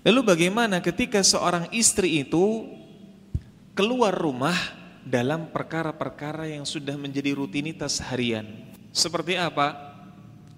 Lalu 0.07 0.21
bagaimana 0.23 0.79
ketika 0.79 1.19
seorang 1.27 1.67
istri 1.75 2.23
itu 2.23 2.71
keluar 3.75 4.15
rumah 4.15 4.55
dalam 5.03 5.51
perkara-perkara 5.51 6.47
yang 6.55 6.63
sudah 6.63 6.95
menjadi 6.95 7.35
rutinitas 7.35 7.99
harian. 7.99 8.47
Seperti 8.95 9.35
apa? 9.35 9.75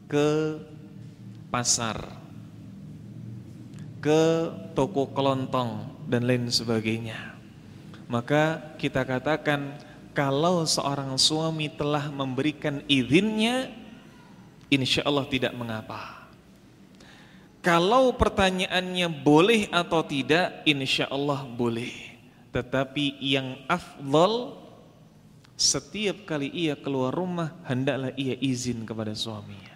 Ke 0.05 0.61
pasar, 1.49 2.05
ke 3.97 4.53
toko 4.77 5.09
kelontong 5.09 6.05
dan 6.05 6.21
lain 6.29 6.53
sebagainya 6.53 7.36
maka 8.07 8.75
kita 8.79 9.03
katakan 9.03 9.75
kalau 10.15 10.63
seorang 10.65 11.13
suami 11.19 11.69
telah 11.69 12.09
memberikan 12.09 12.81
izinnya, 12.87 13.69
insya 14.71 15.05
Allah 15.05 15.27
tidak 15.29 15.53
mengapa. 15.53 16.25
Kalau 17.61 18.15
pertanyaannya 18.15 19.11
boleh 19.11 19.67
atau 19.69 20.01
tidak, 20.01 20.63
insya 20.63 21.05
Allah 21.11 21.43
boleh. 21.43 21.91
Tetapi 22.55 23.19
yang 23.19 23.59
afdal, 23.67 24.55
setiap 25.59 26.23
kali 26.23 26.47
ia 26.49 26.79
keluar 26.79 27.11
rumah, 27.11 27.59
hendaklah 27.67 28.15
ia 28.15 28.39
izin 28.39 28.87
kepada 28.87 29.11
suaminya. 29.11 29.75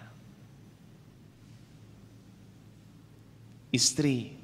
Istri 3.70 4.41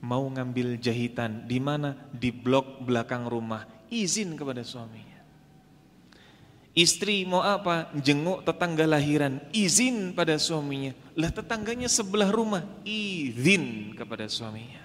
mau 0.00 0.24
ngambil 0.26 0.80
jahitan 0.80 1.44
di 1.44 1.60
mana? 1.60 1.96
Di 2.10 2.32
blok 2.32 2.84
belakang 2.84 3.28
rumah. 3.28 3.68
Izin 3.92 4.34
kepada 4.34 4.64
suaminya. 4.64 5.20
Istri 6.70 7.26
mau 7.28 7.44
apa? 7.44 7.92
Jenguk 7.98 8.46
tetangga 8.46 8.86
lahiran. 8.88 9.42
Izin 9.52 10.16
pada 10.16 10.38
suaminya. 10.40 10.96
Lah 11.18 11.28
tetangganya 11.28 11.90
sebelah 11.90 12.32
rumah. 12.32 12.64
Izin 12.86 13.92
kepada 13.98 14.24
suaminya. 14.30 14.80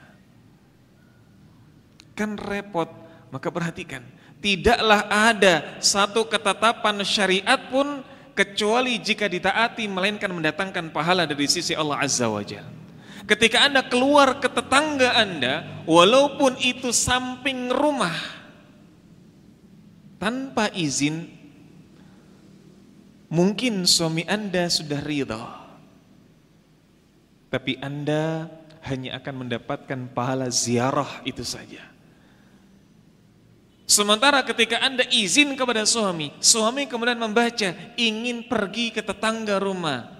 Kan 2.17 2.35
repot. 2.35 2.89
Maka 3.29 3.47
perhatikan. 3.53 4.03
Tidaklah 4.41 5.09
ada 5.09 5.79
satu 5.81 6.25
ketetapan 6.27 7.01
syariat 7.05 7.57
pun 7.69 8.03
kecuali 8.35 8.99
jika 8.99 9.31
ditaati 9.31 9.87
melainkan 9.87 10.29
mendatangkan 10.29 10.91
pahala 10.91 11.23
dari 11.25 11.47
sisi 11.47 11.73
Allah 11.73 12.03
Azza 12.03 12.27
wa 12.27 12.43
Jalla. 12.43 12.84
Ketika 13.25 13.65
Anda 13.65 13.81
keluar 13.81 14.37
ke 14.37 14.45
tetangga 14.45 15.17
Anda, 15.17 15.83
walaupun 15.89 16.61
itu 16.61 16.93
samping 16.93 17.73
rumah, 17.73 18.13
tanpa 20.21 20.69
izin, 20.73 21.25
mungkin 23.33 23.89
suami 23.89 24.29
Anda 24.29 24.69
sudah 24.69 25.01
ridha. 25.01 25.41
Tapi 27.49 27.81
Anda 27.81 28.45
hanya 28.85 29.17
akan 29.17 29.45
mendapatkan 29.45 29.99
pahala 30.13 30.45
ziarah 30.53 31.25
itu 31.25 31.41
saja. 31.41 31.81
Sementara 33.85 34.41
ketika 34.41 34.81
Anda 34.81 35.05
izin 35.09 35.53
kepada 35.53 35.85
suami, 35.85 36.33
suami 36.41 36.89
kemudian 36.89 37.21
membaca 37.21 37.73
ingin 37.97 38.45
pergi 38.49 38.89
ke 38.89 39.01
tetangga 39.05 39.61
rumah, 39.61 40.14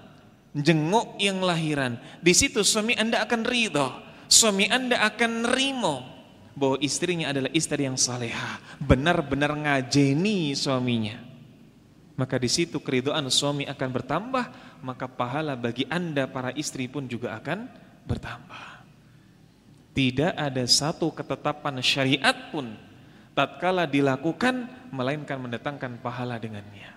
jenguk 0.56 1.20
yang 1.20 1.44
lahiran. 1.44 2.00
Di 2.24 2.32
situ 2.32 2.64
suami 2.64 2.96
Anda 2.96 3.24
akan 3.24 3.44
ridho, 3.44 3.88
suami 4.28 4.64
Anda 4.72 5.04
akan 5.04 5.44
nerimo 5.44 5.96
bahwa 6.56 6.80
istrinya 6.80 7.28
adalah 7.28 7.52
istri 7.52 7.84
yang 7.84 8.00
salehah, 8.00 8.80
benar-benar 8.80 9.52
ngajeni 9.52 10.56
suaminya. 10.56 11.20
Maka 12.16 12.40
di 12.40 12.48
situ 12.48 12.80
keridoan 12.80 13.28
suami 13.28 13.68
akan 13.68 13.88
bertambah, 13.92 14.44
maka 14.80 15.04
pahala 15.04 15.52
bagi 15.52 15.84
Anda 15.92 16.24
para 16.24 16.48
istri 16.56 16.88
pun 16.88 17.04
juga 17.04 17.36
akan 17.36 17.68
bertambah. 18.08 18.88
Tidak 19.92 20.32
ada 20.32 20.64
satu 20.64 21.12
ketetapan 21.12 21.80
syariat 21.84 22.36
pun 22.48 22.72
tatkala 23.36 23.84
dilakukan 23.84 24.64
melainkan 24.88 25.36
mendatangkan 25.36 26.00
pahala 26.00 26.40
dengannya. 26.40 26.88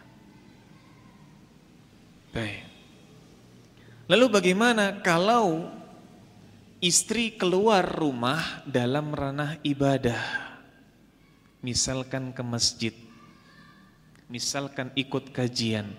Baik. 2.31 2.78
Lalu 4.09 4.25
bagaimana 4.25 5.05
kalau 5.05 5.69
istri 6.81 7.37
keluar 7.37 7.85
rumah 7.85 8.65
dalam 8.65 9.13
ranah 9.13 9.61
ibadah? 9.61 10.49
Misalkan 11.61 12.33
ke 12.33 12.41
masjid, 12.41 12.95
misalkan 14.25 14.89
ikut 14.97 15.29
kajian, 15.29 15.93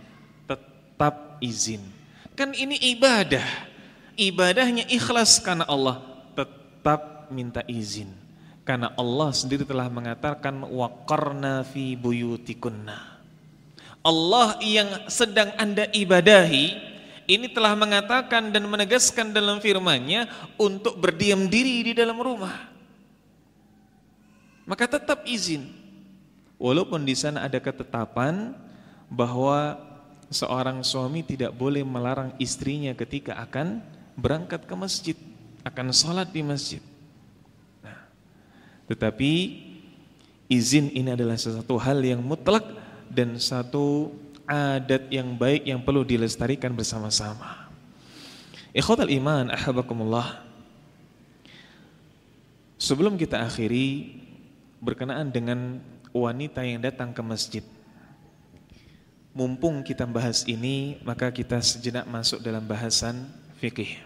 tetap 0.50 1.38
izin. 1.38 1.86
Kan 2.34 2.50
ini 2.58 2.74
ibadah. 2.98 3.70
Ibadahnya 4.18 4.90
ikhlas 4.90 5.38
karena 5.38 5.64
Allah, 5.70 6.02
tetap 6.34 7.30
minta 7.30 7.62
izin 7.70 8.10
karena 8.70 8.94
Allah 8.94 9.34
sendiri 9.34 9.66
telah 9.66 9.90
mengatakan 9.90 10.62
waqarna 10.62 11.66
fi 11.66 11.98
buyutikunna. 11.98 13.18
Allah 14.06 14.56
yang 14.62 15.10
sedang 15.10 15.50
Anda 15.58 15.90
ibadahi 15.90 16.89
ini 17.30 17.46
telah 17.46 17.78
mengatakan 17.78 18.50
dan 18.50 18.66
menegaskan 18.66 19.30
dalam 19.30 19.62
firman-Nya 19.62 20.26
untuk 20.58 20.98
berdiam 20.98 21.46
diri 21.46 21.86
di 21.86 21.92
dalam 21.94 22.18
rumah. 22.18 22.66
Maka 24.66 24.90
tetap 24.90 25.22
izin. 25.22 25.70
Walaupun 26.58 27.06
di 27.06 27.14
sana 27.14 27.46
ada 27.46 27.62
ketetapan 27.62 28.52
bahwa 29.06 29.78
seorang 30.26 30.82
suami 30.82 31.22
tidak 31.22 31.54
boleh 31.54 31.86
melarang 31.86 32.34
istrinya 32.42 32.92
ketika 32.98 33.38
akan 33.38 33.78
berangkat 34.18 34.66
ke 34.66 34.74
masjid, 34.74 35.16
akan 35.62 35.94
sholat 35.94 36.28
di 36.34 36.42
masjid. 36.42 36.82
Tetapi 38.90 39.32
izin 40.50 40.90
ini 40.90 41.14
adalah 41.14 41.38
sesuatu 41.38 41.78
hal 41.78 42.02
yang 42.02 42.26
mutlak 42.26 42.66
dan 43.06 43.38
satu 43.38 44.10
adat 44.50 45.06
yang 45.14 45.38
baik 45.38 45.62
yang 45.62 45.78
perlu 45.78 46.02
dilestarikan 46.02 46.74
bersama-sama. 46.74 47.70
Ikhwatal 48.74 49.06
iman, 49.14 49.54
ahabakumullah. 49.54 50.42
Sebelum 52.74 53.14
kita 53.14 53.46
akhiri 53.46 54.18
berkenaan 54.82 55.30
dengan 55.30 55.78
wanita 56.10 56.66
yang 56.66 56.82
datang 56.82 57.14
ke 57.14 57.22
masjid. 57.22 57.64
Mumpung 59.30 59.86
kita 59.86 60.02
bahas 60.10 60.42
ini, 60.50 60.98
maka 61.06 61.30
kita 61.30 61.62
sejenak 61.62 62.02
masuk 62.10 62.42
dalam 62.42 62.66
bahasan 62.66 63.30
fikih. 63.62 64.02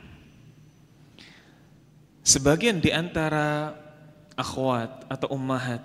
Sebagian 2.20 2.80
di 2.84 2.92
antara 2.92 3.72
akhwat 4.36 5.08
atau 5.08 5.32
ummahat 5.32 5.80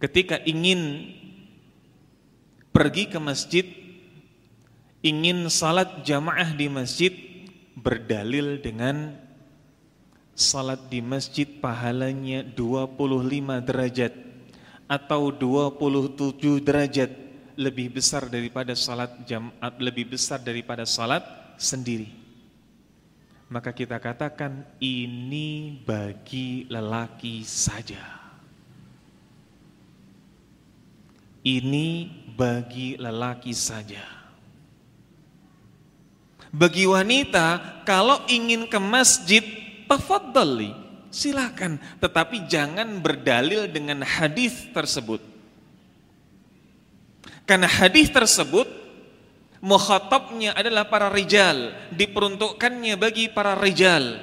ketika 0.00 0.40
ingin 0.48 1.12
pergi 2.70 3.10
ke 3.10 3.18
masjid 3.18 3.66
ingin 5.02 5.46
salat 5.50 6.06
jamaah 6.06 6.50
di 6.54 6.66
masjid 6.70 7.12
berdalil 7.76 8.60
dengan 8.62 9.16
salat 10.36 10.88
di 10.88 11.04
masjid 11.04 11.46
pahalanya 11.46 12.44
25 12.44 13.66
derajat 13.66 14.12
atau 14.90 15.30
27 15.30 16.60
derajat 16.64 17.10
lebih 17.60 17.92
besar 18.00 18.26
daripada 18.30 18.72
salat 18.72 19.12
jamaah 19.28 19.72
lebih 19.76 20.16
besar 20.16 20.40
daripada 20.40 20.88
salat 20.88 21.22
sendiri 21.60 22.20
maka 23.50 23.74
kita 23.74 23.98
katakan 23.98 24.62
ini 24.78 25.74
bagi 25.82 26.70
lelaki 26.70 27.42
saja. 27.42 28.22
Ini 31.42 32.19
bagi 32.36 32.94
lelaki 33.00 33.54
saja. 33.54 34.02
Bagi 36.50 36.82
wanita 36.82 37.82
kalau 37.86 38.26
ingin 38.26 38.66
ke 38.66 38.78
masjid 38.82 39.42
tafadhali, 39.86 40.74
silakan, 41.10 41.78
tetapi 42.02 42.50
jangan 42.50 42.98
berdalil 42.98 43.70
dengan 43.70 44.02
hadis 44.02 44.66
tersebut. 44.74 45.22
Karena 47.46 47.70
hadis 47.70 48.10
tersebut 48.10 48.66
mukhatabnya 49.62 50.54
adalah 50.58 50.86
para 50.90 51.06
rijal, 51.10 51.70
diperuntukkannya 51.94 52.94
bagi 52.98 53.30
para 53.30 53.54
rijal. 53.54 54.18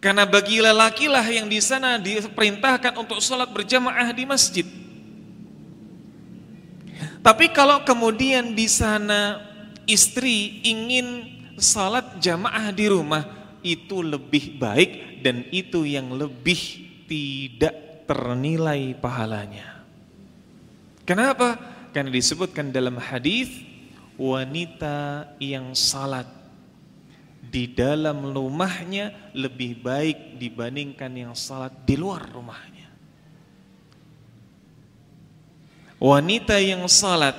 Karena 0.00 0.28
bagi 0.28 0.62
lelakilah 0.62 1.24
yang 1.28 1.48
di 1.48 1.60
sana 1.60 1.98
diperintahkan 1.98 2.94
untuk 3.00 3.18
sholat 3.18 3.50
berjamaah 3.50 4.12
di 4.12 4.24
masjid. 4.24 4.85
Tapi 7.26 7.50
kalau 7.50 7.82
kemudian 7.82 8.54
di 8.54 8.70
sana 8.70 9.42
istri 9.82 10.62
ingin 10.62 11.26
sholat 11.58 12.22
jamaah 12.22 12.70
di 12.70 12.86
rumah, 12.86 13.26
itu 13.66 13.98
lebih 13.98 14.54
baik 14.62 15.22
dan 15.26 15.42
itu 15.50 15.82
yang 15.82 16.14
lebih 16.14 16.86
tidak 17.10 18.06
ternilai 18.06 18.94
pahalanya. 18.94 19.82
Kenapa? 21.02 21.58
Karena 21.90 22.14
disebutkan 22.14 22.70
dalam 22.70 22.94
hadis 23.02 23.50
wanita 24.14 25.26
yang 25.42 25.74
salat 25.74 26.30
di 27.42 27.66
dalam 27.70 28.34
rumahnya 28.34 29.34
lebih 29.34 29.82
baik 29.82 30.38
dibandingkan 30.38 31.10
yang 31.10 31.34
salat 31.34 31.74
di 31.82 31.98
luar 31.98 32.22
rumahnya. 32.30 32.75
Wanita 35.96 36.60
yang 36.60 36.84
salat 36.86 37.34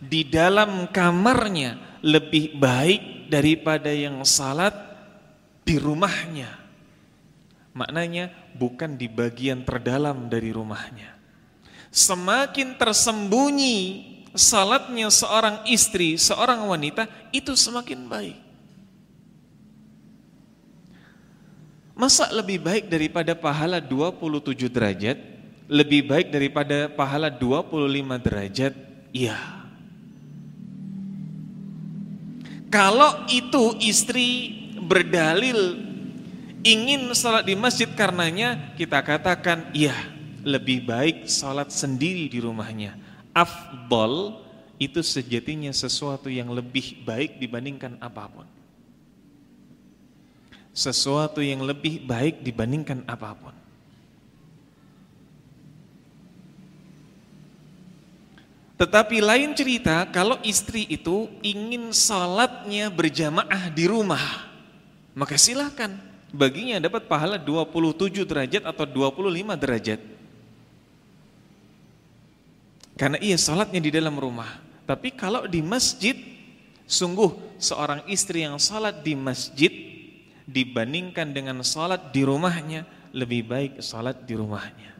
di 0.00 0.24
dalam 0.24 0.88
kamarnya 0.88 2.00
lebih 2.00 2.56
baik 2.56 3.28
daripada 3.28 3.92
yang 3.92 4.24
salat 4.24 4.72
di 5.62 5.76
rumahnya. 5.76 6.48
Maknanya 7.76 8.32
bukan 8.56 8.96
di 8.96 9.06
bagian 9.06 9.62
terdalam 9.62 10.26
dari 10.32 10.50
rumahnya 10.50 11.20
semakin 11.90 12.78
tersembunyi 12.78 13.78
salatnya 14.32 15.10
seorang 15.10 15.66
istri, 15.66 16.14
seorang 16.14 16.62
wanita 16.70 17.10
itu 17.34 17.58
semakin 17.58 18.06
baik. 18.06 18.38
Masa 21.98 22.32
lebih 22.32 22.64
baik 22.64 22.88
daripada 22.88 23.36
pahala 23.36 23.82
27 23.82 24.72
derajat? 24.72 25.18
Lebih 25.70 26.10
baik 26.10 26.34
daripada 26.34 26.90
pahala 26.90 27.30
25 27.30 28.18
derajat? 28.18 28.74
Iya. 29.14 29.38
Kalau 32.70 33.26
itu 33.30 33.78
istri 33.78 34.50
berdalil 34.82 35.78
ingin 36.66 37.10
salat 37.14 37.46
di 37.46 37.54
masjid 37.54 37.86
karenanya 37.86 38.74
kita 38.74 38.98
katakan 39.02 39.70
iya 39.74 39.94
lebih 40.46 40.86
baik 40.86 41.26
salat 41.30 41.70
sendiri 41.74 42.26
di 42.26 42.38
rumahnya. 42.42 42.96
Afdol 43.34 44.42
itu 44.80 45.04
sejatinya 45.04 45.70
sesuatu 45.70 46.32
yang 46.32 46.48
lebih 46.50 47.04
baik 47.04 47.36
dibandingkan 47.36 48.00
apa 48.00 48.24
pun. 48.26 48.46
Sesuatu 50.70 51.44
yang 51.44 51.60
lebih 51.60 52.06
baik 52.06 52.40
dibandingkan 52.40 53.04
apa 53.04 53.36
pun. 53.36 53.54
Tetapi 58.80 59.20
lain 59.20 59.52
cerita 59.52 60.08
kalau 60.08 60.40
istri 60.40 60.88
itu 60.88 61.28
ingin 61.44 61.92
salatnya 61.92 62.88
berjamaah 62.88 63.68
di 63.68 63.84
rumah, 63.84 64.48
maka 65.12 65.36
silakan. 65.36 66.00
Baginya 66.32 66.80
dapat 66.80 67.04
pahala 67.04 67.36
27 67.36 68.24
derajat 68.24 68.62
atau 68.64 68.88
25 68.88 69.52
derajat. 69.60 70.00
Karena 72.96 73.20
ia 73.20 73.36
salatnya 73.36 73.84
di 73.84 73.92
dalam 73.92 74.16
rumah. 74.16 74.48
Tapi 74.88 75.12
kalau 75.12 75.44
di 75.44 75.60
masjid, 75.60 76.16
sungguh 76.88 77.36
seorang 77.60 78.08
istri 78.08 78.48
yang 78.48 78.56
salat 78.56 79.04
di 79.04 79.12
masjid 79.12 79.68
dibandingkan 80.48 81.36
dengan 81.36 81.60
salat 81.66 82.14
di 82.16 82.24
rumahnya, 82.24 82.88
lebih 83.12 83.44
baik 83.44 83.72
salat 83.84 84.24
di 84.24 84.38
rumahnya. 84.38 84.90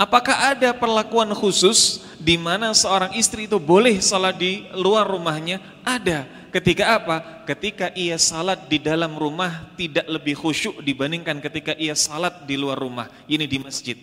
Apakah 0.00 0.56
ada 0.56 0.72
perlakuan 0.72 1.28
khusus 1.36 2.00
di 2.16 2.40
mana 2.40 2.72
seorang 2.72 3.12
istri 3.20 3.44
itu 3.44 3.60
boleh 3.60 4.00
salat 4.00 4.40
di 4.40 4.64
luar 4.72 5.04
rumahnya? 5.04 5.60
Ada. 5.84 6.24
Ketika 6.48 6.96
apa? 6.96 7.44
Ketika 7.44 7.92
ia 7.92 8.16
salat 8.16 8.64
di 8.64 8.80
dalam 8.80 9.12
rumah 9.20 9.68
tidak 9.76 10.08
lebih 10.08 10.40
khusyuk 10.40 10.80
dibandingkan 10.80 11.36
ketika 11.44 11.76
ia 11.76 11.92
salat 11.92 12.48
di 12.48 12.56
luar 12.56 12.80
rumah. 12.80 13.12
Ini 13.28 13.44
di 13.44 13.60
masjid. 13.60 14.00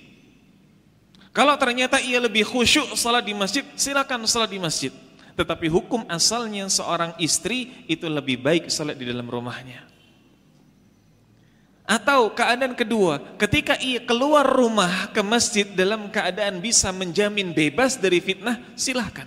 Kalau 1.34 1.58
ternyata 1.58 1.98
ia 1.98 2.22
lebih 2.22 2.45
khusyuk 2.45 2.93
salat 2.93 3.26
di 3.26 3.34
masjid, 3.34 3.66
silakan 3.74 4.30
salat 4.30 4.54
di 4.54 4.62
masjid. 4.62 4.93
Tetapi 5.34 5.66
hukum 5.66 6.06
asalnya 6.14 6.70
seorang 6.70 7.18
istri 7.18 7.74
itu 7.89 8.06
lebih 8.06 8.38
baik 8.38 8.70
salat 8.70 8.93
di 9.02 9.10
dalam 9.10 9.26
rumahnya. 9.26 9.97
Atau 11.88 12.36
keadaan 12.36 12.76
kedua, 12.76 13.24
ketika 13.40 13.80
ia 13.80 14.04
keluar 14.04 14.44
rumah 14.44 15.08
ke 15.16 15.24
masjid 15.24 15.64
dalam 15.64 16.12
keadaan 16.12 16.60
bisa 16.60 16.92
menjamin 16.92 17.56
bebas 17.56 17.96
dari 17.96 18.20
fitnah, 18.20 18.60
silahkan. 18.76 19.24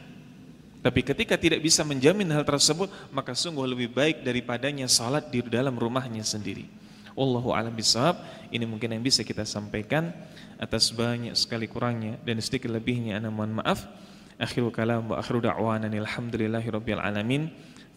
Tapi 0.85 1.01
ketika 1.01 1.41
tidak 1.41 1.65
bisa 1.65 1.81
menjamin 1.89 2.29
hal 2.29 2.45
tersebut, 2.45 2.93
maka 3.17 3.33
sungguh 3.33 3.65
lebih 3.65 3.89
baik 3.89 4.21
daripadanya 4.21 4.85
salat 4.93 5.33
di 5.33 5.41
dalam 5.41 5.73
rumahnya 5.73 6.21
sendiri. 6.21 6.69
Wallahu 7.17 7.57
a'lam 7.57 7.73
bishawab. 7.73 8.21
Ini 8.53 8.69
mungkin 8.69 8.93
yang 8.93 9.01
bisa 9.01 9.25
kita 9.25 9.49
sampaikan 9.49 10.13
atas 10.61 10.93
banyak 10.93 11.33
sekali 11.41 11.65
kurangnya 11.65 12.21
dan 12.29 12.41
sedikit 12.45 12.69
lebihnya 12.69 13.17
ana 13.17 13.33
mohon 13.33 13.57
maaf. 13.57 13.89
Akhiru 14.37 14.69
kalam 14.69 15.09
wa 15.09 15.17
akhiru 15.17 15.41
da'wana 15.41 15.89
alhamdulillahi 15.89 16.69
alamin. 16.97 17.49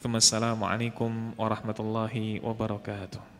Wassalamualaikum 0.03 1.39
warahmatullahi 1.39 2.43
wabarakatuh. 2.43 3.32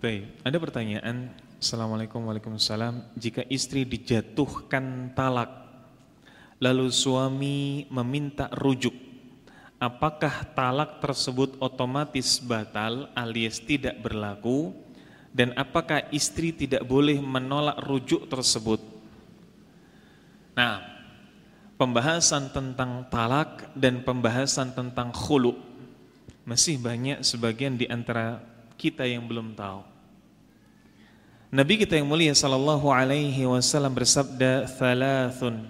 Baik, 0.00 0.32
ada 0.40 0.56
pertanyaan. 0.56 1.28
Assalamualaikum 1.60 2.24
Waalaikumsalam. 2.24 3.04
Jika 3.20 3.44
istri 3.52 3.84
dijatuhkan 3.84 5.12
talak, 5.12 5.52
lalu 6.56 6.88
suami 6.88 7.84
meminta 7.92 8.48
rujuk, 8.48 8.96
apakah 9.76 10.56
talak 10.56 11.04
tersebut 11.04 11.60
otomatis 11.60 12.40
batal 12.40 13.12
alias 13.12 13.60
tidak 13.60 14.00
berlaku? 14.00 14.72
Dan 15.36 15.52
apakah 15.52 16.08
istri 16.16 16.56
tidak 16.56 16.80
boleh 16.88 17.20
menolak 17.20 17.76
rujuk 17.84 18.24
tersebut? 18.24 18.80
Nah, 20.56 20.80
pembahasan 21.76 22.48
tentang 22.56 23.04
talak 23.12 23.68
dan 23.76 24.00
pembahasan 24.00 24.72
tentang 24.72 25.12
khulu 25.12 25.60
masih 26.48 26.80
banyak 26.80 27.20
sebagian 27.20 27.76
di 27.76 27.84
antara 27.84 28.40
kita 28.80 29.04
yang 29.04 29.28
belum 29.28 29.52
tahu. 29.52 29.89
Nabi 31.50 31.82
kita 31.82 31.98
yang 31.98 32.06
mulia 32.06 32.30
sallallahu 32.30 32.94
alaihi 32.94 33.42
wasallam 33.42 33.90
bersabda 33.94 34.70
thalathun 34.70 35.66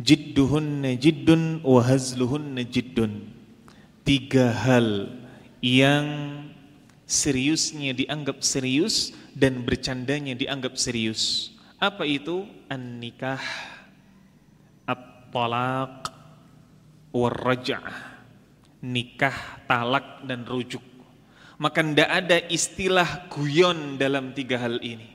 Jidduhunna 0.00 0.94
jiddun 0.96 1.60
wa 1.66 1.82
hazluhunna 1.82 2.62
jiddun 2.62 3.26
Tiga 4.06 4.54
hal 4.54 5.10
yang 5.60 6.06
seriusnya 7.04 7.92
dianggap 7.92 8.40
serius 8.40 9.12
dan 9.36 9.60
bercandanya 9.66 10.32
dianggap 10.32 10.78
serius. 10.80 11.52
Apa 11.76 12.08
itu? 12.08 12.48
An-nikah, 12.72 13.44
at-talaq, 14.88 16.08
war-raj'ah 17.12 18.10
nikah, 18.80 19.36
talak 19.68 20.24
dan 20.24 20.44
rujuk. 20.48 20.82
Maka 21.60 21.84
tidak 21.84 22.08
ada 22.08 22.38
istilah 22.48 23.28
guyon 23.28 24.00
dalam 24.00 24.32
tiga 24.32 24.56
hal 24.56 24.80
ini. 24.80 25.12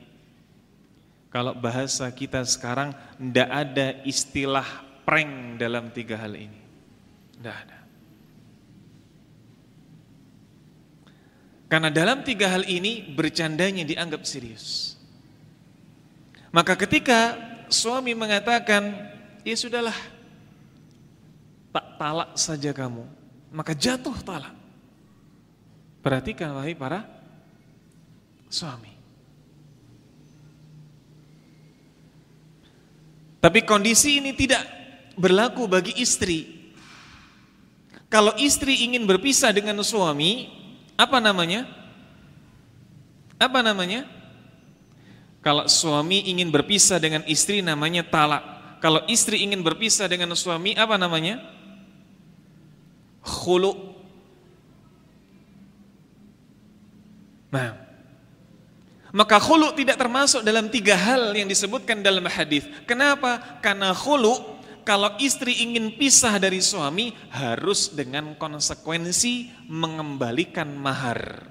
Kalau 1.34 1.58
bahasa 1.58 2.06
kita 2.14 2.46
sekarang 2.46 2.94
tidak 3.18 3.50
ada 3.50 3.98
istilah 4.06 4.64
prank 5.02 5.58
dalam 5.58 5.90
tiga 5.90 6.14
hal 6.22 6.38
ini. 6.38 6.60
Tidak 7.34 7.56
ada. 7.66 7.78
Karena 11.66 11.90
dalam 11.90 12.22
tiga 12.22 12.46
hal 12.46 12.62
ini 12.62 13.02
bercandanya 13.10 13.82
dianggap 13.82 14.22
serius. 14.22 14.94
Maka 16.54 16.78
ketika 16.78 17.34
suami 17.66 18.14
mengatakan, 18.14 18.94
ya 19.42 19.58
sudahlah, 19.58 19.98
tak 21.74 21.86
talak 21.98 22.30
saja 22.38 22.70
kamu 22.70 23.26
maka 23.56 23.72
jatuh 23.72 24.14
talak. 24.20 24.52
Perhatikan 26.06 26.54
wahai 26.54 26.78
para 26.78 27.02
suami. 28.46 28.94
Tapi 33.42 33.66
kondisi 33.66 34.22
ini 34.22 34.30
tidak 34.30 34.62
berlaku 35.18 35.66
bagi 35.66 35.98
istri. 35.98 36.70
Kalau 38.06 38.30
istri 38.38 38.86
ingin 38.86 39.02
berpisah 39.02 39.50
dengan 39.50 39.82
suami, 39.82 40.46
apa 40.94 41.18
namanya? 41.18 41.66
Apa 43.42 43.66
namanya? 43.66 44.06
Kalau 45.42 45.66
suami 45.66 46.22
ingin 46.30 46.54
berpisah 46.54 47.02
dengan 47.02 47.26
istri 47.26 47.66
namanya 47.66 48.06
talak. 48.06 48.78
Kalau 48.78 49.02
istri 49.10 49.42
ingin 49.42 49.58
berpisah 49.58 50.06
dengan 50.06 50.30
suami 50.38 50.78
apa 50.78 50.94
namanya? 50.94 51.42
khulu. 53.26 53.95
Nah, 57.56 57.72
maka 59.16 59.40
khulu 59.40 59.72
tidak 59.72 59.96
termasuk 59.96 60.44
dalam 60.44 60.68
tiga 60.68 60.92
hal 60.92 61.32
yang 61.32 61.48
disebutkan 61.48 62.04
dalam 62.04 62.28
hadis. 62.28 62.68
Kenapa? 62.84 63.40
Karena 63.64 63.96
khulu 63.96 64.60
kalau 64.84 65.16
istri 65.16 65.64
ingin 65.64 65.96
pisah 65.96 66.36
dari 66.36 66.60
suami 66.60 67.16
harus 67.32 67.88
dengan 67.96 68.36
konsekuensi 68.36 69.66
mengembalikan 69.72 70.68
mahar. 70.68 71.48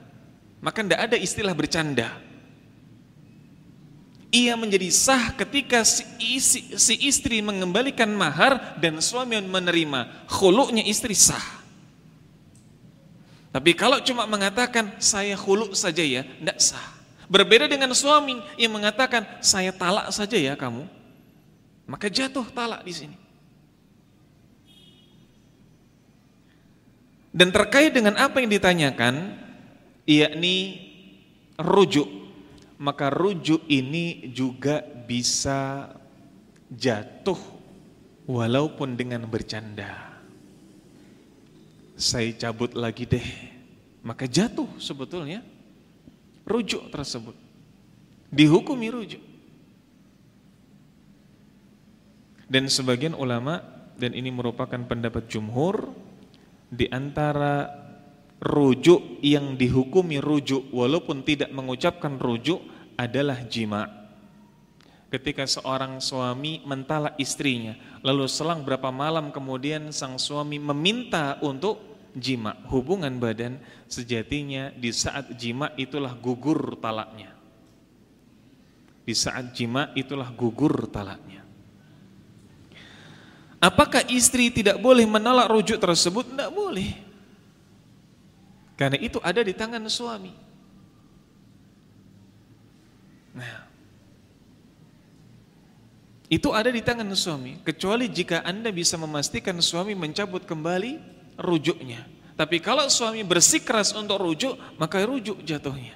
Maka 0.62 0.86
tidak 0.86 1.02
ada 1.10 1.18
istilah 1.18 1.58
bercanda. 1.58 2.22
Ia 4.30 4.54
menjadi 4.54 4.92
sah 4.94 5.34
ketika 5.34 5.82
si, 5.82 6.06
si, 6.38 6.76
si 6.76 6.96
istri 7.02 7.42
mengembalikan 7.42 8.14
mahar 8.14 8.78
dan 8.78 9.02
suami 9.02 9.42
menerima. 9.42 10.30
Khuluknya 10.30 10.86
istri 10.86 11.18
sah. 11.18 11.65
Tapi 13.56 13.72
kalau 13.72 14.04
cuma 14.04 14.28
mengatakan 14.28 15.00
saya 15.00 15.32
huluk 15.40 15.72
saja 15.80 16.04
ya, 16.04 16.28
tidak 16.28 16.60
sah. 16.60 16.88
Berbeda 17.32 17.72
dengan 17.72 17.96
suami 17.96 18.44
yang 18.60 18.76
mengatakan 18.76 19.24
saya 19.40 19.72
talak 19.72 20.12
saja 20.12 20.36
ya 20.36 20.60
kamu, 20.60 20.84
maka 21.88 22.12
jatuh 22.12 22.44
talak 22.52 22.84
di 22.84 22.92
sini. 22.92 23.18
Dan 27.32 27.56
terkait 27.56 27.96
dengan 27.96 28.20
apa 28.20 28.44
yang 28.44 28.52
ditanyakan, 28.52 29.40
yakni 30.04 30.84
rujuk, 31.56 32.12
maka 32.76 33.08
rujuk 33.08 33.64
ini 33.72 34.36
juga 34.36 34.84
bisa 34.84 35.96
jatuh 36.68 37.40
walaupun 38.28 39.00
dengan 39.00 39.24
bercanda 39.24 40.05
saya 41.96 42.32
cabut 42.36 42.76
lagi 42.76 43.08
deh. 43.08 43.28
Maka 44.06 44.30
jatuh 44.30 44.70
sebetulnya 44.78 45.42
rujuk 46.46 46.92
tersebut. 46.94 47.34
Dihukumi 48.30 48.88
rujuk. 48.94 49.24
Dan 52.46 52.70
sebagian 52.70 53.18
ulama 53.18 53.64
dan 53.98 54.14
ini 54.14 54.30
merupakan 54.30 54.78
pendapat 54.78 55.26
jumhur 55.26 55.90
di 56.70 56.86
antara 56.94 57.66
rujuk 58.38 59.24
yang 59.26 59.58
dihukumi 59.58 60.22
rujuk 60.22 60.70
walaupun 60.70 61.26
tidak 61.26 61.50
mengucapkan 61.50 62.22
rujuk 62.22 62.62
adalah 63.00 63.42
jima. 63.50 64.05
Ketika 65.16 65.48
seorang 65.48 66.04
suami 66.04 66.60
mentalak 66.68 67.16
istrinya, 67.16 67.72
lalu 68.04 68.28
selang 68.28 68.68
berapa 68.68 68.92
malam 68.92 69.32
kemudian 69.32 69.96
sang 69.96 70.20
suami 70.20 70.60
meminta 70.60 71.40
untuk 71.40 71.80
jima, 72.12 72.60
hubungan 72.68 73.16
badan 73.16 73.56
sejatinya 73.88 74.76
di 74.76 74.92
saat 74.92 75.32
jima 75.40 75.72
itulah 75.80 76.12
gugur 76.20 76.76
talaknya. 76.84 77.32
Di 79.08 79.16
saat 79.16 79.56
jima 79.56 79.96
itulah 79.96 80.28
gugur 80.36 80.84
talaknya. 80.92 81.48
Apakah 83.64 84.04
istri 84.12 84.52
tidak 84.52 84.84
boleh 84.84 85.08
menolak 85.08 85.48
rujuk 85.48 85.80
tersebut? 85.80 86.28
Tidak 86.28 86.52
boleh. 86.52 86.92
Karena 88.76 89.00
itu 89.00 89.24
ada 89.24 89.40
di 89.40 89.56
tangan 89.56 89.88
suami. 89.88 90.36
Nah, 93.32 93.75
itu 96.26 96.50
ada 96.50 96.74
di 96.74 96.82
tangan 96.82 97.06
suami. 97.14 97.62
Kecuali 97.62 98.10
jika 98.10 98.42
anda 98.42 98.74
bisa 98.74 98.98
memastikan 98.98 99.58
suami 99.62 99.94
mencabut 99.94 100.42
kembali 100.42 100.98
rujuknya. 101.38 102.02
Tapi 102.36 102.60
kalau 102.60 102.90
suami 102.90 103.22
bersikeras 103.22 103.94
untuk 103.94 104.20
rujuk, 104.20 104.58
maka 104.76 105.06
rujuk 105.06 105.40
jatuhnya. 105.46 105.96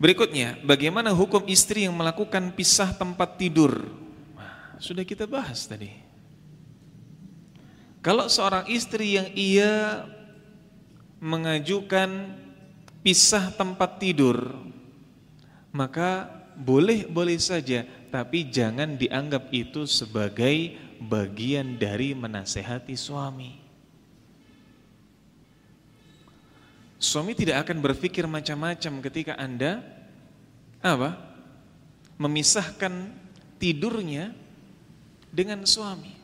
Berikutnya, 0.00 0.56
bagaimana 0.64 1.12
hukum 1.12 1.44
istri 1.44 1.84
yang 1.84 1.92
melakukan 1.92 2.56
pisah 2.56 2.96
tempat 2.96 3.36
tidur? 3.36 3.84
Nah, 4.32 4.80
sudah 4.80 5.04
kita 5.04 5.28
bahas 5.28 5.68
tadi. 5.68 5.92
Kalau 8.00 8.32
seorang 8.32 8.64
istri 8.72 9.20
yang 9.20 9.28
ia 9.36 10.08
mengajukan 11.20 12.32
pisah 13.04 13.52
tempat 13.52 14.00
tidur, 14.00 14.56
maka 15.68 16.39
boleh-boleh 16.60 17.40
saja, 17.40 17.88
tapi 18.12 18.46
jangan 18.52 19.00
dianggap 19.00 19.48
itu 19.50 19.88
sebagai 19.88 20.76
bagian 21.00 21.80
dari 21.80 22.12
menasehati 22.12 22.92
suami. 22.92 23.56
Suami 27.00 27.32
tidak 27.32 27.64
akan 27.64 27.80
berpikir 27.80 28.28
macam-macam 28.28 28.92
ketika 29.08 29.32
Anda 29.40 29.80
apa? 30.84 31.32
memisahkan 32.20 33.08
tidurnya 33.56 34.36
dengan 35.32 35.64
suami. 35.64 36.20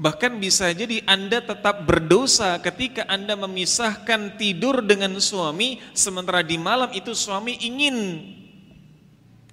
Bahkan 0.00 0.42
bisa 0.42 0.72
jadi 0.74 1.06
Anda 1.06 1.38
tetap 1.38 1.86
berdosa 1.86 2.58
ketika 2.58 3.06
Anda 3.06 3.38
memisahkan 3.38 4.34
tidur 4.40 4.82
dengan 4.82 5.14
suami 5.22 5.78
sementara 5.94 6.42
di 6.42 6.58
malam 6.58 6.90
itu 6.90 7.14
suami 7.14 7.54
ingin 7.62 8.24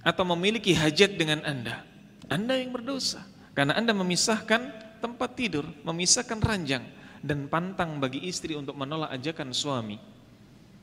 atau 0.08 0.24
memiliki 0.24 0.72
hajat 0.72 1.20
dengan 1.20 1.44
Anda. 1.44 1.84
Anda 2.32 2.56
yang 2.56 2.72
berdosa 2.72 3.28
karena 3.52 3.76
Anda 3.76 3.92
memisahkan 3.92 4.60
tempat 5.04 5.36
tidur, 5.36 5.68
memisahkan 5.84 6.40
ranjang 6.40 6.88
dan 7.20 7.44
pantang 7.52 8.00
bagi 8.00 8.24
istri 8.24 8.56
untuk 8.56 8.72
menolak 8.72 9.12
ajakan 9.12 9.52
suami. 9.52 10.00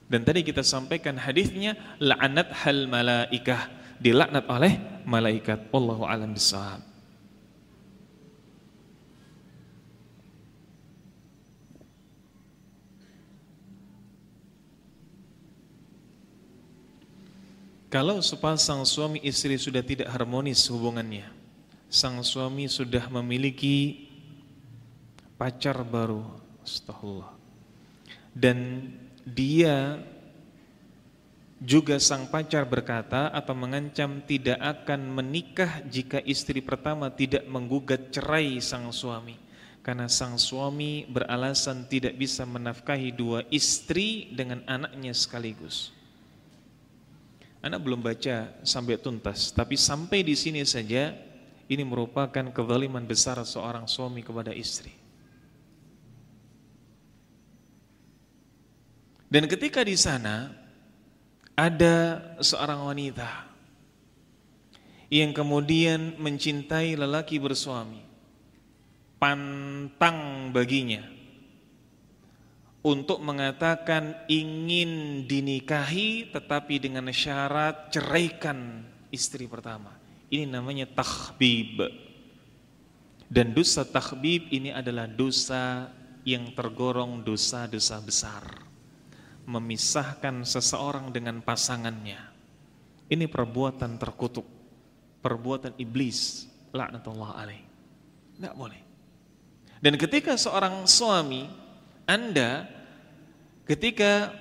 Dan 0.06 0.22
tadi 0.22 0.46
kita 0.46 0.62
sampaikan 0.62 1.18
hadisnya 1.18 1.74
la'anat 1.98 2.54
hal 2.54 2.86
malaikah, 2.86 3.66
dilaknat 3.98 4.46
oleh 4.46 4.78
malaikat. 5.10 5.74
Wallahu 5.74 6.06
a'lam 6.06 6.38
bishawab. 6.38 6.95
Kalau 17.96 18.20
sepasang 18.20 18.84
suami 18.84 19.24
istri 19.24 19.56
sudah 19.56 19.80
tidak 19.80 20.12
harmonis 20.12 20.68
hubungannya, 20.68 21.32
sang 21.88 22.20
suami 22.28 22.68
sudah 22.68 23.08
memiliki 23.08 24.04
pacar 25.40 25.80
baru, 25.80 26.28
astagfirullah. 26.60 27.32
Dan 28.36 28.92
dia 29.24 30.04
juga 31.64 31.96
sang 32.04 32.28
pacar 32.28 32.68
berkata 32.68 33.32
atau 33.32 33.56
mengancam 33.56 34.20
tidak 34.28 34.60
akan 34.60 35.16
menikah 35.16 35.80
jika 35.88 36.20
istri 36.28 36.60
pertama 36.60 37.08
tidak 37.08 37.48
menggugat 37.48 38.12
cerai 38.12 38.60
sang 38.60 38.92
suami 38.92 39.40
karena 39.80 40.12
sang 40.12 40.36
suami 40.36 41.08
beralasan 41.08 41.88
tidak 41.88 42.20
bisa 42.20 42.44
menafkahi 42.44 43.16
dua 43.16 43.48
istri 43.48 44.36
dengan 44.36 44.68
anaknya 44.68 45.16
sekaligus. 45.16 45.95
Anak 47.66 47.82
belum 47.82 48.06
baca 48.06 48.54
sampai 48.62 49.02
tuntas, 49.02 49.50
tapi 49.50 49.74
sampai 49.74 50.22
di 50.22 50.38
sini 50.38 50.62
saja 50.62 51.18
ini 51.66 51.82
merupakan 51.82 52.54
kezaliman 52.54 53.10
besar 53.10 53.42
seorang 53.42 53.90
suami 53.90 54.22
kepada 54.22 54.54
istri. 54.54 54.94
Dan 59.26 59.50
ketika 59.50 59.82
di 59.82 59.98
sana 59.98 60.54
ada 61.58 62.22
seorang 62.38 62.86
wanita 62.86 63.50
yang 65.10 65.34
kemudian 65.34 66.22
mencintai 66.22 66.94
lelaki 66.94 67.42
bersuami, 67.42 68.06
pantang 69.18 70.54
baginya 70.54 71.15
untuk 72.86 73.18
mengatakan 73.18 74.14
ingin 74.30 75.26
dinikahi 75.26 76.30
tetapi 76.30 76.78
dengan 76.78 77.10
syarat 77.10 77.90
ceraikan 77.90 78.86
istri 79.10 79.50
pertama. 79.50 79.90
Ini 80.30 80.46
namanya 80.46 80.86
takhbib. 80.86 81.82
Dan 83.26 83.58
dosa 83.58 83.82
takhbib 83.82 84.54
ini 84.54 84.70
adalah 84.70 85.10
dosa 85.10 85.90
yang 86.22 86.54
tergolong 86.54 87.26
dosa-dosa 87.26 87.98
besar 88.06 88.46
memisahkan 89.46 90.46
seseorang 90.46 91.14
dengan 91.14 91.42
pasangannya. 91.42 92.22
Ini 93.06 93.26
perbuatan 93.30 94.02
terkutuk, 94.02 94.46
perbuatan 95.22 95.78
iblis, 95.78 96.50
laknatullah 96.74 97.32
alaih. 97.38 97.62
Tidak 98.38 98.54
boleh. 98.58 98.82
Dan 99.78 100.02
ketika 100.02 100.34
seorang 100.34 100.90
suami, 100.90 101.46
Anda 102.10 102.75
ketika 103.66 104.34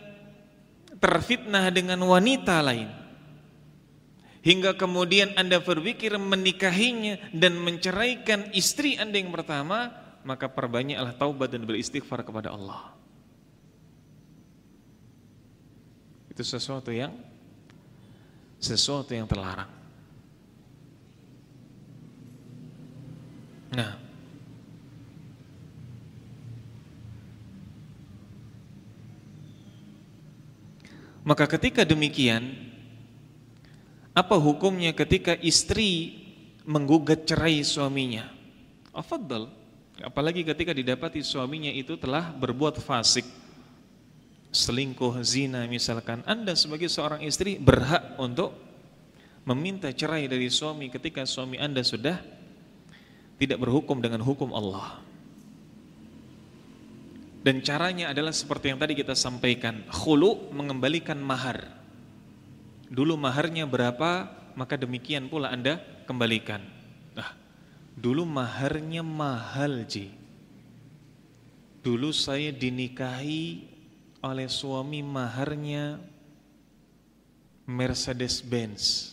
terfitnah 1.00 1.68
dengan 1.72 2.00
wanita 2.04 2.60
lain, 2.60 2.88
hingga 4.44 4.76
kemudian 4.76 5.32
Anda 5.34 5.58
berpikir 5.64 6.14
menikahinya 6.20 7.32
dan 7.32 7.56
menceraikan 7.60 8.52
istri 8.52 9.00
Anda 9.00 9.16
yang 9.20 9.32
pertama, 9.32 9.90
maka 10.24 10.48
perbanyaklah 10.48 11.16
taubat 11.16 11.52
dan 11.52 11.64
beristighfar 11.64 12.24
kepada 12.24 12.52
Allah. 12.52 12.92
Itu 16.28 16.44
sesuatu 16.44 16.92
yang 16.92 17.14
sesuatu 18.58 19.12
yang 19.12 19.28
terlarang. 19.28 19.68
Nah, 23.74 24.03
maka 31.24 31.48
ketika 31.48 31.82
demikian, 31.88 32.52
apa 34.12 34.36
hukumnya 34.36 34.92
ketika 34.92 35.34
istri 35.40 36.20
menggugat 36.68 37.24
cerai 37.26 37.64
suaminya? 37.64 38.28
Afadal, 38.94 39.50
apalagi 40.04 40.46
ketika 40.46 40.70
didapati 40.70 41.24
suaminya 41.24 41.72
itu 41.72 41.98
telah 41.98 42.30
berbuat 42.30 42.78
fasik 42.78 43.26
selingkuh, 44.54 45.18
zina 45.26 45.66
misalkan, 45.66 46.22
Anda 46.24 46.54
sebagai 46.54 46.86
seorang 46.86 47.26
istri 47.26 47.58
berhak 47.58 48.14
untuk 48.22 48.54
meminta 49.42 49.90
cerai 49.90 50.30
dari 50.30 50.46
suami 50.48 50.88
ketika 50.88 51.26
suami 51.26 51.58
Anda 51.58 51.82
sudah 51.82 52.16
tidak 53.36 53.58
berhukum 53.58 53.98
dengan 53.98 54.22
hukum 54.22 54.54
Allah. 54.54 55.02
Dan 57.44 57.60
caranya 57.60 58.08
adalah 58.08 58.32
seperti 58.32 58.72
yang 58.72 58.80
tadi 58.80 58.96
kita 58.96 59.12
sampaikan, 59.12 59.84
khulu 59.92 60.48
mengembalikan 60.56 61.20
mahar. 61.20 61.68
Dulu 62.88 63.20
maharnya 63.20 63.68
berapa, 63.68 64.32
maka 64.56 64.80
demikian 64.80 65.28
pula 65.28 65.52
Anda 65.52 65.76
kembalikan. 66.08 66.64
Nah, 67.12 67.36
dulu 68.00 68.24
maharnya 68.24 69.04
mahal, 69.04 69.84
Ji. 69.84 70.08
Dulu 71.84 72.16
saya 72.16 72.48
dinikahi 72.48 73.68
oleh 74.24 74.48
suami 74.48 75.04
maharnya 75.04 76.00
Mercedes-Benz. 77.68 79.12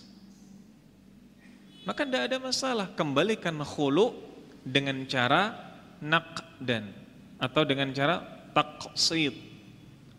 Maka 1.83 2.07
tidak 2.07 2.31
ada 2.31 2.37
masalah, 2.39 2.87
kembalikan 2.95 3.59
khulu 3.59 4.15
dengan 4.63 5.03
cara 5.03 5.51
naqdan 5.99 7.00
atau 7.41 7.65
dengan 7.65 7.89
cara 7.89 8.21
taqsid 8.53 9.33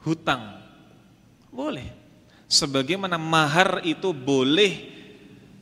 hutang. 0.03 0.59
Boleh. 1.55 1.95
Sebagaimana 2.51 3.17
mahar 3.17 3.87
itu 3.87 4.11
boleh 4.11 4.91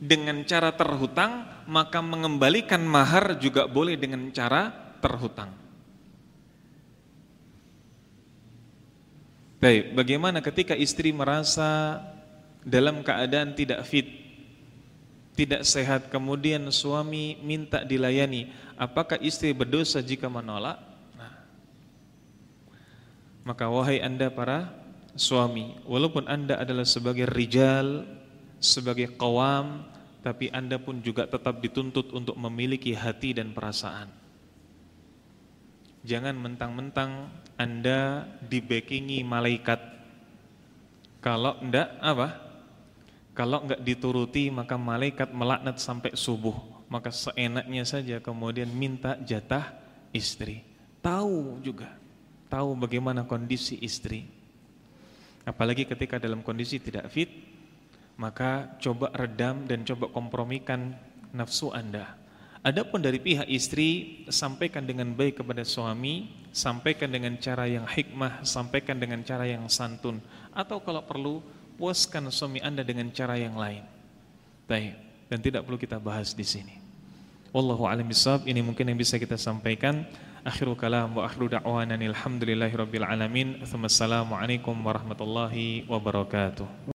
dengan 0.01 0.41
cara 0.43 0.73
terhutang 0.73 1.45
maka 1.69 2.01
mengembalikan 2.01 2.81
mahar 2.81 3.37
juga 3.37 3.69
boleh 3.69 3.95
dengan 3.95 4.27
cara 4.33 4.73
terhutang. 4.99 5.53
Baik, 9.61 9.93
bagaimana 9.93 10.41
ketika 10.41 10.73
istri 10.73 11.13
merasa 11.13 12.01
dalam 12.65 13.05
keadaan 13.05 13.53
tidak 13.53 13.85
fit, 13.85 14.09
tidak 15.37 15.63
sehat, 15.63 16.09
kemudian 16.09 16.65
suami 16.73 17.37
minta 17.45 17.85
dilayani, 17.85 18.49
apakah 18.73 19.21
istri 19.21 19.53
berdosa 19.53 20.01
jika 20.01 20.25
menolak? 20.27 20.90
Maka 23.41 23.65
wahai 23.67 24.01
anda 24.01 24.29
para 24.29 24.69
suami, 25.17 25.81
walaupun 25.89 26.29
anda 26.29 26.61
adalah 26.61 26.85
sebagai 26.85 27.25
rijal, 27.25 28.05
sebagai 28.61 29.09
kawam, 29.17 29.81
tapi 30.21 30.53
anda 30.53 30.77
pun 30.77 31.01
juga 31.01 31.25
tetap 31.25 31.57
dituntut 31.59 32.13
untuk 32.13 32.37
memiliki 32.37 32.93
hati 32.93 33.33
dan 33.33 33.51
perasaan. 33.51 34.13
Jangan 36.01 36.33
mentang-mentang 36.37 37.29
anda 37.57 38.25
dibekingi 38.45 39.21
malaikat. 39.21 39.77
Kalau 41.21 41.57
enggak 41.61 41.93
apa? 42.01 42.41
Kalau 43.37 43.65
enggak 43.65 43.81
dituruti 43.85 44.49
maka 44.49 44.77
malaikat 44.81 45.29
melaknat 45.29 45.77
sampai 45.77 46.17
subuh. 46.17 46.57
Maka 46.89 47.13
seenaknya 47.13 47.85
saja 47.85 48.17
kemudian 48.17 48.67
minta 48.73 49.15
jatah 49.21 49.77
istri. 50.11 50.65
Tahu 51.05 51.61
juga, 51.61 52.00
tahu 52.51 52.75
bagaimana 52.75 53.23
kondisi 53.23 53.79
istri. 53.79 54.27
Apalagi 55.47 55.87
ketika 55.87 56.19
dalam 56.19 56.43
kondisi 56.43 56.77
tidak 56.77 57.07
fit, 57.07 57.31
maka 58.19 58.75
coba 58.83 59.09
redam 59.15 59.63
dan 59.65 59.87
coba 59.87 60.11
kompromikan 60.11 60.93
nafsu 61.31 61.71
Anda. 61.71 62.19
Adapun 62.61 63.01
dari 63.01 63.17
pihak 63.17 63.49
istri 63.49 64.21
sampaikan 64.29 64.85
dengan 64.85 65.09
baik 65.17 65.41
kepada 65.41 65.65
suami, 65.65 66.29
sampaikan 66.53 67.09
dengan 67.09 67.33
cara 67.41 67.65
yang 67.65 67.89
hikmah, 67.89 68.45
sampaikan 68.45 69.01
dengan 69.01 69.25
cara 69.25 69.49
yang 69.49 69.65
santun 69.65 70.21
atau 70.53 70.77
kalau 70.77 71.01
perlu 71.01 71.41
puaskan 71.81 72.29
suami 72.29 72.61
Anda 72.61 72.85
dengan 72.85 73.09
cara 73.09 73.33
yang 73.33 73.57
lain. 73.57 73.81
Baik, 74.69 74.93
dan 75.25 75.41
tidak 75.41 75.65
perlu 75.65 75.81
kita 75.81 75.97
bahas 75.97 76.37
di 76.37 76.45
sini. 76.45 76.77
Wallahu 77.49 77.89
a'lam. 77.89 78.05
Ini 78.45 78.61
mungkin 78.61 78.85
yang 78.93 78.99
bisa 78.99 79.17
kita 79.17 79.41
sampaikan. 79.41 80.05
Akhirul 80.41 80.73
kalam 80.73 81.13
wa 81.13 81.29
akhiru 81.29 81.53
da'wana 81.53 81.93
alhamdulillahi 81.93 82.73
rabbil 82.73 83.05
alamin. 83.05 83.61
Assalamualaikum 83.61 84.73
warahmatullahi 84.73 85.85
wabarakatuh. 85.85 86.89